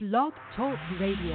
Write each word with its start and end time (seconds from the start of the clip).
Blog 0.00 0.32
Talk 0.54 0.78
Radio. 1.00 1.34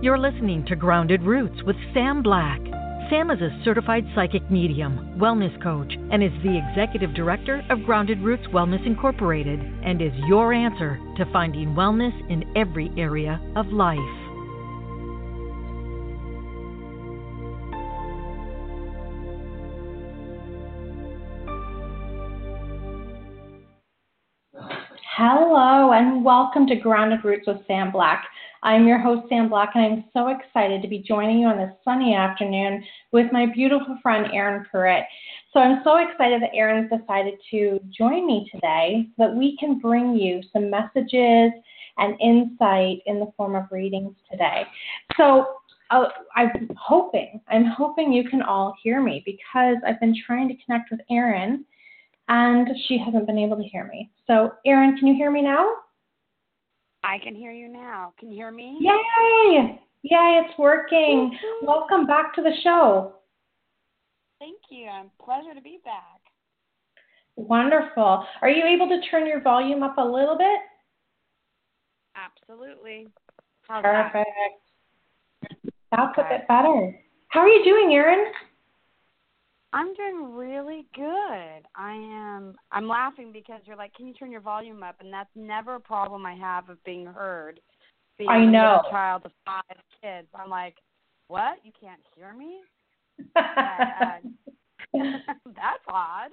You're 0.00 0.16
listening 0.16 0.64
to 0.68 0.76
Grounded 0.76 1.22
Roots 1.22 1.60
with 1.66 1.74
Sam 1.92 2.22
Black. 2.22 2.60
Sam 3.10 3.32
is 3.32 3.40
a 3.40 3.60
certified 3.64 4.04
psychic 4.14 4.48
medium, 4.48 5.18
wellness 5.20 5.60
coach, 5.60 5.92
and 6.12 6.22
is 6.22 6.30
the 6.44 6.56
executive 6.56 7.16
director 7.16 7.64
of 7.68 7.82
Grounded 7.84 8.20
Roots 8.20 8.46
Wellness 8.52 8.86
Incorporated 8.86 9.58
and 9.58 10.00
is 10.00 10.12
your 10.28 10.52
answer 10.52 11.00
to 11.16 11.32
finding 11.32 11.74
wellness 11.74 12.14
in 12.30 12.44
every 12.56 12.92
area 12.96 13.40
of 13.56 13.66
life. 13.66 14.21
Welcome 26.22 26.68
to 26.68 26.76
Grounded 26.76 27.24
Roots 27.24 27.48
with 27.48 27.66
Sam 27.66 27.90
Black. 27.90 28.24
I'm 28.62 28.86
your 28.86 29.00
host, 29.00 29.28
Sam 29.28 29.48
Black, 29.48 29.70
and 29.74 29.84
I'm 29.84 30.04
so 30.12 30.28
excited 30.28 30.80
to 30.80 30.86
be 30.86 31.00
joining 31.00 31.40
you 31.40 31.48
on 31.48 31.58
this 31.58 31.74
sunny 31.84 32.14
afternoon 32.14 32.84
with 33.10 33.32
my 33.32 33.46
beautiful 33.46 33.98
friend, 34.00 34.28
Erin 34.32 34.64
Prewitt. 34.72 35.02
So 35.52 35.58
I'm 35.58 35.80
so 35.82 35.96
excited 35.96 36.40
that 36.40 36.54
Erin's 36.54 36.88
decided 36.88 37.34
to 37.50 37.80
join 37.90 38.24
me 38.24 38.48
today 38.54 39.08
so 39.16 39.26
that 39.26 39.34
we 39.34 39.56
can 39.56 39.80
bring 39.80 40.14
you 40.14 40.42
some 40.52 40.70
messages 40.70 41.50
and 41.98 42.20
insight 42.20 42.98
in 43.06 43.18
the 43.18 43.32
form 43.36 43.56
of 43.56 43.64
readings 43.72 44.14
today. 44.30 44.62
So 45.16 45.56
uh, 45.90 46.04
I'm 46.36 46.70
hoping, 46.78 47.40
I'm 47.48 47.64
hoping 47.64 48.12
you 48.12 48.28
can 48.28 48.42
all 48.42 48.76
hear 48.80 49.02
me 49.02 49.24
because 49.26 49.74
I've 49.84 49.98
been 49.98 50.14
trying 50.24 50.46
to 50.50 50.54
connect 50.64 50.92
with 50.92 51.00
Erin 51.10 51.64
and 52.28 52.68
she 52.86 52.96
hasn't 52.96 53.26
been 53.26 53.38
able 53.38 53.56
to 53.56 53.64
hear 53.64 53.88
me. 53.88 54.08
So, 54.28 54.52
Erin, 54.64 54.96
can 54.96 55.08
you 55.08 55.14
hear 55.14 55.32
me 55.32 55.42
now? 55.42 55.68
I 57.02 57.18
can 57.18 57.34
hear 57.34 57.52
you 57.52 57.68
now. 57.68 58.14
Can 58.18 58.30
you 58.30 58.36
hear 58.36 58.50
me? 58.52 58.78
Yay! 58.80 59.78
Yay, 60.04 60.42
it's 60.44 60.58
working. 60.58 61.36
Welcome 61.62 62.06
back 62.06 62.34
to 62.34 62.42
the 62.42 62.52
show. 62.62 63.14
Thank 64.38 64.58
you. 64.70 64.86
I'm 64.88 65.10
pleasure 65.24 65.54
to 65.54 65.60
be 65.60 65.78
back. 65.84 66.20
Wonderful. 67.36 68.24
Are 68.40 68.50
you 68.50 68.64
able 68.64 68.88
to 68.88 69.00
turn 69.10 69.26
your 69.26 69.40
volume 69.40 69.82
up 69.82 69.96
a 69.98 70.04
little 70.04 70.36
bit? 70.36 70.58
Absolutely. 72.16 73.08
How's 73.68 73.82
Perfect. 73.82 74.26
That? 75.42 75.50
That's 75.92 76.18
Okay. 76.18 76.34
a 76.36 76.38
bit 76.38 76.48
better. 76.48 77.00
How 77.28 77.40
are 77.40 77.48
you 77.48 77.64
doing, 77.64 77.94
Erin? 77.94 78.32
I'm 79.74 79.94
doing 79.94 80.34
really 80.34 80.86
good. 80.94 81.66
I 81.74 81.92
am. 81.92 82.54
I'm 82.70 82.86
laughing 82.86 83.32
because 83.32 83.60
you're 83.64 83.76
like, 83.76 83.94
"Can 83.94 84.06
you 84.06 84.14
turn 84.14 84.30
your 84.30 84.42
volume 84.42 84.82
up?" 84.82 84.96
And 85.00 85.12
that's 85.12 85.30
never 85.34 85.76
a 85.76 85.80
problem 85.80 86.26
I 86.26 86.34
have 86.34 86.68
of 86.68 86.82
being 86.84 87.06
heard. 87.06 87.58
Being 88.18 88.30
I 88.30 88.44
a 88.44 88.50
know. 88.50 88.82
child 88.90 89.22
of 89.24 89.32
five 89.46 89.62
kids. 90.02 90.28
I'm 90.34 90.50
like, 90.50 90.76
"What? 91.28 91.58
You 91.64 91.72
can't 91.80 92.00
hear 92.14 92.34
me?" 92.34 92.60
uh, 93.36 94.18
that's 94.92 95.84
odd. 95.88 96.30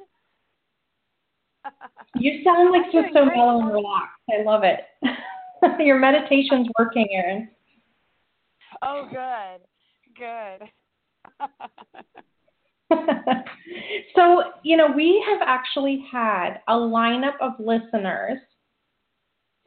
you 2.15 2.43
sound 2.43 2.71
like 2.71 2.93
you're 2.93 3.09
so 3.13 3.25
mellow 3.25 3.61
and 3.61 3.71
relaxed. 3.71 4.21
I 4.29 4.43
love 4.43 4.63
it. 4.63 4.79
your 5.79 5.97
meditation's 5.97 6.67
working, 6.77 7.07
Erin. 7.13 7.49
Oh, 8.81 9.07
good, 9.09 9.61
good. 10.17 10.69
so, 14.15 14.43
you 14.63 14.77
know, 14.77 14.87
we 14.95 15.23
have 15.27 15.39
actually 15.45 16.05
had 16.11 16.59
a 16.67 16.73
lineup 16.73 17.35
of 17.41 17.53
listeners. 17.59 18.39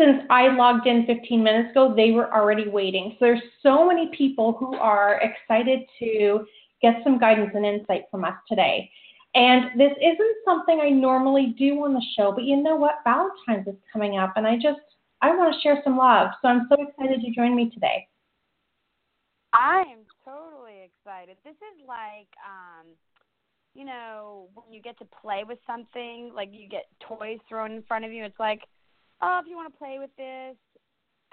Since 0.01 0.23
I 0.31 0.49
logged 0.49 0.87
in 0.87 1.07
15 1.07 1.43
minutes 1.43 1.71
ago, 1.71 1.95
they 1.95 2.11
were 2.11 2.33
already 2.35 2.69
waiting. 2.69 3.11
So 3.13 3.27
there's 3.27 3.43
so 3.63 3.87
many 3.87 4.11
people 4.17 4.57
who 4.59 4.75
are 4.75 5.21
excited 5.21 5.81
to 6.01 6.47
get 6.81 6.97
some 7.05 7.19
guidance 7.19 7.51
and 7.55 7.65
insight 7.65 8.05
from 8.11 8.25
us 8.25 8.35
today. 8.49 8.91
And 9.35 9.79
this 9.79 9.93
isn't 9.99 10.37
something 10.45 10.81
I 10.83 10.91
normally 10.91 11.55
do 11.59 11.85
on 11.85 11.95
the 11.95 12.05
show, 12.17 12.33
but 12.33 12.45
you 12.45 12.57
know 12.57 12.77
what? 12.77 12.97
Valentine's 13.05 13.67
is 13.67 13.81
coming 13.91 14.19
up, 14.19 14.35
and 14.37 14.47
I 14.47 14.57
just 14.57 14.81
I 15.23 15.35
want 15.35 15.55
to 15.55 15.61
share 15.61 15.81
some 15.85 15.97
love. 15.97 16.31
So 16.43 16.49
I'm 16.49 16.67
so 16.69 16.77
excited 16.83 17.23
you 17.23 17.35
joined 17.35 17.57
me 17.57 17.71
today. 17.71 18.09
I 19.55 19.85
am 19.93 20.05
totally 20.25 20.85
excited. 20.85 21.37
This 21.45 21.55
is 21.55 21.87
like, 21.87 22.29
um, 22.43 22.89
you 23.75 23.85
know, 23.85 24.49
when 24.55 24.73
you 24.73 24.83
get 24.83 24.99
to 24.99 25.07
play 25.23 25.45
with 25.47 25.59
something, 25.67 26.33
like 26.35 26.51
you 26.53 26.69
get 26.69 26.87
toys 27.01 27.39
thrown 27.49 27.73
in 27.73 27.83
front 27.83 28.05
of 28.05 28.13
you. 28.13 28.25
It's 28.25 28.39
like, 28.39 28.61
oh, 29.23 29.41
if 29.43 29.49
you 29.49 29.57
want 29.57 29.73
to 29.73 29.79
play 29.79 29.97
with 29.99 30.11
this, 30.17 30.57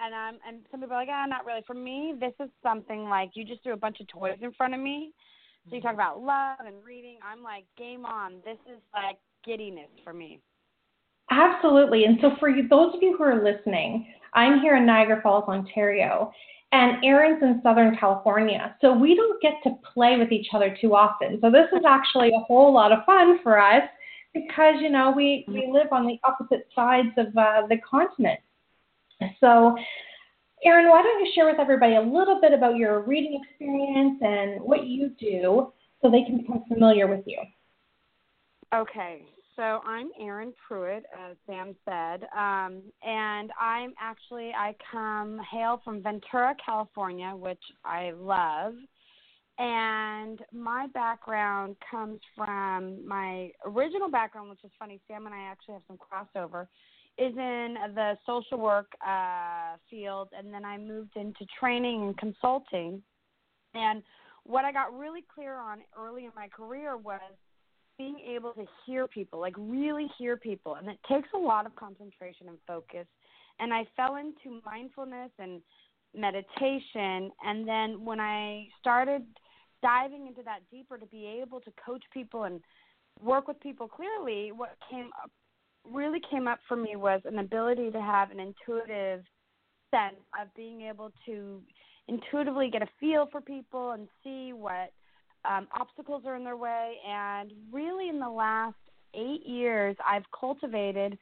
and 0.02 0.16
I'm, 0.16 0.36
and 0.48 0.62
some 0.72 0.80
people 0.80 0.96
are 0.96 1.02
like, 1.02 1.10
ah, 1.12 1.26
not 1.28 1.46
really. 1.46 1.64
For 1.68 1.74
me, 1.74 2.14
this 2.20 2.34
is 2.40 2.50
something 2.64 3.06
like 3.10 3.32
you 3.34 3.44
just 3.44 3.62
threw 3.64 3.74
a 3.74 3.78
bunch 3.78 4.00
of 4.00 4.08
toys 4.08 4.38
in 4.42 4.54
front 4.54 4.74
of 4.74 4.80
me. 4.80 5.12
So 5.70 5.76
you 5.76 5.82
talk 5.82 5.94
about 5.94 6.22
love 6.22 6.66
and 6.66 6.76
reading. 6.86 7.18
I'm 7.22 7.44
like, 7.44 7.66
game 7.78 8.06
on. 8.06 8.36
This 8.46 8.58
is 8.66 8.80
like 8.94 9.18
giddiness 9.46 9.90
for 10.04 10.14
me. 10.14 10.40
Absolutely. 11.32 12.06
And 12.06 12.18
so, 12.22 12.32
for 12.40 12.50
you, 12.50 12.68
those 12.68 12.96
of 12.96 13.04
you 13.04 13.16
who 13.16 13.24
are 13.24 13.44
listening, 13.44 14.08
I'm 14.34 14.62
here 14.62 14.78
in 14.78 14.86
Niagara 14.86 15.22
Falls, 15.22 15.44
Ontario, 15.48 16.32
and 16.72 17.03
Erin's 17.03 17.41
in 17.41 17.62
Southern 17.63 17.96
California. 17.97 18.75
So, 18.81 18.94
we 18.94 19.16
don't 19.16 19.41
get 19.41 19.53
to 19.63 19.75
play 19.94 20.18
with 20.18 20.31
each 20.31 20.47
other 20.53 20.75
too 20.80 20.96
often. 20.96 21.40
So, 21.41 21.50
this 21.50 21.68
is 21.74 21.84
actually 21.88 22.30
a 22.30 22.40
whole 22.40 22.74
lot 22.74 22.91
of 22.91 23.06
fun 23.06 23.40
for 23.44 23.59
us 23.59 23.84
because, 24.34 24.75
you 24.80 24.90
know, 24.90 25.12
we, 25.16 25.46
we 25.47 25.69
live 25.72 25.88
on 25.91 26.06
the 26.06 26.19
opposite 26.24 26.68
sides 26.75 27.09
of 27.18 27.28
uh, 27.38 27.68
the 27.68 27.78
continent. 27.90 28.40
So, 29.40 29.75
Erin, 30.63 30.90
why 30.90 31.02
don't 31.02 31.25
you 31.25 31.31
share 31.34 31.46
with 31.46 31.59
everybody 31.59 31.96
a 31.96 32.02
little 32.02 32.40
bit 32.41 32.53
about 32.53 32.75
your 32.75 33.01
reading 33.01 33.41
experience 33.44 34.19
and 34.22 34.62
what 34.62 34.86
you 34.86 35.12
do 35.19 35.72
so 36.01 36.12
they 36.12 36.24
can 36.24 36.38
become 36.38 36.63
familiar 36.68 37.07
with 37.07 37.24
you? 37.25 37.40
Okay, 38.74 39.24
so 39.59 39.81
I'm 39.86 40.09
Erin 40.18 40.53
Prewitt, 40.53 41.03
as 41.30 41.36
Sam 41.46 41.75
said, 41.84 42.24
um, 42.34 42.81
and 43.03 43.52
I'm 43.59 43.94
actually 44.00 44.53
I 44.58 44.74
come 44.90 45.42
hail 45.52 45.81
from 45.84 46.02
Ventura, 46.02 46.56
California, 46.66 47.34
which 47.36 47.59
I 47.84 48.12
love, 48.16 48.75
and 49.58 50.40
my 50.53 50.88
background 50.94 51.75
comes 51.92 52.22
from 52.38 53.06
my 53.06 53.52
original 53.66 54.09
background, 54.09 54.50
which 54.50 54.64
is 54.64 54.72
funny. 54.80 55.02
Sam 55.09 55.25
and 55.25 55.36
I 55.36 55.42
actually 55.42 55.74
have 55.74 55.84
some 55.90 55.98
crossover. 55.98 56.68
Is 57.18 57.36
in 57.36 57.75
the 57.96 58.18
social 58.25 58.59
work 58.59 58.94
uh, 59.06 59.75
field, 59.90 60.30
and 60.38 60.53
then 60.53 60.64
I 60.64 60.78
moved 60.78 61.18
into 61.18 61.46
training 61.59 62.03
and 62.03 62.18
consulting. 62.18 63.02
And 63.74 64.03
what 64.46 64.64
I 64.64 64.72
got 64.72 64.98
really 64.98 65.25
clear 65.36 65.56
on 65.58 65.80
early 66.00 66.24
in 66.24 66.31
my 66.34 66.48
career 66.48 66.96
was 66.96 67.19
being 68.00 68.18
able 68.34 68.54
to 68.54 68.66
hear 68.86 69.08
people, 69.08 69.40
like 69.40 69.54
really 69.58 70.08
hear 70.18 70.38
people. 70.38 70.76
And 70.76 70.88
it 70.88 70.98
takes 71.08 71.28
a 71.36 71.38
lot 71.38 71.68
of 71.68 71.76
concentration 71.76 72.48
and 72.48 72.58
focus. 72.66 73.06
And 73.60 73.74
I 73.74 73.86
fell 73.96 74.16
into 74.16 74.62
mindfulness 74.66 75.30
and 75.38 75.62
meditation. 76.16 77.30
And 77.46 77.68
then 77.68 78.06
when 78.06 78.22
I 78.22 78.68
started 78.80 79.24
diving 79.84 80.28
into 80.28 80.42
that 80.44 80.62
deeper 80.72 80.98
to 80.98 81.06
be 81.08 81.42
able 81.42 81.60
to 81.60 81.72
coach 81.86 82.04
people 82.14 82.46
and 82.46 82.62
work 83.22 83.50
with 83.50 83.60
people 83.60 83.90
clearly, 83.90 84.54
what 84.54 84.78
came 84.90 85.10
up 85.22 85.30
really 85.86 86.22
came 86.31 86.48
up 86.48 86.60
for 86.68 86.78
me 86.78 86.96
was 86.96 87.22
an 87.26 87.40
ability 87.40 87.92
to 87.92 88.02
have 88.02 88.31
an 88.31 88.40
intuitive 88.40 89.24
sense 89.92 90.22
of 90.40 90.48
being 90.56 90.81
able 90.81 91.12
to 91.26 91.62
intuitively 92.08 92.70
get 92.70 92.81
a 92.81 92.88
feel 93.00 93.28
for 93.31 93.42
people 93.42 93.92
and 93.92 94.08
see 94.24 94.54
what 94.54 94.92
um, 95.46 95.68
obstacles 95.80 96.24
are 96.26 96.36
in 96.36 96.44
their 96.44 96.58
way. 96.58 96.96
And 97.08 97.52
really, 97.72 98.10
in 98.10 98.20
the 98.20 98.30
last 98.30 98.76
eight 99.14 99.46
years, 99.46 99.96
I've 100.06 100.26
cultivated. 100.38 101.18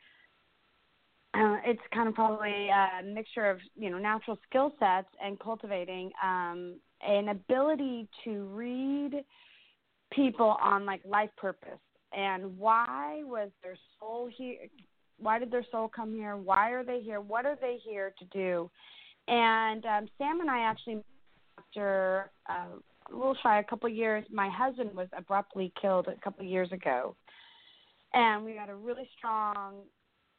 Uh, 1.34 1.58
it's 1.66 1.82
kind 1.94 2.08
of 2.08 2.16
probably 2.16 2.70
a 2.70 3.04
mixture 3.04 3.50
of 3.50 3.60
you 3.76 3.90
know 3.90 3.98
natural 3.98 4.40
skill 4.50 4.74
sets 4.80 5.10
and 5.24 5.40
cultivating 5.40 6.12
um, 6.24 6.76
an 7.06 7.30
ability 7.30 8.08
to 8.24 8.46
read 8.46 9.24
people 10.12 10.58
on 10.62 10.86
like 10.86 11.02
life 11.06 11.30
purpose 11.38 11.80
and 12.14 12.58
why 12.58 13.22
was 13.26 13.50
their 13.62 13.76
soul 14.00 14.30
here 14.36 14.56
why 15.20 15.38
did 15.38 15.52
their 15.52 15.66
soul 15.70 15.92
come 15.94 16.14
here 16.14 16.38
why 16.38 16.72
are 16.72 16.84
they 16.84 17.02
here 17.02 17.20
what 17.20 17.46
are 17.46 17.58
they 17.60 17.78
here 17.84 18.14
to 18.18 18.26
do 18.26 18.70
and 19.28 19.86
um, 19.86 20.08
sam 20.18 20.40
and 20.40 20.50
i 20.50 20.60
actually 20.60 21.04
after 21.58 22.32
uh, 22.50 22.78
a 23.12 23.16
little 23.16 23.36
shy 23.42 23.60
a 23.60 23.64
couple 23.64 23.90
years 23.90 24.26
my 24.32 24.50
husband 24.50 24.92
was 24.96 25.08
abruptly 25.18 25.72
killed 25.80 26.08
a 26.08 26.20
couple 26.22 26.46
years 26.46 26.72
ago. 26.72 27.16
And 28.14 28.46
we 28.46 28.56
had 28.56 28.70
a 28.70 28.76
really 28.76 29.08
strong 29.18 29.82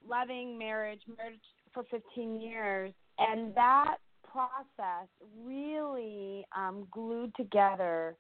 loving 0.09 0.59
marriage 0.59 1.03
marriage 1.17 1.41
for 1.73 1.85
15 1.91 2.41
years. 2.41 2.93
And 3.19 3.55
that 3.55 3.97
process 4.31 5.09
really 5.45 6.45
um, 6.57 6.87
glued 6.91 7.35
together 7.37 8.17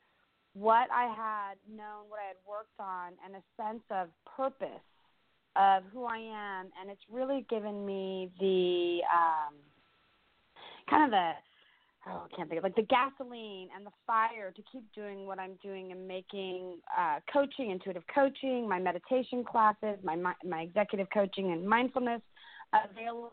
what 0.55 0.89
I 0.93 1.05
had 1.05 1.55
known, 1.69 2.09
what 2.09 2.19
I 2.19 2.29
had 2.29 2.37
worked 2.49 2.81
on, 2.81 3.13
and 3.25 3.37
a 3.37 3.43
sense 3.57 3.83
of 3.91 4.09
purpose 4.37 4.83
of 5.57 5.83
who 5.93 6.05
I 6.05 6.19
am, 6.19 6.71
and 6.81 6.91
it's 6.91 7.03
really 7.11 7.45
given 7.51 7.85
me 7.85 8.31
the 8.39 9.01
um, 9.13 9.55
kind 10.89 11.05
of 11.05 11.11
the 11.11 11.33
oh, 12.11 12.27
I 12.31 12.37
can't 12.37 12.49
think 12.49 12.59
of 12.59 12.65
like 12.65 12.77
the 12.77 12.83
gasoline 12.83 13.69
and 13.75 13.87
the 13.87 13.91
fire 14.07 14.53
to 14.55 14.63
keep 14.71 14.85
doing 14.95 15.27
what 15.27 15.39
I'm 15.39 15.59
doing 15.63 15.93
and 15.93 16.07
making 16.07 16.79
uh, 16.99 17.21
coaching, 17.33 17.71
intuitive 17.71 18.05
coaching, 18.15 18.69
my 18.69 18.79
meditation 18.79 19.45
classes, 19.45 19.99
my 20.03 20.17
my 20.17 20.61
executive 20.61 21.09
coaching 21.13 21.53
and 21.53 21.67
mindfulness 21.67 22.23
available. 22.73 23.33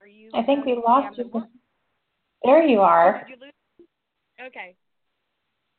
Are 0.00 0.08
you? 0.08 0.30
I 0.34 0.42
think 0.42 0.64
we 0.64 0.74
lost 0.74 1.16
you. 1.18 1.30
There 2.42 2.62
you 2.62 2.80
are. 2.80 3.24
Oh, 3.24 3.28
you 3.28 4.46
okay. 4.46 4.76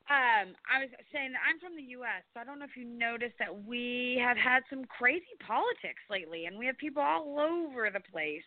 Um, 0.06 0.54
I 0.70 0.86
was 0.86 0.90
saying 1.10 1.34
that 1.34 1.42
I'm 1.42 1.58
from 1.58 1.74
the 1.74 1.90
U.S., 1.98 2.22
so 2.30 2.40
I 2.40 2.46
don't 2.46 2.62
know 2.62 2.70
if 2.70 2.78
you 2.78 2.86
noticed 2.86 3.42
that 3.42 3.50
we 3.50 4.22
have 4.22 4.38
had 4.38 4.62
some 4.70 4.86
crazy 4.86 5.34
politics 5.42 6.06
lately, 6.14 6.46
and 6.46 6.60
we 6.60 6.68
have 6.68 6.78
people 6.78 7.02
all 7.02 7.42
over 7.42 7.90
the 7.90 8.06
place. 8.14 8.46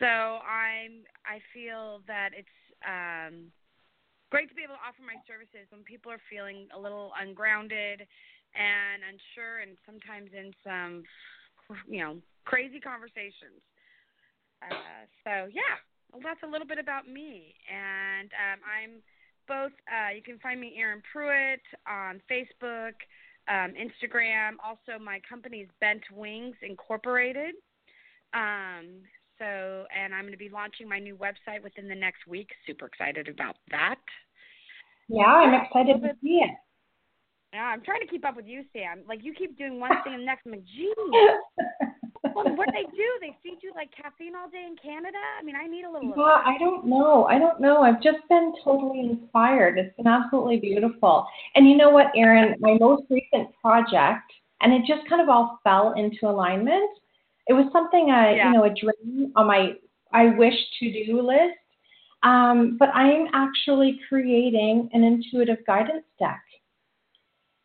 So 0.00 0.40
I'm 0.40 1.04
I 1.28 1.44
feel 1.52 2.00
that 2.08 2.32
it's 2.32 2.58
um, 2.88 3.52
great 4.32 4.48
to 4.48 4.56
be 4.56 4.64
able 4.64 4.80
to 4.80 4.82
offer 4.82 5.04
my 5.04 5.20
services 5.28 5.68
when 5.68 5.84
people 5.84 6.10
are 6.10 6.22
feeling 6.32 6.72
a 6.72 6.80
little 6.80 7.12
ungrounded 7.20 8.08
and 8.56 8.98
unsure, 9.04 9.60
and 9.60 9.76
sometimes 9.84 10.32
in 10.32 10.56
some 10.64 11.04
you 11.86 12.00
know 12.00 12.16
crazy 12.48 12.80
conversations. 12.80 13.60
Uh, 14.64 15.04
so 15.22 15.32
yeah, 15.52 15.76
well, 16.12 16.24
that's 16.24 16.42
a 16.42 16.50
little 16.50 16.66
bit 16.66 16.80
about 16.80 17.04
me, 17.04 17.52
and 17.68 18.32
um, 18.32 18.58
I'm 18.64 18.92
both. 19.44 19.76
Uh, 19.84 20.16
you 20.16 20.24
can 20.24 20.40
find 20.40 20.56
me 20.58 20.80
Erin 20.80 21.04
Prewitt 21.12 21.60
on 21.84 22.24
Facebook, 22.24 22.96
um, 23.52 23.76
Instagram. 23.76 24.56
Also, 24.64 24.96
my 24.96 25.20
company 25.28 25.58
is 25.58 25.68
Bent 25.80 26.02
Wings 26.08 26.56
Incorporated. 26.62 27.54
Um, 28.32 29.04
so, 29.40 29.86
and 29.90 30.14
I'm 30.14 30.22
going 30.22 30.32
to 30.32 30.38
be 30.38 30.50
launching 30.50 30.88
my 30.88 31.00
new 31.00 31.16
website 31.16 31.64
within 31.64 31.88
the 31.88 31.94
next 31.94 32.26
week. 32.28 32.48
Super 32.66 32.86
excited 32.86 33.26
about 33.26 33.56
that. 33.70 33.96
Yeah, 35.08 35.24
I'm 35.24 35.64
excited 35.64 36.02
to 36.02 36.10
see 36.22 36.44
it. 36.44 36.54
Yeah, 37.52 37.64
I'm 37.64 37.82
trying 37.82 38.00
to 38.00 38.06
keep 38.06 38.24
up 38.24 38.36
with 38.36 38.46
you, 38.46 38.62
Sam. 38.72 39.02
Like 39.08 39.24
you 39.24 39.34
keep 39.34 39.58
doing 39.58 39.80
one 39.80 39.90
thing 40.04 40.14
and 40.14 40.22
the 40.22 40.26
next. 40.26 40.46
I'm 40.46 40.52
like, 40.52 40.64
geez. 40.64 40.94
well, 42.34 42.54
what 42.54 42.66
do 42.68 42.72
they 42.72 42.86
do? 42.96 43.08
They 43.20 43.36
feed 43.42 43.58
you 43.60 43.72
like 43.74 43.90
caffeine 43.90 44.36
all 44.36 44.48
day 44.48 44.64
in 44.68 44.76
Canada? 44.76 45.18
I 45.38 45.42
mean, 45.42 45.56
I 45.56 45.66
need 45.66 45.84
a 45.84 45.90
little. 45.90 46.12
Yeah, 46.16 46.42
I 46.44 46.56
don't 46.60 46.86
know. 46.86 47.24
I 47.24 47.38
don't 47.40 47.60
know. 47.60 47.82
I've 47.82 48.00
just 48.00 48.18
been 48.28 48.52
totally 48.62 49.00
inspired. 49.00 49.78
It's 49.78 49.96
been 49.96 50.06
absolutely 50.06 50.58
beautiful. 50.58 51.26
And 51.56 51.68
you 51.68 51.76
know 51.76 51.90
what, 51.90 52.06
Erin? 52.14 52.54
My 52.60 52.76
most 52.78 53.04
recent 53.10 53.48
project, 53.60 54.30
and 54.60 54.72
it 54.72 54.82
just 54.86 55.08
kind 55.08 55.20
of 55.20 55.28
all 55.28 55.58
fell 55.64 55.94
into 55.96 56.28
alignment 56.28 56.90
it 57.50 57.52
was 57.52 57.66
something 57.72 58.10
I, 58.10 58.36
yeah. 58.36 58.46
you 58.46 58.56
know, 58.56 58.64
a 58.64 58.70
dream 58.70 59.32
on 59.34 59.48
my 59.48 59.74
I 60.12 60.26
wish 60.36 60.54
to 60.78 61.04
do 61.04 61.20
list. 61.20 61.58
Um, 62.22 62.76
but 62.78 62.90
I'm 62.90 63.26
actually 63.32 63.98
creating 64.08 64.88
an 64.92 65.02
intuitive 65.02 65.58
guidance 65.66 66.04
deck. 66.18 66.42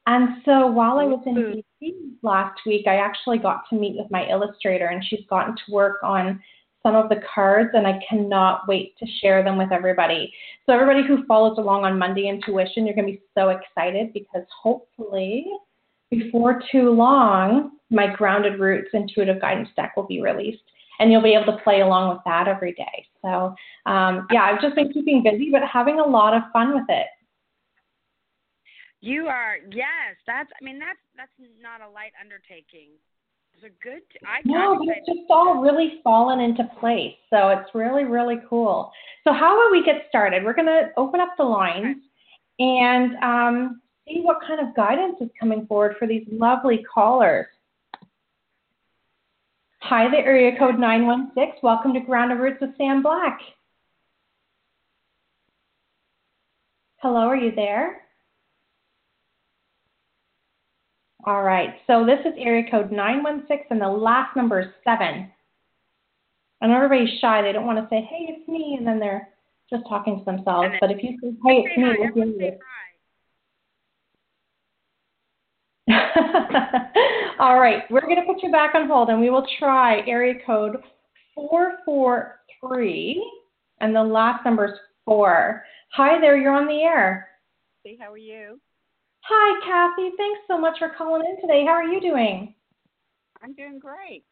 And 0.07 0.41
so 0.43 0.67
while 0.67 0.97
I 0.97 1.05
was 1.05 1.21
in 1.25 1.35
DC 1.81 1.93
last 2.23 2.59
week, 2.65 2.87
I 2.87 2.95
actually 2.95 3.37
got 3.37 3.63
to 3.69 3.75
meet 3.75 3.97
with 3.97 4.09
my 4.11 4.27
illustrator, 4.29 4.87
and 4.87 5.03
she's 5.03 5.25
gotten 5.29 5.55
to 5.55 5.71
work 5.71 5.97
on 6.03 6.41
some 6.83 6.95
of 6.95 7.09
the 7.09 7.21
cards, 7.33 7.71
and 7.73 7.87
I 7.87 7.99
cannot 8.07 8.67
wait 8.67 8.95
to 8.99 9.05
share 9.21 9.43
them 9.43 9.57
with 9.57 9.71
everybody. 9.71 10.31
So, 10.65 10.73
everybody 10.73 11.05
who 11.05 11.25
follows 11.25 11.57
along 11.57 11.85
on 11.85 11.97
Monday 11.97 12.27
Intuition, 12.27 12.85
you're 12.85 12.95
going 12.95 13.07
to 13.07 13.13
be 13.13 13.21
so 13.35 13.49
excited 13.49 14.13
because 14.13 14.45
hopefully, 14.61 15.47
before 16.19 16.62
too 16.71 16.91
long, 16.91 17.71
my 17.89 18.07
Grounded 18.15 18.59
Roots 18.59 18.89
intuitive 18.94 19.41
guidance 19.41 19.69
deck 19.75 19.95
will 19.95 20.07
be 20.07 20.21
released. 20.21 20.63
And 20.97 21.12
you'll 21.12 21.21
be 21.21 21.33
able 21.33 21.51
to 21.51 21.62
play 21.62 21.81
along 21.81 22.07
with 22.09 22.19
that 22.23 22.47
every 22.47 22.71
day. 22.71 23.06
So, 23.21 23.53
um, 23.85 24.27
yeah, 24.31 24.44
I've 24.44 24.62
just 24.62 24.75
been 24.75 24.94
keeping 24.94 25.21
busy, 25.23 25.50
but 25.51 25.62
having 25.63 26.00
a 26.00 26.07
lot 26.07 26.33
of 26.33 26.44
fun 26.53 26.73
with 26.73 26.85
it. 26.88 27.07
You 29.01 29.27
are, 29.27 29.57
yes. 29.71 30.15
That's, 30.25 30.50
I 30.59 30.63
mean, 30.63 30.79
that's 30.79 30.97
that's 31.17 31.31
not 31.62 31.81
a 31.81 31.91
light 31.91 32.13
undertaking. 32.19 32.91
It's 33.53 33.63
a 33.63 33.83
good. 33.83 34.01
I 34.25 34.39
no, 34.45 34.77
but 34.77 34.95
it's 34.97 35.06
just 35.06 35.29
all 35.29 35.61
really 35.61 36.00
fallen 36.03 36.39
into 36.39 36.63
place. 36.79 37.13
So 37.29 37.50
it's 37.50 37.69
really, 37.73 38.06
really 38.06 38.38
cool. 38.50 38.91
So 39.25 39.33
how 39.33 39.53
about 39.53 39.71
we 39.71 39.83
get 39.83 40.06
started? 40.09 40.44
We're 40.44 40.56
going 40.56 40.68
to 40.68 40.91
open 40.97 41.19
up 41.19 41.29
the 41.38 41.44
lines, 41.44 41.97
and 42.59 43.15
um, 43.21 43.81
see 44.07 44.22
what 44.22 44.38
kind 44.46 44.60
of 44.60 44.75
guidance 44.75 45.16
is 45.22 45.30
coming 45.40 45.66
forward 45.66 45.96
for 45.98 46.07
these 46.07 46.25
lovely 46.31 46.86
callers. 46.94 47.48
Hi, 49.80 50.10
the 50.10 50.18
area 50.18 50.57
code 50.57 50.80
916. 50.80 51.60
Welcome 51.62 51.94
to 51.94 52.00
Grounded 52.00 52.40
Roots 52.40 52.57
with 52.62 52.75
Sam 52.78 53.04
Black. 53.04 53.40
Hello, 56.98 57.28
are 57.28 57.36
you 57.36 57.52
there? 57.56 58.02
All 61.28 61.44
right, 61.44 61.75
so 61.88 62.06
this 62.06 62.19
is 62.25 62.34
area 62.38 62.69
code 62.69 62.92
916 62.92 63.68
and 63.72 63.81
the 63.81 63.88
last 63.88 64.36
number 64.36 64.60
is 64.60 64.68
7. 64.84 65.31
I 66.62 66.68
know 66.68 66.75
everybody's 66.75 67.19
shy. 67.19 67.42
They 67.42 67.52
don't 67.52 67.66
want 67.66 67.80
to 67.80 67.88
say, 67.90 68.07
hey, 68.10 68.28
it's 68.30 68.48
me, 68.48 68.75
and 68.78 68.88
then 68.88 69.00
they're 69.00 69.30
just 69.69 69.84
talking 69.90 70.19
to 70.19 70.25
themselves. 70.25 70.69
But 70.80 70.92
if 70.92 71.04
you 71.04 71.18
say, 71.22 71.30
hey, 71.46 71.63
it's 71.66 71.78
me, 71.78 71.84
we'll 72.16 72.28
hear 72.34 72.52
you. 72.52 72.57
All 77.39 77.59
right, 77.59 77.83
we're 77.91 78.01
going 78.01 78.15
to 78.15 78.23
put 78.25 78.41
you 78.41 78.51
back 78.51 78.73
on 78.73 78.87
hold 78.87 79.09
and 79.09 79.21
we 79.21 79.29
will 79.29 79.45
try 79.59 80.01
area 80.07 80.33
code 80.45 80.77
443 81.35 83.31
and 83.81 83.95
the 83.95 84.01
last 84.01 84.43
number 84.45 84.65
is 84.65 84.79
4. 85.05 85.63
Hi 85.93 86.19
there, 86.19 86.37
you're 86.37 86.53
on 86.53 86.67
the 86.67 86.81
air. 86.81 87.27
Hey, 87.83 87.97
how 87.99 88.11
are 88.11 88.17
you? 88.17 88.59
Hi, 89.21 89.65
Kathy. 89.65 90.09
Thanks 90.17 90.39
so 90.47 90.57
much 90.57 90.79
for 90.79 90.91
calling 90.97 91.23
in 91.27 91.41
today. 91.41 91.63
How 91.65 91.73
are 91.73 91.83
you 91.83 92.01
doing? 92.01 92.55
I'm 93.43 93.53
doing 93.53 93.77
great. 93.77 94.23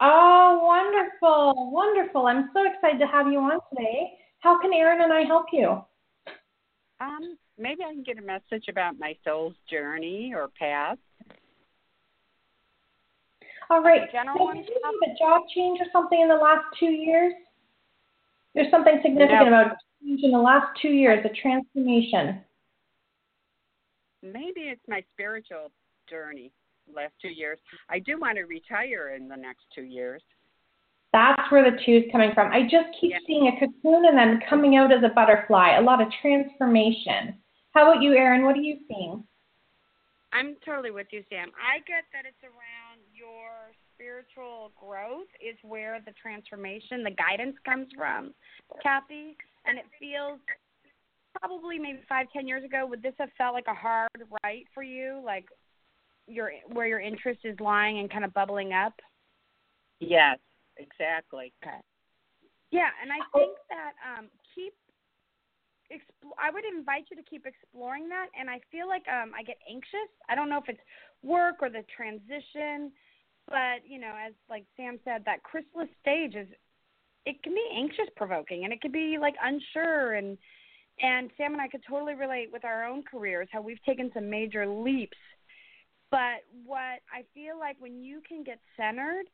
Oh, 0.00 0.60
wonderful. 0.62 1.70
Wonderful. 1.72 2.26
I'm 2.26 2.50
so 2.52 2.64
excited 2.66 2.98
to 2.98 3.06
have 3.06 3.28
you 3.28 3.38
on 3.38 3.60
today. 3.70 4.12
How 4.40 4.60
can 4.60 4.72
Erin 4.72 5.02
and 5.02 5.12
I 5.12 5.22
help 5.22 5.46
you? 5.52 5.80
Um, 7.00 7.36
maybe 7.58 7.82
I 7.82 7.92
can 7.92 8.02
get 8.02 8.18
a 8.18 8.22
message 8.22 8.68
about 8.68 8.98
my 8.98 9.16
soul's 9.24 9.54
journey 9.70 10.32
or 10.34 10.48
path. 10.58 10.98
All 13.68 13.82
right. 13.82 14.10
General 14.12 14.52
Did 14.54 14.66
you 14.68 14.80
have 14.84 14.94
a 15.10 15.18
job 15.18 15.42
change 15.54 15.80
or 15.80 15.86
something 15.92 16.20
in 16.20 16.28
the 16.28 16.34
last 16.34 16.64
two 16.78 16.86
years? 16.86 17.32
There's 18.54 18.70
something 18.70 19.00
significant 19.02 19.50
no. 19.50 19.60
about 19.60 19.76
change 20.02 20.20
in 20.22 20.30
the 20.30 20.38
last 20.38 20.66
two 20.80 20.88
years, 20.88 21.24
a 21.24 21.34
transformation. 21.40 22.40
Maybe 24.22 24.62
it's 24.62 24.82
my 24.88 25.02
spiritual 25.12 25.70
journey 26.08 26.52
last 26.94 27.14
two 27.20 27.28
years. 27.28 27.58
I 27.90 27.98
do 27.98 28.18
want 28.18 28.36
to 28.38 28.44
retire 28.44 29.14
in 29.16 29.28
the 29.28 29.36
next 29.36 29.64
two 29.74 29.82
years. 29.82 30.22
That's 31.12 31.50
where 31.50 31.68
the 31.68 31.76
two 31.84 31.98
is 31.98 32.04
coming 32.12 32.30
from. 32.34 32.52
I 32.52 32.62
just 32.62 32.88
keep 33.00 33.10
yeah. 33.10 33.18
seeing 33.26 33.48
a 33.48 33.52
cocoon 33.58 34.04
and 34.06 34.16
then 34.16 34.40
coming 34.48 34.76
out 34.76 34.92
as 34.92 35.02
a 35.02 35.08
butterfly, 35.08 35.76
a 35.76 35.82
lot 35.82 36.02
of 36.02 36.08
transformation. 36.20 37.34
How 37.76 37.92
about 37.92 38.02
you, 38.02 38.14
Erin? 38.14 38.42
What 38.42 38.56
are 38.56 38.62
you 38.62 38.78
seeing? 38.88 39.22
I'm 40.32 40.56
totally 40.64 40.90
with 40.90 41.08
you, 41.10 41.22
Sam. 41.28 41.52
I 41.60 41.80
get 41.80 42.08
that 42.14 42.24
it's 42.24 42.42
around 42.42 43.04
your 43.12 43.76
spiritual 43.92 44.72
growth 44.80 45.28
is 45.46 45.58
where 45.62 46.00
the 46.00 46.12
transformation, 46.12 47.04
the 47.04 47.10
guidance 47.10 47.54
comes 47.66 47.88
from, 47.94 48.32
Kathy. 48.82 49.36
And 49.66 49.78
it 49.78 49.84
feels 50.00 50.40
probably 51.38 51.78
maybe 51.78 52.00
five, 52.08 52.28
ten 52.32 52.48
years 52.48 52.64
ago, 52.64 52.86
would 52.86 53.02
this 53.02 53.12
have 53.18 53.28
felt 53.36 53.52
like 53.52 53.68
a 53.68 53.74
hard 53.74 54.08
right 54.42 54.64
for 54.72 54.82
you? 54.82 55.20
Like 55.22 55.44
your 56.26 56.52
where 56.72 56.86
your 56.86 57.00
interest 57.00 57.40
is 57.44 57.60
lying 57.60 57.98
and 57.98 58.10
kind 58.10 58.24
of 58.24 58.32
bubbling 58.32 58.72
up? 58.72 58.94
Yes, 60.00 60.38
exactly. 60.78 61.52
Okay. 61.62 61.76
Yeah, 62.70 62.88
and 63.02 63.12
I 63.12 63.20
think 63.36 63.52
that 63.68 63.92
um, 64.00 64.28
keep. 64.54 64.72
Expl- 65.92 66.36
I 66.38 66.50
would 66.50 66.64
invite 66.64 67.06
you 67.10 67.16
to 67.16 67.22
keep 67.22 67.46
exploring 67.46 68.08
that, 68.08 68.26
and 68.38 68.50
I 68.50 68.60
feel 68.70 68.88
like 68.88 69.04
um, 69.08 69.32
I 69.36 69.42
get 69.42 69.56
anxious. 69.70 70.10
I 70.28 70.34
don't 70.34 70.48
know 70.48 70.58
if 70.58 70.68
it's 70.68 70.80
work 71.22 71.56
or 71.60 71.70
the 71.70 71.84
transition, 71.94 72.92
but 73.48 73.86
you 73.86 73.98
know, 73.98 74.12
as 74.26 74.32
like 74.50 74.64
Sam 74.76 74.98
said, 75.04 75.22
that 75.26 75.42
chrysalis 75.42 75.88
stage 76.00 76.34
is 76.34 76.48
it 77.24 77.42
can 77.42 77.54
be 77.54 77.64
anxious 77.74 78.06
provoking, 78.16 78.64
and 78.64 78.72
it 78.72 78.80
can 78.80 78.92
be 78.92 79.18
like 79.20 79.34
unsure 79.42 80.14
and 80.14 80.36
and 81.00 81.30
Sam 81.36 81.52
and 81.52 81.60
I 81.60 81.68
could 81.68 81.82
totally 81.88 82.14
relate 82.14 82.48
with 82.52 82.64
our 82.64 82.84
own 82.84 83.02
careers 83.02 83.48
how 83.52 83.60
we've 83.60 83.82
taken 83.84 84.10
some 84.14 84.30
major 84.30 84.66
leaps. 84.66 85.18
But 86.10 86.44
what 86.64 87.02
I 87.12 87.24
feel 87.34 87.58
like 87.58 87.76
when 87.80 88.02
you 88.02 88.22
can 88.26 88.42
get 88.42 88.60
centered 88.76 89.26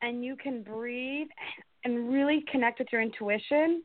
and 0.00 0.24
you 0.24 0.36
can 0.36 0.62
breathe 0.62 1.28
and 1.84 2.10
really 2.12 2.44
connect 2.50 2.78
with 2.78 2.88
your 2.92 3.02
intuition, 3.02 3.82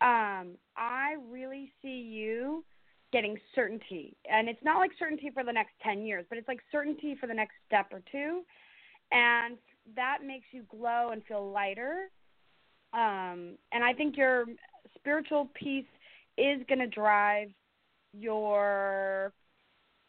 um, 0.00 0.56
I 0.76 1.16
really 1.30 1.72
see 1.82 1.88
you 1.88 2.64
getting 3.12 3.38
certainty. 3.54 4.16
And 4.30 4.48
it's 4.48 4.62
not 4.62 4.78
like 4.78 4.90
certainty 4.98 5.30
for 5.32 5.42
the 5.42 5.52
next 5.52 5.72
10 5.82 6.04
years, 6.04 6.24
but 6.28 6.38
it's 6.38 6.48
like 6.48 6.60
certainty 6.70 7.16
for 7.18 7.26
the 7.26 7.34
next 7.34 7.54
step 7.66 7.86
or 7.92 8.02
two. 8.12 8.42
And 9.10 9.56
that 9.96 10.18
makes 10.24 10.46
you 10.52 10.64
glow 10.70 11.10
and 11.12 11.24
feel 11.24 11.50
lighter. 11.50 12.10
Um, 12.92 13.56
and 13.72 13.82
I 13.82 13.92
think 13.96 14.16
your 14.16 14.44
spiritual 14.96 15.48
piece 15.54 15.86
is 16.36 16.60
going 16.68 16.78
to 16.78 16.86
drive 16.86 17.48
your 18.12 19.32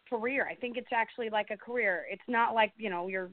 career. 0.09 0.47
I 0.49 0.55
think 0.55 0.77
it's 0.77 0.87
actually 0.93 1.29
like 1.29 1.47
a 1.51 1.57
career. 1.57 2.05
It's 2.09 2.21
not 2.27 2.53
like, 2.53 2.73
you 2.77 2.89
know, 2.89 3.07
you're 3.07 3.29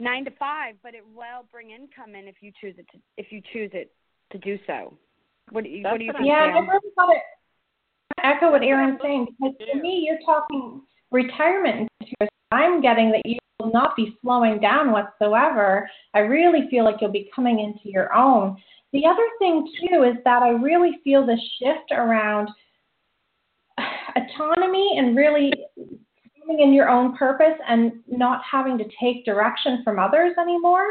nine 0.00 0.24
to 0.24 0.30
five, 0.32 0.74
but 0.82 0.94
it 0.94 1.04
will 1.14 1.46
bring 1.50 1.70
income 1.70 2.14
in 2.14 2.28
if 2.28 2.36
you 2.40 2.52
choose 2.60 2.74
it 2.78 2.86
to, 2.92 2.98
if 3.16 3.26
you 3.30 3.40
choose 3.52 3.70
it 3.72 3.92
to 4.32 4.38
do 4.38 4.58
so. 4.66 4.94
What 5.50 5.64
do 5.64 5.70
you, 5.70 5.82
what 5.84 5.98
do 5.98 6.04
you 6.04 6.12
think? 6.12 6.26
Yeah, 6.26 6.34
I 6.34 6.60
never 6.60 6.80
thought 6.94 7.14
it. 7.14 7.22
Echo 8.22 8.50
what 8.50 8.62
Erin's 8.62 8.98
saying 9.02 9.26
because 9.26 9.54
to 9.72 9.80
me, 9.80 10.04
you're 10.06 10.18
talking 10.24 10.82
retirement. 11.10 11.88
I'm 12.50 12.80
getting 12.80 13.10
that 13.12 13.22
you 13.24 13.38
will 13.58 13.72
not 13.72 13.96
be 13.96 14.16
slowing 14.22 14.60
down 14.60 14.92
whatsoever. 14.92 15.88
I 16.14 16.20
really 16.20 16.68
feel 16.70 16.84
like 16.84 16.96
you'll 17.00 17.10
be 17.10 17.30
coming 17.34 17.60
into 17.60 17.90
your 17.90 18.14
own. 18.14 18.56
The 18.92 19.06
other 19.06 19.26
thing 19.38 19.66
too 19.80 20.04
is 20.04 20.16
that 20.24 20.42
I 20.42 20.50
really 20.50 20.98
feel 21.02 21.26
the 21.26 21.38
shift 21.58 21.90
around 21.90 22.48
autonomy 24.16 24.96
and 24.98 25.16
really 25.16 25.52
coming 25.76 26.03
in 26.48 26.72
your 26.72 26.88
own 26.88 27.16
purpose 27.16 27.58
and 27.66 27.92
not 28.06 28.40
having 28.50 28.78
to 28.78 28.84
take 29.00 29.24
direction 29.24 29.82
from 29.84 29.98
others 29.98 30.34
anymore 30.40 30.86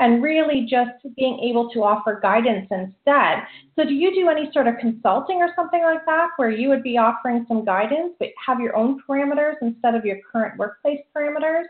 and 0.00 0.22
really 0.22 0.66
just 0.68 0.90
being 1.16 1.38
able 1.40 1.70
to 1.70 1.82
offer 1.82 2.20
guidance 2.20 2.68
instead. 2.70 3.42
So, 3.76 3.84
do 3.84 3.94
you 3.94 4.14
do 4.14 4.28
any 4.28 4.50
sort 4.52 4.66
of 4.68 4.74
consulting 4.80 5.38
or 5.38 5.48
something 5.56 5.82
like 5.82 6.04
that 6.06 6.28
where 6.36 6.50
you 6.50 6.68
would 6.68 6.82
be 6.82 6.98
offering 6.98 7.44
some 7.48 7.64
guidance 7.64 8.14
but 8.18 8.28
have 8.46 8.60
your 8.60 8.76
own 8.76 9.00
parameters 9.08 9.54
instead 9.62 9.94
of 9.94 10.04
your 10.04 10.18
current 10.30 10.58
workplace 10.58 11.00
parameters? 11.16 11.64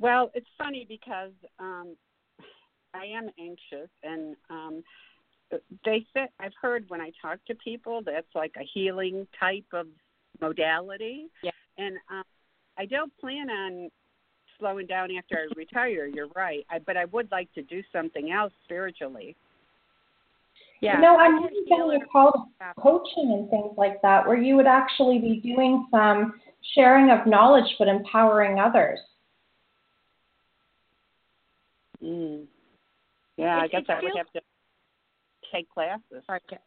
Well, 0.00 0.30
it's 0.34 0.46
funny 0.56 0.86
because 0.88 1.32
um, 1.58 1.96
I 2.94 3.06
am 3.06 3.30
anxious, 3.38 3.90
and 4.02 4.36
um, 4.48 4.82
they 5.84 6.06
said 6.12 6.28
I've 6.38 6.52
heard 6.60 6.84
when 6.88 7.00
I 7.00 7.10
talk 7.20 7.38
to 7.46 7.54
people 7.56 8.02
that's 8.04 8.34
like 8.34 8.54
a 8.56 8.64
healing 8.74 9.26
type 9.40 9.66
of 9.72 9.86
modality. 10.40 11.26
Yeah. 11.42 11.50
And 11.78 11.96
um, 12.10 12.24
I 12.76 12.86
don't 12.86 13.12
plan 13.18 13.50
on 13.50 13.90
slowing 14.58 14.86
down 14.86 15.10
after 15.16 15.36
I 15.38 15.46
retire. 15.56 16.06
You're 16.06 16.28
right, 16.34 16.66
I, 16.70 16.78
but 16.78 16.96
I 16.96 17.04
would 17.06 17.30
like 17.30 17.52
to 17.54 17.62
do 17.62 17.82
something 17.92 18.32
else 18.32 18.52
spiritually. 18.64 19.36
Yeah. 20.80 21.00
No, 21.00 21.16
I 21.16 21.24
I'm 21.24 21.38
can 21.40 21.48
thinking 21.48 21.76
feel 21.76 21.92
you 21.92 22.00
called 22.10 22.34
coaching 22.80 23.32
and 23.32 23.50
things 23.50 23.74
like 23.76 24.00
that, 24.02 24.26
where 24.26 24.40
you 24.40 24.56
would 24.56 24.66
actually 24.66 25.18
be 25.18 25.40
doing 25.40 25.86
some 25.90 26.34
sharing 26.74 27.10
of 27.10 27.26
knowledge 27.26 27.68
but 27.78 27.88
empowering 27.88 28.58
others. 28.60 29.00
Mm. 32.02 32.44
Yeah, 33.36 33.58
I 33.58 33.68
guess 33.68 33.82
it 33.88 33.90
I 33.90 34.00
would 34.02 34.16
have 34.16 34.30
to 34.32 34.40
take 35.52 35.68
classes. 35.70 36.22
Okay. 36.30 36.58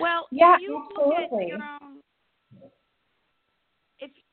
Well, 0.00 0.26
Yeah, 0.30 0.54
if 0.54 0.62
you 0.62 0.82
look 0.96 1.14
at 1.14 1.24
absolutely. 1.24 1.48
your 1.48 1.58
own, 1.82 1.83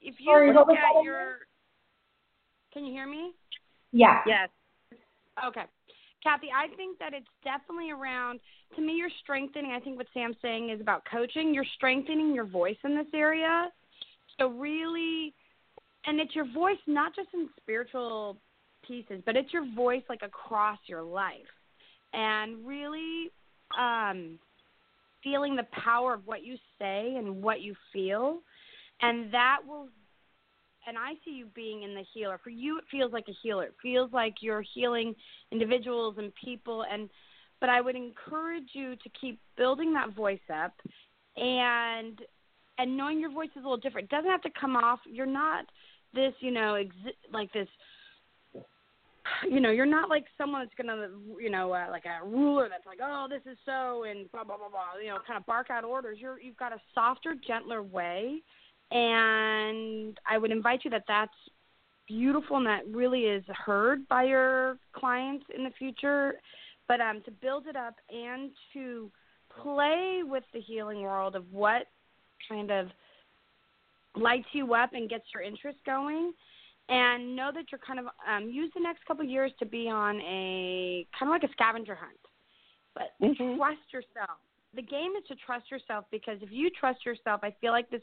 if 0.02 0.16
you 0.20 0.32
Sorry, 0.32 0.54
look 0.54 0.70
at 0.70 1.04
your, 1.04 1.40
can 2.74 2.86
you 2.86 2.92
hear 2.92 3.08
me? 3.08 3.34
Yeah. 3.92 4.22
Yes. 4.26 4.50
Okay. 5.46 5.64
Kathy, 6.24 6.48
I 6.56 6.74
think 6.76 7.00
that 7.00 7.14
it's 7.14 7.28
definitely 7.44 7.92
around, 7.92 8.40
to 8.76 8.82
me, 8.82 8.94
you're 8.94 9.10
strengthening. 9.24 9.72
I 9.72 9.80
think 9.80 9.98
what 9.98 10.08
Sam's 10.14 10.36
saying 10.42 10.70
is 10.70 10.80
about 10.80 11.04
coaching. 11.12 11.54
You're 11.54 11.66
strengthening 11.76 12.34
your 12.34 12.46
voice 12.46 12.78
in 12.84 12.96
this 12.96 13.08
area. 13.14 13.70
So, 14.40 14.48
really, 14.50 15.34
and 16.06 16.20
it's 16.20 16.36
your 16.36 16.52
voice 16.54 16.78
not 16.88 17.16
just 17.16 17.30
in 17.34 17.50
spiritual 17.62 18.38
pieces, 18.88 19.22
but 19.26 19.36
it's 19.36 19.52
your 19.52 19.66
voice 19.76 20.04
like 20.10 20.22
across 20.24 20.80
your 20.86 21.02
life. 21.02 21.36
And 22.14 22.66
really 22.66 23.32
um, 23.80 24.38
feeling 25.24 25.56
the 25.56 25.68
power 25.84 26.14
of 26.14 26.26
what 26.26 26.44
you 26.44 26.58
say 26.80 27.16
and 27.18 27.42
what 27.42 27.62
you 27.62 27.76
feel. 27.94 28.40
And 29.02 29.34
that 29.34 29.58
will 29.68 29.88
and 30.88 30.98
I 30.98 31.14
see 31.24 31.32
you 31.32 31.46
being 31.54 31.84
in 31.84 31.94
the 31.94 32.04
healer. 32.14 32.40
For 32.44 32.50
you, 32.50 32.78
it 32.78 32.86
feels 32.90 33.14
like 33.14 33.26
a 33.28 33.36
healer. 33.44 33.66
It 33.66 33.76
feels 33.82 34.12
like 34.12 34.36
you're 34.42 34.64
healing 34.74 35.14
individuals 35.52 36.16
and 36.18 36.32
people. 36.44 36.86
And 36.92 37.10
but 37.60 37.70
I 37.70 37.82
would 37.82 37.96
encourage 37.96 38.70
you 38.74 38.96
to 38.96 39.10
keep 39.20 39.40
building 39.58 39.94
that 39.94 40.16
voice 40.16 40.40
up, 40.54 40.74
and 41.38 42.20
and 42.80 42.98
knowing 42.98 43.20
your 43.20 43.32
voice 43.32 43.50
is 43.50 43.58
a 43.58 43.60
little 43.60 43.78
different. 43.78 44.12
It 44.12 44.16
doesn't 44.16 44.32
have 44.32 44.42
to 44.42 44.50
come 44.60 44.76
off. 44.76 45.00
You're 45.06 45.28
not 45.28 45.66
this, 46.14 46.34
you 46.40 46.52
know, 46.52 46.74
exi- 46.74 47.32
like 47.32 47.54
this. 47.54 47.68
You 49.48 49.60
know, 49.60 49.70
you're 49.70 49.86
not 49.86 50.10
like 50.10 50.26
someone 50.36 50.64
that's 50.64 50.74
gonna, 50.76 51.10
you 51.40 51.52
know, 51.52 51.72
uh, 51.72 51.88
like 51.92 52.06
a 52.06 52.26
ruler 52.26 52.68
that's 52.70 52.88
like, 52.88 52.98
oh, 53.04 53.28
this 53.30 53.42
is 53.50 53.58
so, 53.66 54.04
and 54.04 54.32
blah 54.32 54.44
blah 54.44 54.58
blah 54.58 54.70
blah. 54.70 55.00
You 55.02 55.10
know, 55.10 55.20
kind 55.28 55.38
of 55.38 55.46
bark 55.46 55.70
out 55.70 55.84
orders. 55.84 56.18
You're 56.20 56.40
you've 56.40 56.58
got 56.58 56.74
a 56.74 56.82
softer, 56.96 57.36
gentler 57.48 57.84
way 57.84 58.42
and 58.92 60.20
I 60.30 60.38
would 60.38 60.52
invite 60.52 60.84
you 60.84 60.92
that 60.92 61.04
that's 61.08 61.32
beautiful 62.08 62.58
and 62.58 62.66
that 62.66 62.86
really 62.88 63.22
is 63.22 63.44
heard 63.48 64.08
by 64.08 64.24
your 64.24 64.78
clients 64.94 65.46
in 65.56 65.64
the 65.64 65.72
future. 65.72 66.34
But 66.88 67.00
um, 67.00 67.22
to 67.26 67.32
build 67.32 67.68
it 67.68 67.76
up 67.76 67.96
and 68.10 68.52
to 68.74 69.10
play 69.62 70.22
with 70.24 70.44
the 70.54 70.60
healing 70.60 71.02
world 71.02 71.36
of 71.36 71.46
what 71.52 71.84
kind 72.50 72.70
of 72.72 72.88
lights 74.16 74.48
you 74.52 74.74
up 74.74 74.92
and 74.94 75.10
gets 75.10 75.24
your 75.34 75.44
interest 75.44 75.78
going. 75.86 76.34
And 76.90 77.36
know 77.38 77.52
that 77.54 77.66
you're 77.72 77.80
kind 77.80 78.00
of 78.00 78.08
um, 78.28 78.50
use 78.50 78.70
the 78.76 78.82
next 78.82 79.06
couple 79.06 79.24
of 79.24 79.30
years 79.30 79.52
to 79.60 79.66
be 79.66 79.88
on 79.88 80.20
a 80.22 81.06
kind 81.18 81.30
of 81.30 81.42
like 81.42 81.50
a 81.50 81.54
scavenger 81.54 81.96
hunt, 81.96 82.20
but 82.94 83.14
Mhm. 83.22 83.56
trust 83.56 83.94
yourself. 83.94 84.40
The 84.74 84.82
game 84.82 85.16
is 85.16 85.26
to 85.28 85.36
trust 85.36 85.72
yourself 85.72 86.06
because 86.12 86.42
if 86.42 86.52
you 86.52 86.70
trust 86.72 87.06
yourself, 87.06 87.42
I 87.44 87.52
feel 87.62 87.72
like 87.72 87.90
this 87.90 88.02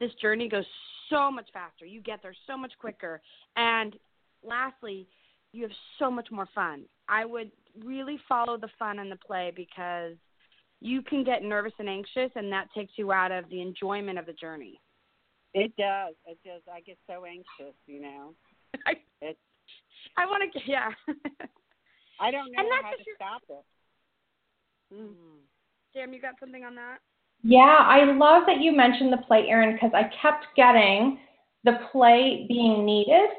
this 0.00 0.12
journey 0.20 0.48
goes 0.48 0.64
so 1.10 1.30
much 1.30 1.48
faster. 1.52 1.84
You 1.84 2.00
get 2.00 2.20
there 2.22 2.34
so 2.46 2.56
much 2.56 2.72
quicker. 2.78 3.20
And 3.56 3.96
lastly, 4.44 5.06
you 5.52 5.62
have 5.62 5.72
so 5.98 6.10
much 6.10 6.28
more 6.30 6.48
fun. 6.54 6.84
I 7.08 7.24
would 7.24 7.50
really 7.84 8.18
follow 8.28 8.56
the 8.56 8.68
fun 8.78 8.98
and 8.98 9.10
the 9.10 9.16
play 9.16 9.52
because 9.54 10.14
you 10.80 11.02
can 11.02 11.24
get 11.24 11.42
nervous 11.42 11.72
and 11.78 11.88
anxious, 11.88 12.30
and 12.36 12.52
that 12.52 12.68
takes 12.74 12.92
you 12.96 13.10
out 13.12 13.32
of 13.32 13.48
the 13.50 13.60
enjoyment 13.60 14.18
of 14.18 14.26
the 14.26 14.32
journey. 14.32 14.80
It 15.54 15.74
does. 15.76 16.14
It 16.26 16.38
does. 16.44 16.62
I 16.72 16.80
get 16.80 16.98
so 17.06 17.24
anxious, 17.24 17.74
you 17.86 18.00
know. 18.00 18.34
I, 18.86 18.94
It's 19.20 19.38
I 20.16 20.26
want 20.26 20.52
to, 20.52 20.60
yeah. 20.66 20.90
I 22.20 22.30
don't 22.30 22.52
know 22.52 22.62
how 22.82 22.90
to 22.90 23.04
stop 23.14 23.42
it. 23.48 23.64
Mm. 24.94 25.42
Sam, 25.92 26.12
you 26.12 26.20
got 26.20 26.34
something 26.40 26.64
on 26.64 26.74
that? 26.76 26.98
Yeah, 27.42 27.78
I 27.80 28.04
love 28.04 28.44
that 28.46 28.60
you 28.60 28.72
mentioned 28.72 29.12
the 29.12 29.18
play, 29.18 29.48
Erin, 29.48 29.74
because 29.74 29.92
I 29.94 30.10
kept 30.20 30.46
getting 30.56 31.18
the 31.64 31.78
play 31.92 32.46
being 32.48 32.84
needed. 32.84 33.30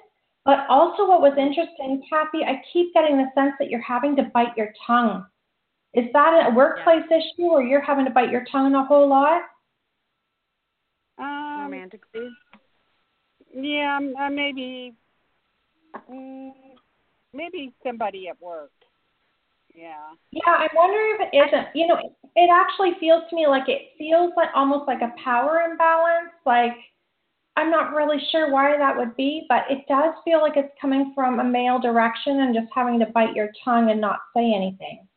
But 0.46 0.66
also, 0.70 1.08
what 1.08 1.22
was 1.22 1.38
interesting, 1.38 2.02
Kathy, 2.10 2.44
I 2.44 2.62
keep 2.72 2.94
getting 2.94 3.18
the 3.18 3.28
sense 3.36 3.54
that 3.60 3.70
you're 3.70 3.82
having 3.82 4.16
to 4.16 4.24
bite 4.34 4.56
your 4.58 4.74
tongue. 4.88 5.26
Is 5.94 6.06
that 6.14 6.48
a 6.50 6.56
workplace 6.56 7.06
issue 7.06 7.48
or 7.48 7.64
you're 7.64 7.82
having 7.82 8.06
to 8.06 8.12
bite 8.12 8.32
your 8.32 8.46
tongue 8.52 8.74
a 8.76 8.86
whole 8.86 9.08
lot? 9.10 9.42
Um, 11.18 11.64
Romantically? 11.64 12.30
yeah, 13.54 14.00
uh, 14.20 14.30
maybe, 14.30 14.94
mm, 16.10 16.52
maybe 17.34 17.74
somebody 17.84 18.30
at 18.30 18.42
work. 18.42 18.72
Yeah. 19.80 20.12
Yeah, 20.32 20.42
I 20.48 20.68
wonder 20.76 21.00
if 21.16 21.30
it 21.32 21.38
isn't. 21.38 21.68
You 21.74 21.88
know, 21.88 21.98
it, 22.36 22.50
actually 22.52 22.92
feels 23.00 23.24
to 23.30 23.36
me 23.36 23.48
like 23.48 23.70
it 23.70 23.94
feels 23.98 24.34
like 24.36 24.50
almost 24.54 24.88
like 24.88 25.02
a 25.02 25.14
power 25.24 25.62
imbalance. 25.70 26.34
Like 26.46 26.74
I'm 27.56 27.72
not 27.72 27.94
really 27.94 28.18
sure 28.32 28.52
why 28.52 28.78
that 28.78 28.98
would 28.98 29.16
be, 29.16 29.46
but 29.48 29.64
it 29.70 29.86
does 29.88 30.14
feel 30.26 30.42
like 30.42 30.58
it's 30.58 30.74
coming 30.82 31.14
from 31.16 31.40
a 31.40 31.44
male 31.44 31.80
direction 31.80 32.42
and 32.42 32.54
just 32.54 32.68
having 32.76 33.00
to 33.00 33.06
bite 33.08 33.36
your 33.36 33.50
tongue 33.64 33.90
and 33.90 34.02
not 34.02 34.20
say 34.36 34.54
anything. 34.54 35.08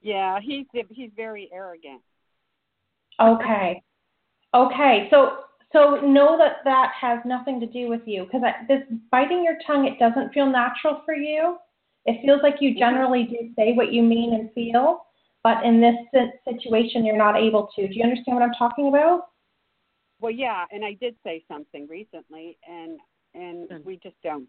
Yeah, 0.00 0.38
he's 0.40 0.66
he's 0.90 1.10
very 1.16 1.50
arrogant. 1.52 2.02
Okay. 3.20 3.82
Okay. 4.54 5.08
So 5.10 5.38
so 5.72 6.00
know 6.00 6.38
that 6.38 6.58
that 6.64 6.92
has 7.00 7.18
nothing 7.24 7.58
to 7.60 7.66
do 7.66 7.88
with 7.88 8.02
you 8.06 8.24
because 8.24 8.42
this 8.68 8.82
biting 9.10 9.42
your 9.42 9.56
tongue 9.66 9.86
it 9.86 9.98
doesn't 9.98 10.32
feel 10.32 10.46
natural 10.46 11.02
for 11.04 11.14
you. 11.14 11.56
It 12.06 12.22
feels 12.22 12.40
like 12.42 12.56
you 12.60 12.74
generally 12.78 13.24
do 13.24 13.50
say 13.56 13.72
what 13.72 13.92
you 13.92 14.02
mean 14.02 14.34
and 14.34 14.50
feel, 14.52 15.02
but 15.42 15.64
in 15.64 15.80
this 15.80 15.94
si- 16.14 16.52
situation 16.52 17.04
you're 17.04 17.16
not 17.16 17.36
able 17.36 17.68
to. 17.76 17.88
Do 17.88 17.94
you 17.94 18.02
understand 18.04 18.36
what 18.36 18.44
I'm 18.44 18.54
talking 18.58 18.88
about? 18.88 19.28
Well, 20.20 20.32
yeah, 20.32 20.64
and 20.70 20.84
I 20.84 20.94
did 20.94 21.14
say 21.24 21.44
something 21.48 21.86
recently, 21.88 22.58
and 22.68 22.98
and 23.34 23.68
hmm. 23.70 23.76
we 23.84 23.98
just 24.02 24.16
don't 24.22 24.48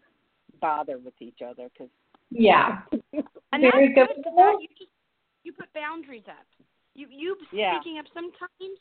bother 0.60 0.98
with 0.98 1.14
each 1.20 1.40
other 1.46 1.68
because 1.72 1.90
Yeah. 2.30 2.80
And 3.52 3.62
Very 3.72 3.92
that's 3.94 4.08
good. 4.08 4.16
good. 4.16 4.24
'cause 4.24 4.34
that- 4.36 4.58
you 4.60 4.68
just 4.78 4.90
you 5.44 5.52
put 5.52 5.72
boundaries 5.74 6.26
up. 6.28 6.46
You 6.94 7.06
you 7.10 7.36
Yeah. 7.52 7.78
speaking 7.80 7.98
up 7.98 8.06
sometimes 8.14 8.78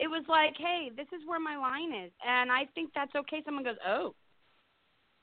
it 0.00 0.08
was 0.08 0.24
like, 0.28 0.56
hey, 0.58 0.90
this 0.96 1.06
is 1.12 1.24
where 1.24 1.38
my 1.38 1.56
line 1.56 1.92
is, 1.94 2.10
and 2.26 2.50
I 2.50 2.66
think 2.74 2.90
that's 2.94 3.14
okay. 3.14 3.42
Someone 3.44 3.62
goes, 3.62 3.78
oh, 3.86 4.14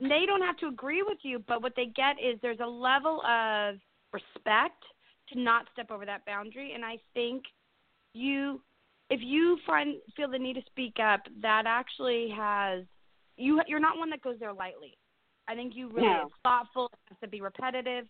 they 0.08 0.24
don't 0.26 0.42
have 0.42 0.56
to 0.58 0.66
agree 0.66 1.02
with 1.02 1.18
you, 1.22 1.38
but 1.46 1.62
what 1.62 1.74
they 1.76 1.86
get 1.86 2.16
is 2.22 2.38
there's 2.42 2.60
a 2.60 2.66
level 2.66 3.22
of 3.22 3.76
respect 4.12 4.82
to 5.32 5.40
not 5.40 5.66
step 5.72 5.90
over 5.90 6.04
that 6.06 6.24
boundary, 6.26 6.72
and 6.74 6.84
I 6.84 6.98
think 7.14 7.44
you, 8.14 8.60
if 9.10 9.20
you 9.22 9.58
find 9.66 9.96
feel 10.16 10.30
the 10.30 10.38
need 10.38 10.54
to 10.54 10.62
speak 10.66 10.96
up, 11.02 11.20
that 11.40 11.64
actually 11.66 12.28
has 12.36 12.84
you. 13.36 13.60
You're 13.66 13.80
not 13.80 13.96
one 13.96 14.10
that 14.10 14.22
goes 14.22 14.36
there 14.38 14.52
lightly. 14.52 14.96
I 15.48 15.54
think 15.54 15.74
you 15.74 15.88
really 15.88 16.02
No. 16.02 16.30
thoughtful. 16.42 16.86
It 16.92 16.98
has 17.10 17.18
to 17.22 17.28
be 17.28 17.40
repetitive. 17.40 18.06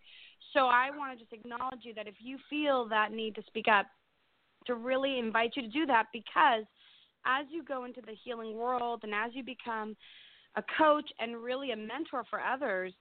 So 0.52 0.66
I 0.66 0.90
want 0.90 1.12
to 1.12 1.24
just 1.24 1.32
acknowledge 1.32 1.80
you 1.82 1.94
that 1.94 2.06
if 2.06 2.16
you 2.20 2.38
feel 2.50 2.86
that 2.88 3.12
need 3.12 3.34
to 3.36 3.42
speak 3.46 3.68
up, 3.68 3.86
to 4.66 4.74
really 4.74 5.18
invite 5.18 5.52
you 5.56 5.62
to 5.62 5.68
do 5.68 5.86
that 5.86 6.06
because 6.12 6.64
as 7.24 7.46
you 7.50 7.62
go 7.62 7.84
into 7.84 8.00
the 8.00 8.14
healing 8.24 8.56
world 8.56 9.00
and 9.02 9.14
as 9.14 9.30
you 9.34 9.42
become 9.42 9.96
a 10.56 10.62
coach 10.78 11.08
and 11.18 11.36
really 11.42 11.72
a 11.72 11.76
mentor 11.76 12.24
for 12.28 12.40
others, 12.40 12.92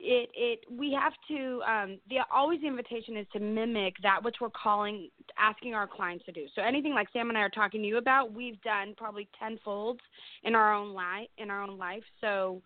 it 0.00 0.28
it 0.34 0.58
we 0.70 0.92
have 0.92 1.12
to 1.28 1.62
um 1.62 1.98
the 2.10 2.16
always 2.32 2.60
the 2.60 2.66
invitation 2.66 3.16
is 3.16 3.26
to 3.32 3.38
mimic 3.38 3.94
that 4.02 4.22
which 4.22 4.36
we're 4.40 4.50
calling 4.50 5.08
asking 5.38 5.74
our 5.74 5.86
clients 5.86 6.24
to 6.24 6.32
do. 6.32 6.46
So 6.54 6.62
anything 6.62 6.94
like 6.94 7.08
Sam 7.12 7.28
and 7.28 7.38
I 7.38 7.42
are 7.42 7.48
talking 7.48 7.80
to 7.82 7.86
you 7.86 7.98
about, 7.98 8.32
we've 8.32 8.60
done 8.62 8.94
probably 8.96 9.28
tenfold 9.38 10.00
in 10.42 10.54
our 10.54 10.74
own 10.74 10.94
life 10.94 11.28
in 11.38 11.50
our 11.50 11.62
own 11.62 11.78
life. 11.78 12.02
So 12.20 12.60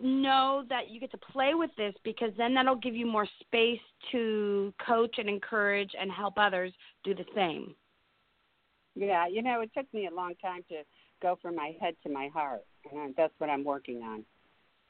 know 0.00 0.64
that 0.68 0.90
you 0.90 1.00
get 1.00 1.10
to 1.12 1.18
play 1.18 1.54
with 1.54 1.70
this 1.76 1.94
because 2.04 2.30
then 2.36 2.54
that'll 2.54 2.74
give 2.76 2.96
you 2.96 3.06
more 3.06 3.28
space 3.40 3.80
to 4.12 4.74
coach 4.84 5.16
and 5.18 5.28
encourage 5.28 5.90
and 5.98 6.10
help 6.10 6.34
others 6.36 6.72
do 7.04 7.14
the 7.14 7.24
same. 7.34 7.74
Yeah, 8.96 9.26
you 9.26 9.42
know, 9.42 9.60
it 9.60 9.70
took 9.76 9.92
me 9.92 10.06
a 10.06 10.14
long 10.14 10.34
time 10.40 10.64
to 10.68 10.82
go 11.20 11.38
from 11.40 11.56
my 11.56 11.72
head 11.80 11.94
to 12.04 12.12
my 12.12 12.28
heart, 12.28 12.64
and 12.92 13.14
that's 13.16 13.32
what 13.38 13.50
I'm 13.50 13.64
working 13.64 14.02
on. 14.02 14.24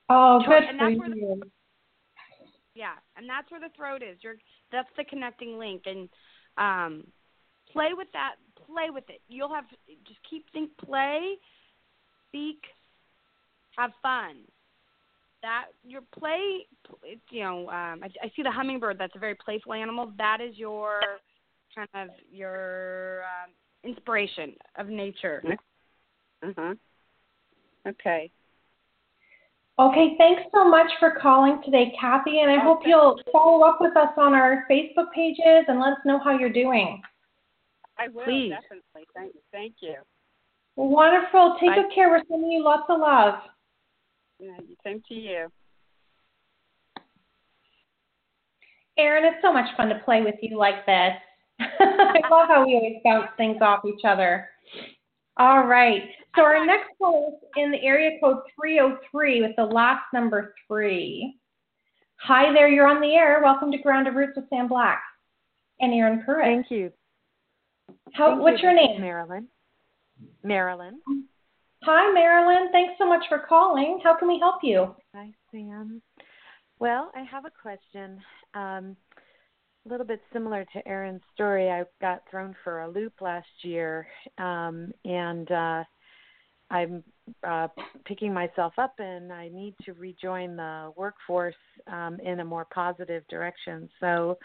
Oh, 0.09 0.43
good 0.47 0.65
and 0.65 0.79
for 0.79 1.09
that's 1.09 1.11
the- 1.11 1.17
you. 1.17 1.43
Yeah, 2.75 2.95
and 3.17 3.29
that's 3.29 3.51
where 3.53 3.61
the 3.61 3.69
throat 3.77 4.03
is. 4.03 4.19
You're 4.23 4.37
that's 4.73 4.89
the 4.97 5.05
connecting 5.05 5.59
link 5.59 5.83
and 5.87 6.09
um 6.59 7.07
play 7.73 7.91
with 7.97 8.09
that, 8.13 8.35
play 8.67 8.91
with 8.91 9.09
it. 9.09 9.21
You'll 9.29 9.53
have 9.55 9.65
just 10.07 10.21
keep 10.29 10.45
think 10.53 10.77
play, 10.79 11.37
speak, 12.29 12.63
have 13.77 13.93
fun. 14.03 14.39
That 15.43 15.67
your 15.87 16.01
play, 16.19 16.67
it's, 17.03 17.21
you 17.31 17.43
know, 17.45 17.69
um, 17.69 18.03
I, 18.03 18.09
I 18.23 18.33
see 18.35 18.43
the 18.43 18.51
hummingbird. 18.51 18.99
That's 18.99 19.15
a 19.15 19.19
very 19.19 19.35
playful 19.35 19.75
animal. 19.75 20.11
That 20.17 20.41
is 20.41 20.57
your 20.57 21.01
kind 21.75 21.89
of 21.95 22.09
your 22.33 23.23
um, 23.25 23.53
inspiration 23.89 24.55
of 24.79 24.89
nature. 24.89 25.43
Uh 26.43 26.53
huh. 26.57 26.75
Okay. 27.87 28.31
Okay, 29.79 30.15
thanks 30.19 30.43
so 30.55 30.69
much 30.69 30.91
for 31.01 31.19
calling 31.21 31.61
today, 31.65 31.93
Kathy, 32.01 32.41
and 32.41 32.51
I 32.51 32.63
hope 32.63 32.81
you'll 32.87 33.21
follow 33.33 33.67
up 33.67 33.79
with 33.81 33.97
us 33.97 34.11
on 34.17 34.33
our 34.33 34.65
Facebook 34.71 35.11
pages 35.13 35.65
and 35.67 35.81
let 35.81 35.95
us 35.95 35.99
know 36.05 36.21
how 36.23 36.39
you're 36.39 36.53
doing. 36.53 37.03
I 37.99 38.07
will 38.09 38.25
Please. 38.25 38.51
definitely. 38.51 39.09
Thank, 39.15 39.35
you. 39.35 39.41
thank 39.53 39.75
you. 39.81 39.95
Wonderful. 40.77 41.57
Take 41.61 41.71
Bye. 41.71 41.83
good 41.83 41.95
care. 41.95 42.09
We're 42.09 42.23
sending 42.29 42.53
you 42.53 42.63
lots 42.63 42.85
of 42.89 43.01
love. 43.01 43.35
Yeah, 44.39 44.59
Same 44.85 45.03
to 45.09 45.15
you. 45.15 45.49
Erin, 48.97 49.25
it's 49.25 49.43
so 49.43 49.53
much 49.53 49.67
fun 49.77 49.89
to 49.89 49.99
play 50.05 50.23
with 50.23 50.37
you 50.41 50.57
like 50.57 50.87
this. 50.87 51.15
I 51.61 52.21
love 52.31 52.49
how 52.49 52.65
we 52.65 52.75
always 52.75 53.01
bounce 53.05 53.31
things 53.37 53.59
off 53.61 53.85
each 53.85 54.05
other. 54.05 54.49
All 55.37 55.67
right. 55.67 56.03
So 56.37 56.43
our 56.43 56.67
next 56.67 56.89
call 56.99 57.39
is 57.43 57.49
in 57.57 57.71
the 57.71 57.81
area 57.83 58.19
code 58.21 58.39
303 58.61 59.43
with 59.43 59.53
the 59.57 59.65
last 59.65 60.03
number 60.13 60.55
three. 60.67 61.39
Hi 62.17 62.53
there, 62.53 62.69
you're 62.69 62.89
on 62.89 63.01
the 63.01 63.15
air. 63.15 63.41
Welcome 63.43 63.71
to 63.71 63.79
Grounded 63.79 64.15
Roots 64.15 64.33
with 64.35 64.49
Sam 64.51 64.67
Black 64.67 65.01
and 65.79 65.93
Erin 65.93 66.25
Prewitt. 66.27 66.43
Thank 66.43 66.71
you. 66.71 66.91
How, 68.15 68.31
Thank 68.31 68.43
what's 68.43 68.63
you. 68.63 68.69
your 68.69 68.75
name? 68.75 69.01
Marilyn. 69.01 69.47
Marilyn. 70.43 71.01
Hi, 71.85 72.13
Marilyn. 72.13 72.73
Thanks 72.73 72.95
so 72.99 73.07
much 73.07 73.25
for 73.29 73.39
calling. 73.39 74.01
How 74.03 74.17
can 74.19 74.27
we 74.27 74.39
help 74.41 74.57
you? 74.65 74.95
Hi, 75.15 75.31
Sam. 75.53 76.03
Well, 76.81 77.13
I 77.15 77.23
have 77.31 77.45
a 77.45 77.51
question. 77.63 78.19
Um, 78.55 78.97
a 79.87 79.89
little 79.89 80.07
bit 80.07 80.21
similar 80.33 80.65
to 80.73 80.89
Erin's 80.89 81.23
story. 81.33 81.71
I 81.71 81.85
got 82.01 82.23
thrown 82.29 82.57
for 82.65 82.81
a 82.81 82.91
loop 82.91 83.21
last 83.21 83.47
year, 83.63 84.07
um, 84.39 84.93
and 85.05 85.51
uh, 85.53 85.85
I'm 86.75 87.05
uh, 87.47 87.69
picking 88.05 88.35
myself 88.35 88.73
up, 88.79 88.95
and 88.99 89.33
I 89.33 89.49
need 89.49 89.75
to 89.85 89.93
rejoin 89.93 90.57
the 90.57 90.93
workforce 90.97 91.55
um, 91.87 92.19
in 92.21 92.41
a 92.41 92.45
more 92.45 92.67
positive 92.75 93.23
direction. 93.29 93.89
So, 94.01 94.39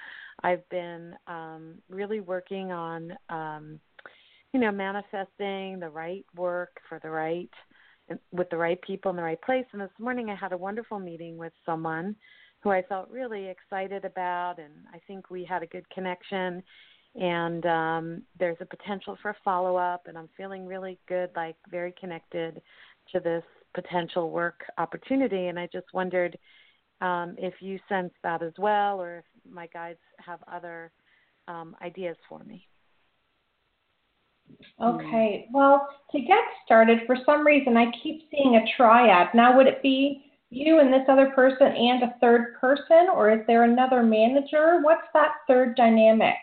I've 0.44 0.68
been 0.70 1.16
um, 1.28 1.76
really 1.90 2.20
working 2.20 2.72
on, 2.72 3.14
um, 3.30 3.80
you 4.54 4.60
know, 4.60 4.72
manifesting 4.72 5.80
the 5.80 5.90
right 5.90 6.26
work 6.36 6.80
for 6.88 7.00
the 7.04 7.10
right 7.10 7.50
with 8.32 8.50
the 8.50 8.58
right 8.58 8.82
people 8.82 9.12
in 9.12 9.18
the 9.18 9.24
right 9.24 9.42
place. 9.42 9.66
And 9.72 9.82
this 9.82 9.90
morning 10.00 10.30
I 10.30 10.36
had 10.36 10.52
a 10.52 10.58
wonderful 10.58 11.00
meeting 11.00 11.38
with 11.38 11.54
someone 11.66 12.16
who 12.62 12.72
I 12.72 12.82
felt 12.84 13.10
really 13.10 13.48
excited 13.48 14.04
about, 14.06 14.56
and 14.58 14.74
I 14.94 15.00
think 15.08 15.30
we 15.30 15.44
had 15.46 15.64
a 15.64 15.68
good 15.68 15.88
connection. 15.90 16.64
And 17.16 17.66
um, 17.66 18.22
there's 18.40 18.58
a 18.62 18.66
potential 18.66 19.18
for 19.22 19.36
follow 19.44 19.76
up, 19.76 20.04
and 20.08 20.18
I'm 20.18 20.30
feeling 20.38 20.66
really 20.66 21.00
good, 21.08 21.32
like 21.36 21.56
very 21.70 21.94
connected 22.00 22.62
to 23.12 23.20
this 23.20 23.44
potential 23.74 24.30
work 24.30 24.62
opportunity. 24.78 25.48
And 25.48 25.60
I 25.60 25.68
just 25.72 25.88
wondered 25.94 26.38
um, 27.02 27.36
if 27.38 27.56
you 27.62 27.80
sense 27.90 28.14
that 28.24 28.44
as 28.44 28.54
well, 28.58 29.02
or 29.02 29.18
if 29.18 29.26
my 29.52 29.68
guides 29.68 30.00
have 30.24 30.40
other 30.52 30.92
um, 31.48 31.76
ideas 31.82 32.18
for 32.28 32.44
me. 32.44 32.68
Okay. 34.82 35.48
Well, 35.54 35.88
to 36.12 36.20
get 36.20 36.44
started, 36.66 37.00
for 37.06 37.16
some 37.26 37.46
reason, 37.46 37.78
I 37.78 37.92
keep 38.04 38.24
seeing 38.32 38.56
a 38.56 38.66
triad. 38.76 39.28
Now, 39.34 39.56
would 39.56 39.68
it 39.68 39.82
be 39.82 40.26
you 40.50 40.80
and 40.80 40.92
this 40.92 41.08
other 41.08 41.30
person 41.32 41.68
and 41.68 42.04
a 42.04 42.16
third 42.20 42.56
person, 42.60 43.08
or 43.14 43.32
is 43.32 43.42
there 43.48 43.64
another 43.64 44.02
manager? 44.02 44.80
What's 44.82 45.08
that 45.14 45.32
third 45.48 45.76
dynamic? 45.76 46.36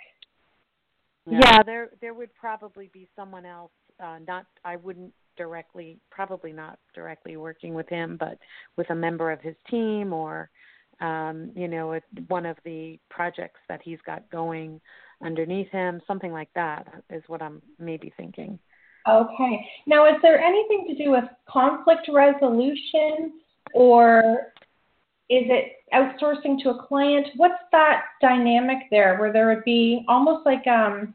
Yeah, 1.29 1.63
there 1.63 1.91
there 2.01 2.15
would 2.15 2.35
probably 2.35 2.91
be 2.93 3.09
someone 3.17 3.45
else. 3.45 3.73
Uh, 4.03 4.19
not 4.27 4.47
I 4.65 4.77
wouldn't 4.77 5.13
directly, 5.37 5.99
probably 6.11 6.53
not 6.53 6.79
directly 6.95 7.37
working 7.37 7.75
with 7.75 7.89
him, 7.89 8.17
but 8.19 8.39
with 8.77 8.89
a 8.91 8.95
member 8.95 9.31
of 9.31 9.41
his 9.41 9.55
team 9.71 10.13
or, 10.13 10.51
um, 11.01 11.51
you 11.55 11.69
know, 11.69 11.99
one 12.29 12.47
of 12.47 12.57
the 12.65 12.99
projects 13.11 13.61
that 13.69 13.81
he's 13.85 13.99
got 14.07 14.29
going 14.31 14.81
underneath 15.23 15.71
him, 15.71 16.01
something 16.07 16.33
like 16.33 16.49
that 16.55 16.87
is 17.11 17.23
what 17.27 17.43
I'm 17.43 17.61
maybe 17.79 18.13
thinking. 18.17 18.59
Okay. 19.09 19.67
Now, 19.87 20.07
is 20.07 20.17
there 20.23 20.41
anything 20.41 20.87
to 20.89 21.05
do 21.05 21.11
with 21.11 21.25
conflict 21.49 22.09
resolution, 22.13 23.41
or 23.73 24.53
is 25.29 25.45
it 25.49 25.73
outsourcing 25.93 26.63
to 26.63 26.71
a 26.71 26.87
client? 26.87 27.27
What's 27.37 27.63
that 27.73 28.05
dynamic 28.21 28.79
there, 28.91 29.19
where 29.19 29.33
there 29.33 29.49
would 29.49 29.65
be 29.65 30.05
almost 30.09 30.47
like 30.47 30.67
um, 30.67 31.15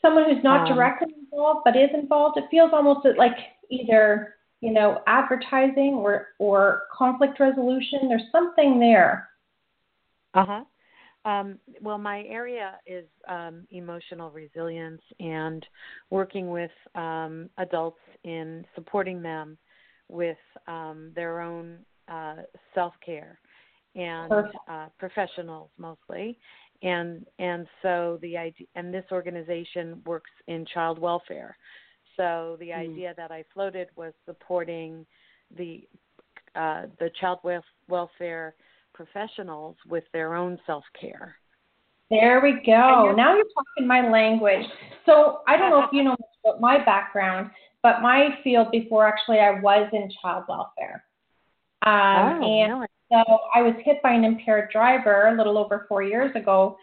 someone 0.00 0.24
who's 0.24 0.42
not 0.44 0.68
Um, 0.68 0.74
directly 0.76 1.14
involved 1.14 1.62
but 1.64 1.76
is 1.76 1.90
involved? 1.92 2.38
It 2.38 2.44
feels 2.50 2.72
almost 2.72 3.06
like 3.16 3.36
either 3.70 4.34
you 4.60 4.72
know 4.72 5.02
advertising 5.06 5.94
or 5.94 6.28
or 6.38 6.82
conflict 6.92 7.38
resolution. 7.38 8.08
There's 8.08 8.30
something 8.32 8.80
there. 8.80 9.28
Uh 10.34 10.44
huh. 10.44 10.64
Um, 11.24 11.58
well, 11.82 11.98
my 11.98 12.22
area 12.22 12.78
is 12.86 13.04
um, 13.28 13.66
emotional 13.70 14.30
resilience 14.30 15.02
and 15.20 15.66
working 16.10 16.48
with 16.50 16.70
um, 16.94 17.50
adults 17.58 18.00
in 18.24 18.64
supporting 18.74 19.20
them 19.20 19.58
with 20.08 20.38
um, 20.66 21.12
their 21.14 21.40
own 21.40 21.78
uh, 22.08 22.36
self 22.74 22.94
care 23.04 23.38
and 23.94 24.32
uh, 24.68 24.86
professionals 24.98 25.70
mostly. 25.78 26.38
And 26.82 27.26
and 27.38 27.66
so 27.82 28.18
the 28.22 28.36
idea 28.36 28.66
and 28.76 28.92
this 28.94 29.04
organization 29.10 30.00
works 30.06 30.30
in 30.46 30.64
child 30.66 30.98
welfare. 30.98 31.56
So 32.16 32.56
the 32.60 32.68
Mm. 32.68 32.92
idea 32.92 33.14
that 33.16 33.30
I 33.30 33.44
floated 33.52 33.88
was 33.96 34.12
supporting 34.24 35.06
the 35.56 35.88
uh, 36.54 36.86
the 36.98 37.10
child 37.20 37.40
wel- 37.42 37.64
welfare 37.88 38.54
professionals 38.94 39.76
with 39.88 40.04
their 40.12 40.34
own 40.34 40.58
self 40.66 40.84
care. 41.00 41.36
There 42.10 42.40
we 42.40 42.52
go. 42.64 43.12
Now 43.16 43.34
you're 43.34 43.44
talking 43.54 43.86
my 43.86 44.08
language. 44.08 44.64
So 45.04 45.40
I 45.46 45.56
don't 45.56 45.70
know 45.70 45.82
if 45.84 45.90
you 45.92 46.04
know 46.04 46.10
much 46.20 46.30
about 46.44 46.60
my 46.60 46.84
background, 46.84 47.50
but 47.82 48.02
my 48.02 48.38
field 48.42 48.70
before 48.70 49.06
actually 49.06 49.38
I 49.38 49.60
was 49.60 49.88
in 49.92 50.10
child 50.22 50.44
welfare. 50.48 51.04
Um, 51.86 52.42
and 52.42 52.70
no, 52.70 52.82
I 52.82 52.86
So 53.10 53.38
I 53.54 53.62
was 53.62 53.74
hit 53.84 54.02
by 54.02 54.12
an 54.12 54.24
impaired 54.24 54.70
driver 54.70 55.28
a 55.28 55.36
little 55.36 55.56
over 55.56 55.86
four 55.88 56.02
years 56.02 56.34
ago, 56.34 56.76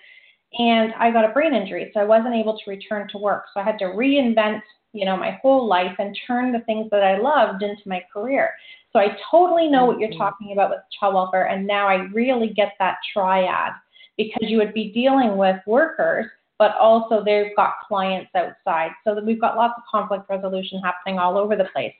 and 0.58 0.94
I 0.98 1.12
got 1.12 1.26
a 1.26 1.34
brain 1.34 1.54
injury, 1.54 1.92
so 1.94 2.00
I 2.00 2.06
wasn't 2.06 2.36
able 2.36 2.58
to 2.58 2.70
return 2.70 3.08
to 3.10 3.18
work. 3.18 3.46
So 3.54 3.60
I 3.60 3.64
had 3.64 3.78
to 3.80 3.86
reinvent, 3.86 4.62
you 4.94 5.06
know, 5.06 5.18
my 5.18 5.38
whole 5.42 5.68
life 5.68 5.96
and 6.00 6.18
turn 6.26 6.52
the 6.52 6.62
things 6.62 6.90
that 6.92 7.04
I 7.04 7.18
loved 7.18 7.62
into 7.62 7.82
my 7.86 8.02
career. 8.12 8.52
So 8.94 9.00
I 9.00 9.18
totally 9.30 9.68
know 9.68 9.86
what 9.86 10.00
you're 10.00 10.10
Mm-hmm. 10.10 10.18
talking 10.18 10.54
about 10.54 10.70
with 10.70 10.80
child 10.98 11.16
welfare, 11.16 11.48
and 11.48 11.68
now 11.68 11.88
I 11.88 11.96
really 12.14 12.54
get 12.54 12.74
that 12.80 12.98
triad 13.14 13.74
because 14.18 14.44
you 14.50 14.58
would 14.58 14.74
be 14.74 14.94
dealing 14.94 15.36
with 15.36 15.58
workers, 15.68 16.28
but 16.58 16.76
also 16.78 17.24
they've 17.24 17.56
got 17.56 17.74
clients 17.88 18.32
outside. 18.36 18.92
So 19.04 19.20
we've 19.24 19.42
got 19.42 19.58
lots 19.58 19.74
of 19.78 19.84
conflict 19.90 20.30
resolution 20.30 20.82
happening 20.82 21.20
all 21.20 21.38
over 21.38 21.56
the 21.56 21.68
place. 21.74 21.94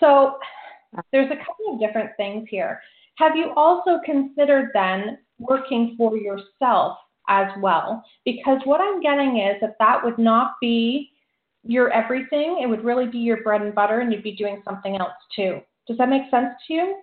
So 0.00 0.36
there's 1.12 1.30
a 1.30 1.36
couple 1.36 1.74
of 1.74 1.80
different 1.80 2.10
things 2.16 2.46
here. 2.50 2.80
Have 3.16 3.36
you 3.36 3.52
also 3.56 4.00
considered 4.04 4.70
then 4.74 5.18
working 5.38 5.94
for 5.96 6.16
yourself 6.16 6.98
as 7.28 7.48
well? 7.60 8.04
Because 8.24 8.60
what 8.64 8.80
I'm 8.80 9.00
getting 9.00 9.38
is 9.38 9.56
that 9.60 9.76
that 9.78 10.04
would 10.04 10.18
not 10.18 10.54
be 10.60 11.10
your 11.64 11.90
everything. 11.90 12.60
It 12.62 12.66
would 12.66 12.84
really 12.84 13.06
be 13.06 13.18
your 13.18 13.42
bread 13.42 13.62
and 13.62 13.74
butter, 13.74 14.00
and 14.00 14.12
you'd 14.12 14.22
be 14.22 14.36
doing 14.36 14.62
something 14.64 14.96
else 14.96 15.12
too. 15.34 15.60
Does 15.86 15.98
that 15.98 16.08
make 16.08 16.30
sense 16.30 16.50
to 16.66 16.74
you? 16.74 16.96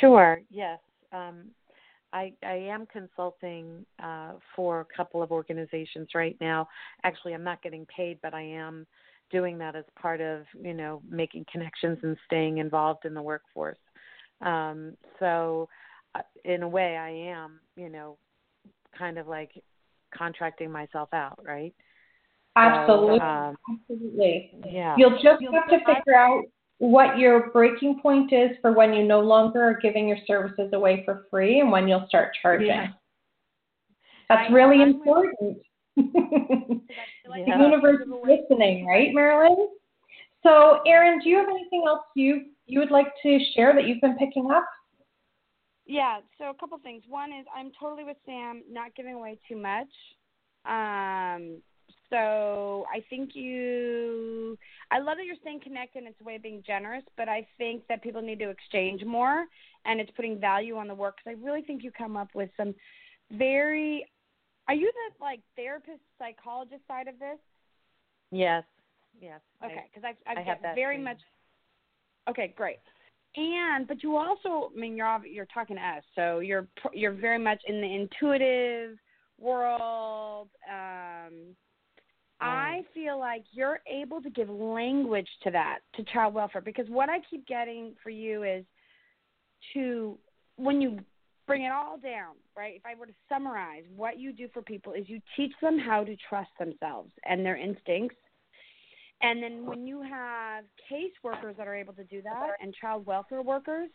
Sure. 0.00 0.40
Yes. 0.50 0.78
Um, 1.12 1.50
I 2.12 2.32
I 2.44 2.54
am 2.54 2.86
consulting 2.86 3.84
uh, 4.02 4.32
for 4.54 4.80
a 4.80 4.96
couple 4.96 5.22
of 5.22 5.30
organizations 5.30 6.08
right 6.14 6.36
now. 6.40 6.68
Actually, 7.04 7.34
I'm 7.34 7.44
not 7.44 7.62
getting 7.62 7.86
paid, 7.86 8.18
but 8.22 8.34
I 8.34 8.42
am 8.42 8.86
doing 9.30 9.56
that 9.58 9.74
as 9.74 9.84
part 10.00 10.20
of 10.20 10.44
you 10.60 10.74
know 10.74 11.02
making 11.08 11.46
connections 11.50 11.98
and 12.02 12.16
staying 12.26 12.58
involved 12.58 13.04
in 13.04 13.14
the 13.14 13.22
workforce. 13.22 13.78
Um, 14.40 14.96
so, 15.18 15.68
uh, 16.14 16.20
in 16.44 16.62
a 16.62 16.68
way, 16.68 16.96
I 16.96 17.10
am 17.10 17.60
you 17.76 17.88
know 17.88 18.18
kind 18.96 19.18
of 19.18 19.28
like 19.28 19.50
contracting 20.16 20.70
myself 20.70 21.08
out, 21.12 21.38
right? 21.44 21.74
So, 22.54 22.60
Absolutely. 22.60 23.20
um, 23.20 23.56
Absolutely. 23.70 24.50
yeah. 24.70 24.96
You'll 24.98 25.10
just 25.10 25.42
have 25.52 25.68
to 25.68 25.78
figure 25.78 26.14
out 26.14 26.44
what 26.78 27.18
your 27.18 27.50
breaking 27.50 28.00
point 28.00 28.32
is 28.32 28.50
for 28.60 28.72
when 28.72 28.92
you 28.92 29.04
no 29.04 29.20
longer 29.20 29.62
are 29.62 29.78
giving 29.80 30.08
your 30.08 30.18
services 30.26 30.70
away 30.72 31.02
for 31.04 31.26
free 31.30 31.60
and 31.60 31.70
when 31.70 31.86
you'll 31.86 32.06
start 32.08 32.32
charging. 32.40 32.66
Yeah. 32.68 32.88
That's 34.28 34.50
I- 34.50 34.52
really 34.52 34.82
I'm 34.82 34.98
with- 34.98 35.06
important. 35.06 35.58
Like 37.28 37.44
Yeah. 37.46 37.56
The 37.58 37.64
universe 37.64 38.00
is 38.04 38.12
listening, 38.24 38.86
right, 38.86 39.14
Marilyn? 39.14 39.68
So, 40.42 40.80
Erin, 40.86 41.20
do 41.22 41.28
you 41.28 41.36
have 41.38 41.48
anything 41.48 41.84
else 41.86 42.00
you 42.16 42.46
you 42.66 42.78
would 42.80 42.90
like 42.90 43.06
to 43.22 43.38
share 43.54 43.74
that 43.74 43.86
you've 43.86 44.00
been 44.00 44.16
picking 44.18 44.50
up? 44.50 44.66
Yeah, 45.86 46.18
so 46.38 46.50
a 46.50 46.54
couple 46.54 46.78
things. 46.78 47.04
One 47.08 47.30
is 47.32 47.46
I'm 47.54 47.70
totally 47.78 48.04
with 48.04 48.16
Sam, 48.26 48.62
not 48.70 48.94
giving 48.94 49.14
away 49.14 49.38
too 49.48 49.56
much. 49.56 49.88
Um, 50.66 51.60
so 52.12 52.84
I 52.94 53.02
think 53.08 53.30
you, 53.34 54.58
I 54.90 54.98
love 54.98 55.16
that 55.16 55.24
you're 55.24 55.36
staying 55.40 55.60
connected 55.60 56.00
and 56.00 56.08
it's 56.08 56.20
a 56.20 56.24
way 56.24 56.36
of 56.36 56.42
being 56.42 56.62
generous, 56.66 57.02
but 57.16 57.26
I 57.26 57.46
think 57.56 57.84
that 57.88 58.02
people 58.02 58.20
need 58.20 58.38
to 58.40 58.50
exchange 58.50 59.02
more 59.02 59.46
and 59.86 59.98
it's 59.98 60.10
putting 60.10 60.38
value 60.38 60.76
on 60.76 60.88
the 60.88 60.94
work 60.94 61.16
because 61.16 61.38
I 61.38 61.42
really 61.42 61.62
think 61.62 61.82
you 61.82 61.90
come 61.90 62.18
up 62.18 62.28
with 62.34 62.50
some 62.58 62.74
very, 63.30 64.06
are 64.68 64.74
you 64.74 64.92
the 64.92 65.24
like 65.24 65.40
therapist, 65.56 66.00
psychologist 66.18 66.82
side 66.86 67.08
of 67.08 67.18
this? 67.18 67.38
Yes. 68.30 68.64
Yes. 69.18 69.40
Okay, 69.64 69.84
because 69.92 70.04
I, 70.04 70.30
I, 70.30 70.40
I 70.40 70.42
have 70.42 70.58
very 70.74 70.98
too. 70.98 71.04
much. 71.04 71.18
Okay, 72.28 72.52
great. 72.56 72.78
And 73.36 73.88
but 73.88 74.02
you 74.02 74.16
also, 74.16 74.70
I 74.76 74.78
mean, 74.78 74.96
you're 74.96 75.26
you're 75.26 75.46
talking 75.46 75.76
to 75.76 75.82
us, 75.82 76.02
so 76.14 76.40
you're 76.40 76.66
you're 76.92 77.12
very 77.12 77.38
much 77.38 77.60
in 77.66 77.80
the 77.80 77.94
intuitive 77.94 78.98
world. 79.38 80.48
Um, 80.70 81.54
I 82.42 82.82
mm. 82.82 82.94
feel 82.94 83.18
like 83.18 83.44
you're 83.52 83.80
able 83.86 84.20
to 84.22 84.30
give 84.30 84.48
language 84.50 85.28
to 85.44 85.50
that 85.50 85.78
to 85.94 86.04
child 86.04 86.34
welfare 86.34 86.60
because 86.60 86.86
what 86.88 87.08
I 87.08 87.18
keep 87.30 87.46
getting 87.46 87.94
for 88.02 88.10
you 88.10 88.42
is 88.42 88.64
to 89.74 90.18
when 90.56 90.80
you 90.80 90.98
bring 91.46 91.62
it 91.62 91.72
all 91.72 91.98
down, 91.98 92.34
right? 92.56 92.74
If 92.76 92.86
I 92.86 92.94
were 92.94 93.06
to 93.06 93.14
summarize, 93.28 93.84
what 93.96 94.18
you 94.18 94.32
do 94.32 94.48
for 94.52 94.62
people 94.62 94.92
is 94.92 95.08
you 95.08 95.20
teach 95.36 95.52
them 95.60 95.78
how 95.78 96.04
to 96.04 96.16
trust 96.28 96.50
themselves 96.58 97.10
and 97.24 97.44
their 97.44 97.56
instincts 97.56 98.16
and 99.22 99.42
then 99.42 99.66
when 99.66 99.86
you 99.86 100.02
have 100.02 100.64
caseworkers 100.90 101.56
that 101.56 101.68
are 101.68 101.76
able 101.76 101.92
to 101.94 102.04
do 102.04 102.20
that 102.22 102.48
and 102.60 102.74
child 102.74 103.06
welfare 103.06 103.40
workers, 103.40 103.88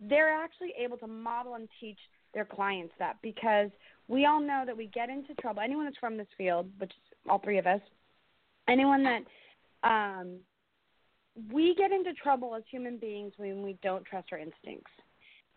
they're 0.00 0.32
actually 0.32 0.72
able 0.82 0.96
to 0.98 1.06
model 1.06 1.54
and 1.54 1.68
teach 1.78 1.98
their 2.32 2.46
clients 2.46 2.94
that 2.98 3.16
because 3.22 3.68
we 4.10 4.26
all 4.26 4.40
know 4.40 4.64
that 4.66 4.76
we 4.76 4.88
get 4.88 5.08
into 5.08 5.34
trouble. 5.40 5.62
Anyone 5.62 5.84
that's 5.84 5.96
from 5.98 6.16
this 6.16 6.26
field, 6.36 6.68
which 6.78 6.90
is 6.90 6.96
all 7.28 7.38
three 7.38 7.58
of 7.58 7.66
us, 7.66 7.80
anyone 8.68 9.04
that 9.04 9.22
um, 9.88 10.38
we 11.52 11.76
get 11.76 11.92
into 11.92 12.12
trouble 12.14 12.56
as 12.56 12.64
human 12.68 12.98
beings 12.98 13.32
when 13.36 13.62
we 13.62 13.78
don't 13.84 14.04
trust 14.04 14.28
our 14.32 14.38
instincts. 14.38 14.90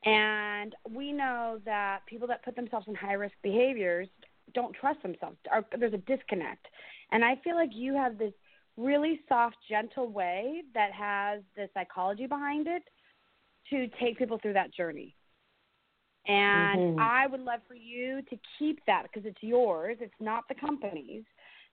And 0.06 0.76
we 0.88 1.12
know 1.12 1.60
that 1.66 2.02
people 2.06 2.28
that 2.28 2.46
put 2.46 2.56
themselves 2.56 2.88
in 2.88 2.94
high 2.94 3.14
risk 3.14 3.34
behaviors 3.42 4.08
don't 4.54 4.76
trust 4.76 5.02
themselves. 5.02 5.38
There's 5.78 5.94
a 5.94 5.98
disconnect. 5.98 6.68
And 7.12 7.26
I 7.26 7.40
feel 7.44 7.56
like 7.56 7.72
you 7.74 7.96
have 7.96 8.20
this 8.20 8.34
really 8.78 9.22
soft, 9.28 9.56
gentle 9.68 10.10
way 10.10 10.62
that 10.76 10.92
has 10.92 11.42
the 11.56 11.70
psychology 11.74 12.28
behind 12.28 12.68
it 12.68 12.84
to 13.72 13.88
take 14.00 14.20
people 14.20 14.38
through 14.38 14.54
that 14.54 14.72
journey. 14.76 15.16
And 16.28 16.96
Mhm. 16.96 17.00
I 17.00 17.28
would 17.28 17.42
love 17.42 17.62
for 17.68 17.76
you 17.76 18.22
to 18.24 18.40
keep 18.58 18.84
that 18.86 19.04
because 19.04 19.26
it's 19.26 19.42
yours, 19.44 19.98
it's 20.00 20.20
not 20.22 20.48
the 20.48 20.56
company's. 20.56 21.24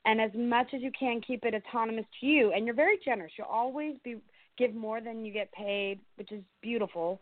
And 0.05 0.21
as 0.21 0.33
much 0.35 0.73
as 0.75 0.83
you 0.83 0.91
can, 0.93 1.21
keep 1.21 1.45
it 1.45 1.55
autonomous 1.55 2.07
to 2.21 2.27
you. 2.27 2.53
And 2.53 2.65
you're 2.65 2.75
very 2.75 2.99
generous. 3.05 3.33
You'll 3.37 3.47
always 3.47 3.97
be 4.03 4.17
give 4.57 4.75
more 4.75 5.01
than 5.01 5.25
you 5.25 5.33
get 5.33 5.53
paid, 5.53 6.01
which 6.17 6.33
is 6.33 6.43
beautiful. 6.63 7.21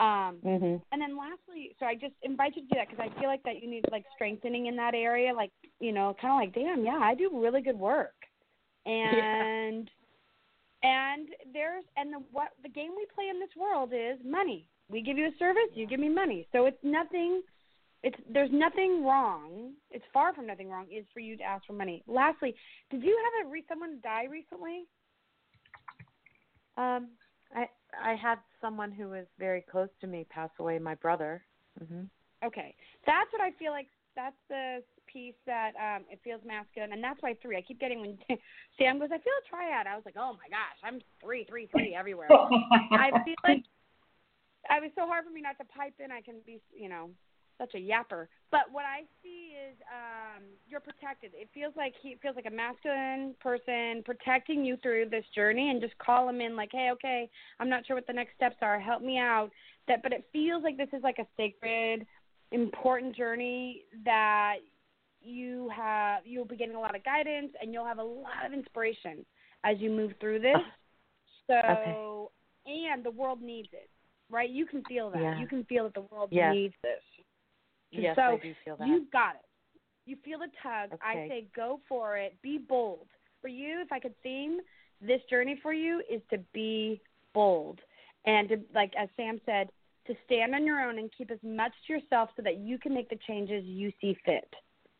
Um, 0.00 0.38
Mhm. 0.44 0.80
and 0.92 1.00
then 1.00 1.16
lastly, 1.16 1.76
so 1.78 1.86
I 1.86 1.94
just 1.94 2.14
invite 2.22 2.56
you 2.56 2.62
to 2.62 2.68
do 2.68 2.74
that 2.76 2.88
because 2.88 3.08
I 3.10 3.20
feel 3.20 3.28
like 3.28 3.42
that 3.44 3.62
you 3.62 3.68
need 3.68 3.84
like 3.90 4.04
strengthening 4.14 4.66
in 4.66 4.76
that 4.76 4.94
area, 4.94 5.32
like 5.32 5.52
you 5.80 5.92
know, 5.92 6.14
kind 6.20 6.32
of 6.32 6.38
like, 6.38 6.54
damn, 6.54 6.84
yeah, 6.84 6.98
I 7.00 7.14
do 7.14 7.30
really 7.32 7.60
good 7.62 7.78
work, 7.78 8.14
and 8.86 9.90
and 10.82 11.28
there's 11.52 11.84
and 11.96 12.12
the 12.12 12.18
what 12.32 12.48
the 12.62 12.68
game 12.68 12.92
we 12.96 13.06
play 13.14 13.28
in 13.28 13.38
this 13.38 13.54
world 13.56 13.92
is 13.92 14.18
money. 14.24 14.68
We 14.88 15.02
give 15.02 15.16
you 15.18 15.26
a 15.26 15.36
service, 15.38 15.70
you 15.74 15.86
give 15.86 16.00
me 16.00 16.08
money, 16.08 16.46
so 16.52 16.66
it's 16.66 16.82
nothing. 16.82 17.42
It's 18.02 18.18
there's 18.32 18.50
nothing 18.52 19.04
wrong. 19.04 19.72
It's 19.90 20.04
far 20.12 20.34
from 20.34 20.46
nothing 20.46 20.68
wrong. 20.68 20.86
Is 20.90 21.06
for 21.14 21.20
you 21.20 21.36
to 21.36 21.42
ask 21.42 21.64
for 21.66 21.72
money. 21.72 22.02
Lastly, 22.06 22.54
did 22.90 23.02
you 23.02 23.16
have 23.24 23.46
a 23.46 23.50
re- 23.50 23.64
someone 23.68 24.00
die 24.02 24.24
recently? 24.24 24.84
Um, 26.76 27.10
I 27.54 27.66
I 28.02 28.14
had 28.14 28.38
someone 28.60 28.90
who 28.90 29.08
was 29.10 29.26
very 29.38 29.64
close 29.70 29.88
to 30.00 30.06
me 30.06 30.26
pass 30.28 30.50
away. 30.58 30.78
My 30.78 30.94
brother. 30.96 31.42
hmm 31.78 32.02
Okay, 32.44 32.74
that's 33.06 33.32
what 33.32 33.40
I 33.40 33.52
feel 33.52 33.70
like. 33.70 33.86
That's 34.16 34.36
the 34.48 34.82
piece 35.06 35.34
that 35.46 35.72
um 35.76 36.04
it 36.10 36.18
feels 36.24 36.40
masculine, 36.44 36.92
and 36.92 37.02
that's 37.02 37.22
why 37.22 37.34
three. 37.40 37.56
I 37.56 37.62
keep 37.62 37.78
getting 37.78 38.00
when 38.00 38.18
Sam 38.78 38.98
goes, 38.98 39.10
I 39.12 39.18
feel 39.18 39.32
a 39.44 39.48
triad. 39.48 39.86
I 39.86 39.94
was 39.94 40.04
like, 40.04 40.16
oh 40.18 40.32
my 40.32 40.48
gosh, 40.50 40.78
I'm 40.82 41.00
three, 41.22 41.44
three, 41.48 41.68
three 41.70 41.94
everywhere. 41.94 42.28
I 42.92 43.10
feel 43.24 43.36
like 43.44 43.62
I 44.70 44.80
was 44.80 44.90
so 44.94 45.06
hard 45.06 45.24
for 45.24 45.30
me 45.30 45.40
not 45.40 45.58
to 45.58 45.64
pipe 45.64 45.94
in. 46.02 46.10
I 46.10 46.20
can 46.20 46.36
be, 46.46 46.60
you 46.74 46.88
know, 46.88 47.10
such 47.58 47.74
a 47.74 47.78
yapper. 47.78 48.26
But 48.50 48.70
what 48.70 48.84
I 48.84 49.02
see 49.22 49.52
is 49.54 49.76
um 49.90 50.42
you're 50.68 50.80
protected. 50.80 51.32
It 51.34 51.48
feels 51.54 51.74
like 51.76 51.94
he 52.02 52.16
feels 52.20 52.36
like 52.36 52.46
a 52.46 52.50
masculine 52.50 53.34
person 53.40 54.02
protecting 54.04 54.64
you 54.64 54.76
through 54.82 55.08
this 55.10 55.24
journey, 55.34 55.70
and 55.70 55.80
just 55.80 55.96
call 55.98 56.28
him 56.28 56.40
in 56.40 56.56
like, 56.56 56.70
hey, 56.72 56.90
okay, 56.92 57.30
I'm 57.60 57.68
not 57.68 57.86
sure 57.86 57.96
what 57.96 58.06
the 58.06 58.12
next 58.12 58.34
steps 58.36 58.56
are. 58.62 58.78
Help 58.78 59.02
me 59.02 59.18
out. 59.18 59.50
That, 59.88 60.02
but 60.02 60.12
it 60.12 60.24
feels 60.32 60.62
like 60.62 60.76
this 60.76 60.88
is 60.92 61.02
like 61.02 61.18
a 61.18 61.26
sacred 61.36 62.06
important 62.52 63.16
journey 63.16 63.84
that 64.04 64.56
you 65.22 65.70
have 65.74 66.22
you'll 66.24 66.44
be 66.44 66.56
getting 66.56 66.74
a 66.74 66.80
lot 66.80 66.94
of 66.94 67.04
guidance 67.04 67.52
and 67.60 67.72
you'll 67.72 67.86
have 67.86 67.98
a 67.98 68.02
lot 68.02 68.44
of 68.44 68.52
inspiration 68.52 69.24
as 69.64 69.76
you 69.78 69.90
move 69.90 70.12
through 70.20 70.38
this 70.38 70.58
so 71.46 71.54
Okay. 71.54 71.96
and 72.66 73.04
the 73.04 73.10
world 73.10 73.40
needs 73.40 73.68
it 73.72 73.88
right 74.32 74.50
you 74.50 74.66
can 74.66 74.82
feel 74.84 75.10
that 75.10 75.20
Yeah. 75.22 75.38
you 75.38 75.46
can 75.46 75.64
feel 75.64 75.84
that 75.84 75.94
the 75.94 76.06
world 76.10 76.30
Yes. 76.32 76.54
needs 76.54 76.74
this 76.82 77.02
And 77.94 78.02
Yes, 78.02 78.16
so 78.16 78.22
I 78.22 78.36
do 78.36 78.54
feel 78.64 78.76
that. 78.78 78.86
you've 78.88 79.10
got 79.10 79.34
it 79.36 79.44
you 80.06 80.16
feel 80.24 80.38
the 80.38 80.48
tug 80.62 80.90
Okay. 80.94 81.24
i 81.24 81.28
say 81.28 81.46
go 81.54 81.80
for 81.88 82.16
it 82.16 82.34
be 82.42 82.58
bold 82.58 83.06
for 83.40 83.48
you 83.48 83.80
if 83.80 83.92
i 83.92 84.00
could 84.00 84.14
theme 84.22 84.58
this 85.00 85.20
journey 85.30 85.58
for 85.62 85.72
you 85.72 86.02
is 86.10 86.20
to 86.30 86.38
be 86.52 87.00
bold 87.34 87.78
and 88.26 88.48
to 88.48 88.60
like 88.74 88.92
as 88.98 89.08
sam 89.16 89.40
said 89.46 89.68
to 90.06 90.14
stand 90.26 90.54
on 90.54 90.64
your 90.66 90.80
own 90.80 90.98
and 90.98 91.10
keep 91.16 91.30
as 91.30 91.38
much 91.44 91.72
to 91.86 91.92
yourself 91.92 92.30
so 92.36 92.42
that 92.42 92.56
you 92.58 92.78
can 92.78 92.92
make 92.92 93.08
the 93.08 93.18
changes 93.26 93.64
you 93.64 93.92
see 94.00 94.16
fit 94.24 94.52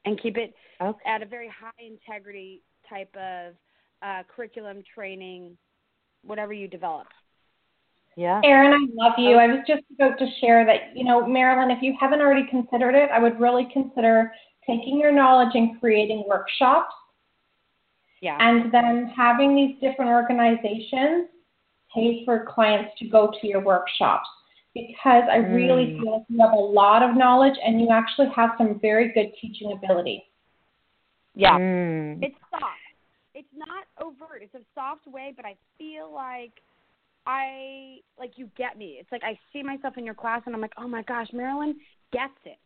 and 0.05 0.21
keep 0.21 0.37
it 0.37 0.55
Okay. 0.81 1.01
at 1.07 1.23
a 1.23 1.27
very 1.27 1.49
high 1.49 1.85
integrity 1.85 2.63
type 2.89 3.15
of 3.17 3.55
uh, 4.03 4.23
curriculum 4.35 4.83
training, 4.95 5.57
whatever 6.25 6.53
you 6.53 6.67
develop. 6.69 7.07
Yeah. 8.17 8.41
Erin, 8.45 8.73
I 8.73 8.87
love 8.93 9.15
you. 9.19 9.37
I 9.37 9.47
was 9.47 9.61
just 9.67 9.83
about 9.95 10.19
to 10.19 10.27
share 10.41 10.67
that, 10.67 10.95
you 10.95 11.05
know, 11.05 11.27
Marilyn, 11.27 11.71
if 11.71 11.83
you 11.83 11.95
haven't 11.99 12.21
already 12.21 12.47
considered 12.49 12.95
it, 12.95 13.11
I 13.11 13.19
would 13.19 13.41
really 13.41 13.67
consider 13.73 14.33
taking 14.67 14.99
your 14.99 15.13
knowledge 15.13 15.55
and 15.55 15.81
creating 15.81 16.25
workshops. 16.29 16.95
Yeah. 18.21 18.37
And 18.39 18.71
then 18.71 19.13
having 19.17 19.57
these 19.57 19.75
different 19.81 20.11
organizations 20.11 21.29
pay 21.93 22.25
for 22.25 22.47
clients 22.47 22.91
to 22.99 23.09
go 23.09 23.33
to 23.41 23.47
your 23.47 23.61
workshops 23.61 24.29
because 24.75 25.25
I 25.31 25.37
really 25.37 25.87
Mm. 25.87 26.01
feel 26.01 26.13
like 26.19 26.25
you 26.29 26.41
have 26.41 26.53
a 26.53 26.57
lot 26.57 27.03
of 27.03 27.17
knowledge 27.17 27.59
and 27.63 27.81
you 27.81 27.91
actually 27.91 28.29
have 28.29 28.51
some 28.57 28.79
very 28.79 29.09
good 29.09 29.35
teaching 29.41 29.73
ability. 29.73 30.27
yeah. 31.35 31.59
Mm. 31.59 32.23
It's 32.23 32.37
soft. 32.51 32.65
It's 33.35 33.49
not 33.55 33.87
overt. 33.99 34.43
It's 34.43 34.55
a 34.55 34.65
soft 34.75 35.07
way, 35.07 35.33
but 35.35 35.47
I 35.47 35.57
feel 35.79 36.11
like 36.13 36.61
I 37.27 37.99
like 38.19 38.33
you 38.37 38.51
get 38.57 38.77
me. 38.77 38.97
It's 39.01 39.13
like 39.13 39.23
I 39.25 39.39
see 39.53 39.63
myself 39.63 39.97
in 39.97 40.05
your 40.05 40.15
class 40.15 40.43
and 40.47 40.55
I'm 40.55 40.61
like, 40.61 40.75
"Oh 40.77 40.89
my 40.89 41.03
gosh, 41.03 41.29
Marilyn 41.33 41.79
gets 42.13 42.35
it." 42.45 42.59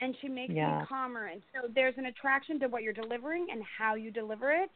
And 0.00 0.16
she 0.20 0.28
makes 0.28 0.54
Yeah. 0.54 0.80
me 0.80 0.86
calmer. 0.88 1.26
And 1.26 1.42
so 1.52 1.68
there's 1.72 1.94
an 1.98 2.06
attraction 2.06 2.58
to 2.60 2.68
what 2.68 2.82
you're 2.82 2.92
delivering 2.92 3.48
and 3.50 3.62
how 3.64 3.94
you 3.94 4.10
deliver 4.10 4.50
it. 4.52 4.70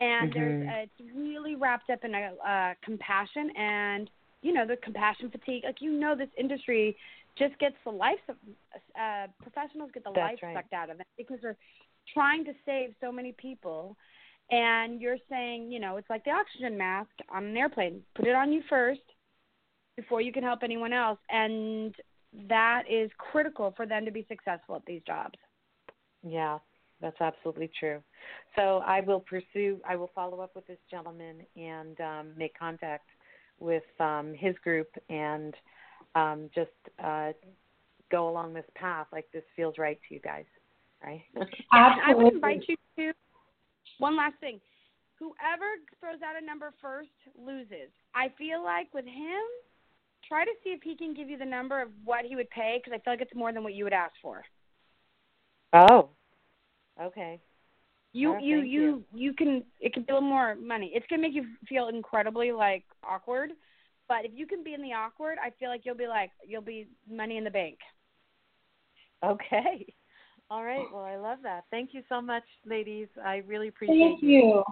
And 0.00 0.32
there's 0.32 0.60
Mhm. 0.62 0.68
a, 0.68 0.82
it's 0.82 1.14
really 1.14 1.54
wrapped 1.54 1.88
up 1.90 2.04
in 2.04 2.14
a 2.14 2.34
uh, 2.46 2.74
compassion 2.82 3.50
and 3.56 4.10
you 4.42 4.52
know 4.52 4.66
the 4.66 4.76
compassion 4.76 5.30
fatigue. 5.30 5.64
Like 5.64 5.80
you 5.80 5.92
know, 5.92 6.14
this 6.14 6.28
industry 6.38 6.96
just 7.38 7.58
gets 7.58 7.76
the 7.84 7.90
life. 7.90 8.18
Uh, 8.28 9.26
professionals 9.42 9.90
get 9.92 10.04
the 10.04 10.10
That's 10.10 10.32
life 10.32 10.38
right. 10.42 10.56
sucked 10.56 10.72
out 10.72 10.90
of 10.90 11.00
it 11.00 11.06
because 11.16 11.38
they're 11.42 11.56
trying 12.12 12.44
to 12.44 12.52
save 12.64 12.94
so 13.00 13.10
many 13.10 13.32
people 13.32 13.96
and 14.50 15.00
you're 15.00 15.18
saying, 15.28 15.70
you 15.72 15.80
know, 15.80 15.96
it's 15.96 16.10
like 16.10 16.24
the 16.24 16.30
oxygen 16.30 16.78
mask 16.78 17.10
on 17.32 17.44
an 17.44 17.56
airplane. 17.56 18.02
Put 18.14 18.26
it 18.26 18.34
on 18.34 18.52
you 18.52 18.62
first 18.68 19.00
before 19.96 20.20
you 20.20 20.32
can 20.32 20.42
help 20.42 20.60
anyone 20.62 20.92
else 20.92 21.18
and 21.30 21.94
that 22.48 22.82
is 22.90 23.10
critical 23.18 23.72
for 23.76 23.86
them 23.86 24.04
to 24.04 24.10
be 24.10 24.26
successful 24.28 24.76
at 24.76 24.84
these 24.86 25.02
jobs. 25.06 25.38
Yeah, 26.22 26.58
that's 27.00 27.20
absolutely 27.20 27.70
true. 27.78 28.02
So 28.56 28.82
I 28.86 29.00
will 29.00 29.20
pursue. 29.20 29.80
I 29.88 29.96
will 29.96 30.10
follow 30.14 30.40
up 30.40 30.54
with 30.54 30.66
this 30.66 30.78
gentleman 30.90 31.36
and 31.56 32.00
um, 32.00 32.28
make 32.36 32.58
contact 32.58 33.08
with 33.58 33.84
um, 34.00 34.34
his 34.36 34.54
group 34.62 34.88
and 35.08 35.54
um, 36.14 36.50
just 36.54 36.70
uh, 37.02 37.32
go 38.10 38.28
along 38.28 38.54
this 38.54 38.64
path. 38.74 39.06
Like 39.12 39.26
this 39.32 39.44
feels 39.54 39.78
right 39.78 39.98
to 40.08 40.14
you 40.14 40.20
guys, 40.20 40.44
right? 41.02 41.22
And 41.34 41.46
I 41.72 42.14
would 42.14 42.34
invite 42.34 42.64
you 42.68 42.76
to 42.98 43.12
one 43.98 44.16
last 44.16 44.34
thing. 44.40 44.60
Whoever 45.18 45.64
throws 46.00 46.20
out 46.22 46.40
a 46.40 46.44
number 46.44 46.72
first 46.80 47.08
loses. 47.38 47.90
I 48.14 48.28
feel 48.36 48.62
like 48.62 48.92
with 48.92 49.06
him, 49.06 49.42
try 50.28 50.44
to 50.44 50.50
see 50.62 50.70
if 50.70 50.82
he 50.82 50.96
can 50.96 51.14
give 51.14 51.28
you 51.30 51.38
the 51.38 51.44
number 51.44 51.80
of 51.80 51.88
what 52.04 52.24
he 52.24 52.36
would 52.36 52.50
pay 52.50 52.80
because 52.82 52.92
I 52.94 53.02
feel 53.02 53.14
like 53.14 53.22
it's 53.22 53.34
more 53.34 53.52
than 53.52 53.62
what 53.62 53.74
you 53.74 53.84
would 53.84 53.92
ask 53.92 54.12
for. 54.22 54.44
oh, 55.72 56.10
okay. 57.00 57.40
You 58.12 58.34
Oh, 58.34 58.38
you 58.38 58.58
you 58.58 58.82
you. 58.82 59.04
you 59.14 59.32
can 59.34 59.64
it 59.80 59.92
can 59.92 60.02
be 60.04 60.12
a 60.12 60.14
little 60.14 60.28
more 60.28 60.54
money. 60.54 60.90
It's 60.94 61.06
gonna 61.08 61.22
make 61.22 61.34
you 61.34 61.44
feel 61.68 61.88
incredibly 61.88 62.52
like 62.52 62.84
awkward, 63.02 63.50
but 64.08 64.24
if 64.24 64.32
you 64.34 64.46
can 64.46 64.62
be 64.64 64.74
in 64.74 64.82
the 64.82 64.92
awkward, 64.94 65.38
I 65.42 65.50
feel 65.58 65.68
like 65.68 65.82
you'll 65.84 65.96
be 65.96 66.06
like 66.06 66.30
you'll 66.46 66.62
be 66.62 66.88
money 67.10 67.36
in 67.36 67.44
the 67.44 67.50
bank. 67.50 67.78
Okay. 69.24 69.94
All 70.50 70.64
right. 70.64 70.86
Well, 70.92 71.04
I 71.04 71.16
love 71.16 71.38
that. 71.42 71.64
Thank 71.70 71.92
you 71.92 72.02
so 72.08 72.20
much, 72.20 72.44
ladies. 72.64 73.08
I 73.24 73.42
really 73.46 73.68
appreciate 73.68 73.96
it. 73.96 74.08
Thank 74.20 74.22
you. 74.22 74.62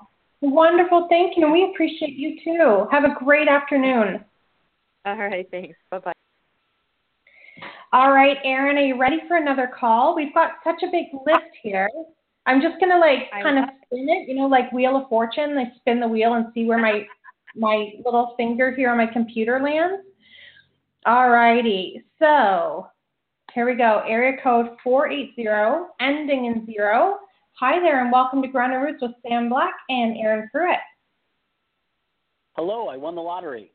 Wonderful. 0.40 1.08
Thank 1.10 1.36
you. 1.36 1.44
And 1.44 1.52
we 1.52 1.70
appreciate 1.72 2.14
you 2.14 2.38
too. 2.44 2.86
Have 2.92 3.04
a 3.04 3.14
great 3.24 3.48
afternoon. 3.48 4.24
All 5.04 5.16
right. 5.16 5.48
Thanks. 5.50 5.76
Bye 5.90 5.98
bye. 5.98 6.12
All 7.92 8.10
right, 8.10 8.38
Erin, 8.44 8.76
are 8.76 8.84
you 8.84 8.98
ready 8.98 9.20
for 9.28 9.36
another 9.36 9.70
call? 9.78 10.16
We've 10.16 10.34
got 10.34 10.54
such 10.64 10.82
a 10.82 10.90
big 10.90 11.06
list 11.24 11.54
here. 11.62 11.88
I'm 12.44 12.60
just 12.60 12.80
gonna 12.80 12.98
like 12.98 13.30
kind 13.30 13.58
of 13.58 13.64
spin 13.86 14.08
it, 14.08 14.28
you 14.28 14.34
know, 14.34 14.46
like 14.46 14.72
Wheel 14.72 14.96
of 14.96 15.08
Fortune. 15.08 15.56
I 15.56 15.72
spin 15.76 16.00
the 16.00 16.08
wheel 16.08 16.34
and 16.34 16.46
see 16.54 16.64
where 16.64 16.78
my 16.78 17.06
my 17.56 17.92
little 18.04 18.34
finger 18.36 18.74
here 18.74 18.90
on 18.90 18.96
my 18.96 19.06
computer 19.06 19.60
lands. 19.60 20.04
All 21.06 21.30
righty. 21.30 22.02
So 22.18 22.88
here 23.54 23.66
we 23.66 23.76
go. 23.76 24.02
Area 24.06 24.36
code 24.42 24.70
480, 24.82 25.86
ending 26.00 26.46
in 26.46 26.66
zero. 26.66 27.18
Hi 27.60 27.78
there, 27.78 28.02
and 28.02 28.10
welcome 28.10 28.42
to 28.42 28.48
Grounded 28.48 28.82
Roots 28.82 29.00
with 29.00 29.12
Sam 29.22 29.48
Black 29.48 29.74
and 29.88 30.16
Erin 30.16 30.50
Prewitt. 30.54 30.78
Hello, 32.56 32.88
I 32.88 32.96
won 32.96 33.14
the 33.14 33.20
lottery. 33.20 33.70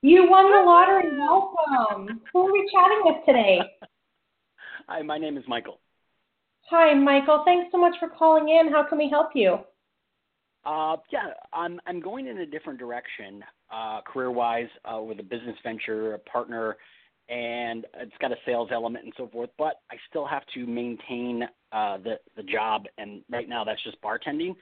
You 0.00 0.28
won 0.30 0.50
the 0.50 0.62
lottery. 0.64 1.18
Welcome. 1.18 2.22
Who 2.32 2.46
are 2.46 2.52
we 2.52 2.70
chatting 2.72 3.00
with 3.04 3.16
today? 3.26 3.60
Hi, 4.88 5.02
my 5.02 5.18
name 5.18 5.36
is 5.36 5.44
Michael. 5.46 5.78
Hi, 6.70 6.94
Michael. 6.94 7.42
Thanks 7.44 7.70
so 7.70 7.78
much 7.78 7.94
for 8.00 8.08
calling 8.08 8.48
in. 8.48 8.72
How 8.72 8.82
can 8.82 8.96
we 8.96 9.10
help 9.10 9.28
you? 9.34 9.58
Uh, 10.64 10.96
yeah, 11.12 11.32
I'm 11.52 11.80
I'm 11.86 12.00
going 12.00 12.28
in 12.28 12.38
a 12.38 12.46
different 12.46 12.78
direction, 12.78 13.44
uh, 13.70 14.00
career-wise, 14.06 14.68
uh, 14.84 15.02
with 15.02 15.20
a 15.20 15.22
business 15.22 15.56
venture, 15.62 16.14
a 16.14 16.18
partner, 16.20 16.76
and 17.32 17.86
it's 17.94 18.12
got 18.20 18.30
a 18.30 18.36
sales 18.44 18.68
element 18.70 19.04
and 19.04 19.14
so 19.16 19.26
forth. 19.26 19.48
But 19.56 19.80
I 19.90 19.96
still 20.10 20.26
have 20.26 20.42
to 20.54 20.66
maintain 20.66 21.44
uh, 21.72 21.96
the 21.98 22.16
the 22.36 22.42
job, 22.42 22.84
and 22.98 23.22
right 23.30 23.48
now 23.48 23.64
that's 23.64 23.82
just 23.82 24.00
bartending. 24.02 24.54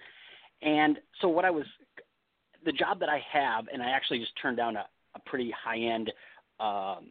And 0.63 0.99
so 1.21 1.29
what 1.29 1.45
I 1.45 1.51
was, 1.51 1.65
the 2.65 2.73
job 2.73 3.01
that 3.01 3.09
I 3.09 3.21
have, 3.33 3.65
and 3.73 3.83
I 3.83 3.91
actually 3.91 4.21
just 4.21 4.33
turned 4.41 4.57
down 4.57 4.77
a, 4.77 4.87
a 5.15 5.21
pretty 5.27 5.53
high-end 5.65 6.13
um, 6.61 7.09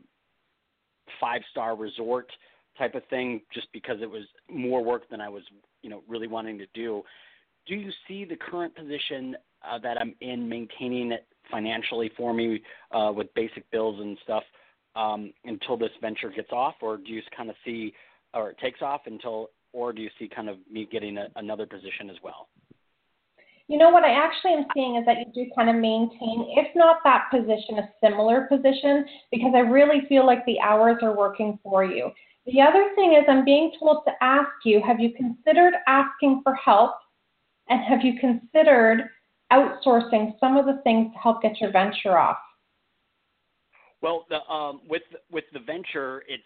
five-star 1.20 1.76
resort 1.76 2.32
type 2.78 2.96
of 2.96 3.04
thing, 3.10 3.42
just 3.54 3.68
because 3.74 3.98
it 4.02 4.10
was 4.10 4.24
more 4.50 4.84
work 4.84 5.10
than 5.10 5.20
I 5.20 5.30
was, 5.30 5.44
you 5.82 5.90
know, 5.90 6.04
really 6.08 6.28
wanting 6.28 6.58
to 6.60 6.68
do. 6.74 7.04
Do 7.66 7.76
you 7.76 7.92
see 8.08 8.24
the 8.24 8.38
current 8.38 8.76
position 8.76 9.36
uh, 9.70 9.80
that 9.80 10.00
I'm 10.00 10.16
in 10.22 10.48
maintaining 10.48 11.12
it 11.12 11.26
financially 11.52 12.12
for 12.16 12.34
me 12.34 12.62
uh, 12.92 13.12
with 13.14 13.34
basic 13.34 13.70
bills 13.72 14.00
and 14.00 14.18
stuff 14.24 14.44
um, 14.96 15.34
until 15.46 15.78
this 15.78 15.92
venture 16.02 16.30
gets 16.30 16.52
off, 16.52 16.76
or 16.82 16.98
do 16.98 17.12
you 17.12 17.22
kind 17.36 17.50
of 17.50 17.56
see, 17.66 17.94
or 18.34 18.52
it 18.52 18.58
takes 18.58 18.82
off 18.82 19.02
until, 19.06 19.50
or 19.74 19.94
do 19.94 20.02
you 20.02 20.10
see 20.18 20.28
kind 20.28 20.50
of 20.50 20.58
me 20.72 20.88
getting 20.92 21.18
a, 21.18 21.28
another 21.36 21.66
position 21.66 22.10
as 22.10 22.18
well? 22.24 22.48
You 23.68 23.78
know 23.78 23.92
what 23.92 24.04
I 24.04 24.14
actually 24.14 24.54
am 24.54 24.66
seeing 24.74 24.96
is 24.96 25.06
that 25.06 25.18
you 25.20 25.26
do 25.32 25.52
kind 25.56 25.70
of 25.70 25.76
maintain, 25.76 26.48
if 26.58 26.76
not 26.76 26.98
that 27.04 27.28
position, 27.30 27.78
a 27.78 27.90
similar 28.04 28.48
position, 28.50 29.06
because 29.32 29.52
I 29.56 29.60
really 29.60 30.02
feel 30.10 30.26
like 30.26 30.44
the 30.46 30.60
hours 30.60 30.98
are 31.04 31.16
working 31.16 31.60
for 31.62 31.86
you. 31.86 32.10
The 32.48 32.62
other 32.62 32.90
thing 32.96 33.14
is, 33.14 33.26
I'm 33.28 33.46
being 33.46 33.72
told 33.80 34.04
to 34.08 34.14
ask 34.22 34.50
you 34.66 34.82
have 34.82 35.00
you 35.00 35.12
considered 35.14 35.76
asking 35.88 36.42
for 36.44 36.56
help? 36.56 36.94
And 37.70 37.80
have 37.84 38.02
you 38.02 38.20
considered 38.20 39.04
outsourcing 39.54 40.40
some 40.40 40.58
of 40.58 40.66
the 40.66 40.82
things 40.84 41.14
to 41.14 41.20
help 41.20 41.44
get 41.44 41.62
your 41.62 41.72
venture 41.72 42.18
off? 42.18 42.38
Well, 44.02 44.26
the, 44.30 44.42
um, 44.52 44.82
with 44.88 45.04
with 45.32 45.44
the 45.54 45.60
venture, 45.60 46.24
it's 46.28 46.44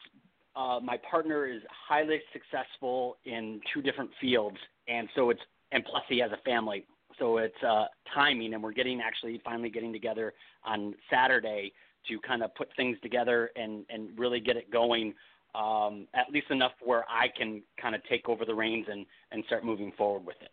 uh, 0.55 0.79
my 0.81 0.97
partner 1.09 1.45
is 1.47 1.61
highly 1.69 2.19
successful 2.31 3.17
in 3.25 3.61
two 3.73 3.81
different 3.81 4.09
fields, 4.19 4.57
and 4.87 5.07
so 5.15 5.29
it's 5.29 5.41
and 5.71 5.83
plus 5.85 6.03
he 6.07 6.19
has 6.19 6.31
a 6.31 6.41
family, 6.43 6.85
so 7.19 7.37
it's 7.37 7.61
uh, 7.67 7.85
timing, 8.13 8.53
and 8.53 8.63
we're 8.63 8.71
getting 8.73 9.01
actually 9.01 9.41
finally 9.43 9.69
getting 9.69 9.93
together 9.93 10.33
on 10.65 10.95
Saturday 11.09 11.73
to 12.07 12.19
kind 12.19 12.43
of 12.43 12.53
put 12.55 12.69
things 12.75 12.97
together 13.01 13.51
and 13.55 13.85
and 13.89 14.17
really 14.17 14.39
get 14.39 14.57
it 14.57 14.71
going, 14.71 15.13
um, 15.55 16.07
at 16.13 16.31
least 16.31 16.47
enough 16.49 16.73
where 16.81 17.05
I 17.09 17.27
can 17.35 17.61
kind 17.81 17.95
of 17.95 18.01
take 18.09 18.29
over 18.29 18.45
the 18.45 18.55
reins 18.55 18.87
and 18.91 19.05
and 19.31 19.43
start 19.45 19.63
moving 19.63 19.91
forward 19.97 20.25
with 20.25 20.37
it. 20.41 20.51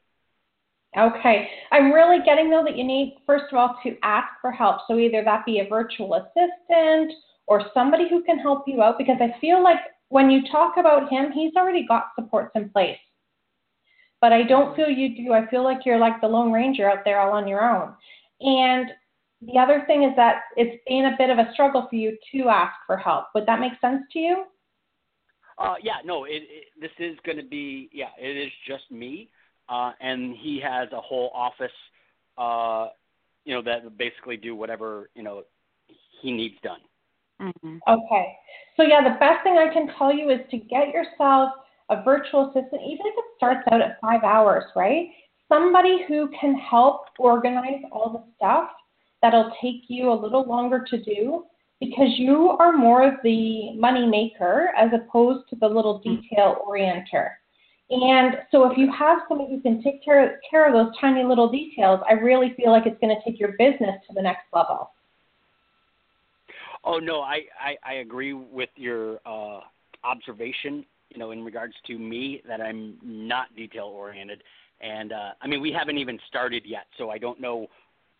Okay. 0.98 1.48
I'm 1.70 1.92
really 1.92 2.18
getting 2.24 2.50
though 2.50 2.64
that 2.64 2.76
you 2.76 2.85
need, 2.85 3.18
first 3.26 3.44
of 3.53 3.59
all, 3.59 3.76
to 3.85 3.96
ask 4.03 4.29
for 4.40 4.50
help. 4.50 4.81
So 4.88 4.98
either 4.98 5.22
that 5.24 5.46
be 5.46 5.61
a 5.61 5.68
virtual 5.68 6.14
assistant 6.14 7.12
or 7.46 7.70
somebody 7.72 8.09
who 8.09 8.22
can 8.24 8.38
help 8.38 8.64
you 8.66 8.83
out 8.83 8.98
because 8.98 9.18
I 9.20 9.38
feel 9.40 9.62
like 9.62 9.79
when 10.09 10.31
you 10.31 10.42
talk 10.50 10.76
about 10.76 11.09
him, 11.09 11.31
he's 11.33 11.55
already 11.57 11.87
got 11.87 12.09
supports 12.16 12.50
in 12.57 12.68
place. 12.70 12.98
But 14.20 14.33
I 14.33 14.42
don't 14.42 14.76
feel 14.76 14.90
you 14.90 15.16
do. 15.16 15.33
I 15.33 15.46
feel 15.46 15.64
like 15.64 15.87
you're 15.87 15.98
like 15.98 16.20
the 16.20 16.26
Lone 16.26 16.53
Ranger 16.53 16.90
out 16.90 17.05
there 17.05 17.20
all 17.20 17.33
on 17.33 17.48
your 17.48 17.62
own. 17.62 17.94
And 18.40 18.90
the 19.40 19.59
other 19.59 19.85
thing 19.87 20.03
is 20.03 20.11
that 20.16 20.42
it's 20.57 20.83
been 20.87 21.07
a 21.07 21.16
bit 21.16 21.31
of 21.31 21.38
a 21.38 21.50
struggle 21.55 21.87
for 21.88 21.96
you 21.96 22.18
to 22.33 22.48
ask 22.48 22.74
for 22.87 22.96
help. 22.96 23.26
Would 23.35 23.46
that 23.46 23.61
make 23.61 23.72
sense 23.81 24.03
to 24.12 24.18
you? 24.18 24.44
Uh, 25.59 25.74
yeah, 25.83 25.98
no, 26.05 26.24
it, 26.24 26.42
it, 26.48 26.64
this 26.81 26.90
is 26.98 27.16
going 27.24 27.38
to 27.38 27.44
be, 27.44 27.88
yeah, 27.92 28.11
it 28.18 28.37
is 28.37 28.50
just 28.66 28.90
me. 28.90 29.31
Uh, 29.70 29.92
and 30.00 30.35
he 30.37 30.61
has 30.62 30.88
a 30.92 31.00
whole 31.00 31.30
office, 31.33 31.70
uh, 32.37 32.88
you 33.44 33.54
know, 33.54 33.62
that 33.62 33.96
basically 33.96 34.37
do 34.37 34.56
whatever, 34.56 35.11
you 35.14 35.22
know, 35.22 35.42
he 36.20 36.33
needs 36.33 36.56
done. 36.62 36.80
Mm-hmm. 37.40 37.76
Okay. 37.88 38.33
So 38.76 38.83
yeah, 38.83 39.02
the 39.02 39.18
best 39.18 39.42
thing 39.44 39.56
I 39.59 39.72
can 39.72 39.88
tell 39.96 40.12
you 40.12 40.30
is 40.30 40.40
to 40.50 40.59
get 40.59 40.88
yourself 40.88 41.52
a 41.88 42.02
virtual 42.02 42.46
assistant, 42.50 42.83
even 42.83 43.06
if 43.06 43.14
it 43.16 43.24
starts 43.37 43.66
out 43.72 43.80
at 43.80 43.98
five 44.00 44.22
hours, 44.22 44.64
right? 44.76 45.09
Somebody 45.48 46.04
who 46.06 46.28
can 46.40 46.54
help 46.54 47.02
organize 47.18 47.83
all 47.92 48.12
the 48.12 48.24
stuff 48.37 48.70
that'll 49.22 49.52
take 49.62 49.85
you 49.88 50.12
a 50.12 50.14
little 50.14 50.46
longer 50.46 50.85
to 50.90 51.02
do 51.02 51.44
because 51.80 52.09
you 52.16 52.50
are 52.59 52.72
more 52.72 53.06
of 53.06 53.14
the 53.22 53.72
money 53.74 54.06
maker 54.06 54.70
as 54.76 54.90
opposed 54.92 55.48
to 55.50 55.56
the 55.56 55.66
little 55.66 55.98
detail 55.98 56.56
orienter. 56.68 57.30
And 57.90 58.37
so 58.53 58.70
if 58.70 58.79
you 58.79 58.90
have 58.92 59.18
somebody 59.29 59.50
who 59.50 59.61
can 59.61 59.83
take 59.83 60.05
care, 60.05 60.40
care 60.48 60.66
of 60.68 60.72
those 60.72 60.94
tiny 61.00 61.24
little 61.24 61.50
details, 61.50 62.00
I 62.09 62.12
really 62.12 62.55
feel 62.57 62.70
like 62.70 62.87
it's 62.87 63.00
going 63.00 63.14
to 63.14 63.20
take 63.29 63.40
your 63.40 63.53
business 63.59 63.96
to 64.09 64.14
the 64.14 64.22
next 64.22 64.44
level. 64.55 64.92
Oh 66.85 66.98
no, 66.98 67.20
I 67.20 67.40
I, 67.61 67.76
I 67.85 67.92
agree 67.94 68.33
with 68.33 68.70
your 68.76 69.20
uh, 69.26 69.61
observation. 70.05 70.85
You 71.11 71.18
know, 71.18 71.33
in 71.33 71.44
regards 71.44 71.74
to 71.88 71.98
me, 71.98 72.42
that 72.48 72.61
I'm 72.61 72.96
not 73.03 73.55
detail 73.57 73.85
oriented, 73.85 74.42
and 74.81 75.12
uh, 75.12 75.33
I 75.42 75.46
mean 75.46 75.61
we 75.61 75.72
haven't 75.72 75.98
even 75.98 76.18
started 76.29 76.62
yet, 76.64 76.87
so 76.96 77.11
I 77.11 77.18
don't 77.18 77.40
know. 77.40 77.66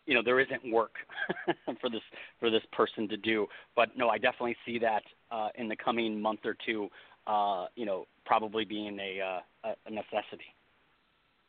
You 0.06 0.14
know, 0.14 0.22
there 0.22 0.40
isn't 0.40 0.70
work 0.70 0.92
for 1.80 1.88
this 1.88 2.02
for 2.38 2.50
this 2.50 2.62
person 2.72 3.09
to 3.09 3.16
do. 3.16 3.46
But 3.76 3.96
no, 3.96 4.09
I 4.09 4.18
definitely 4.18 4.56
see 4.66 4.78
that 4.80 5.04
uh, 5.30 5.48
in 5.54 5.68
the 5.68 5.76
coming 5.76 6.20
month 6.20 6.40
or 6.44 6.56
two. 6.66 6.88
Uh, 7.26 7.66
you 7.76 7.87
know, 7.87 8.06
probably 8.30 8.64
being 8.64 8.96
a 9.00 9.40
uh, 9.66 9.74
a 9.86 9.90
necessity. 9.90 10.54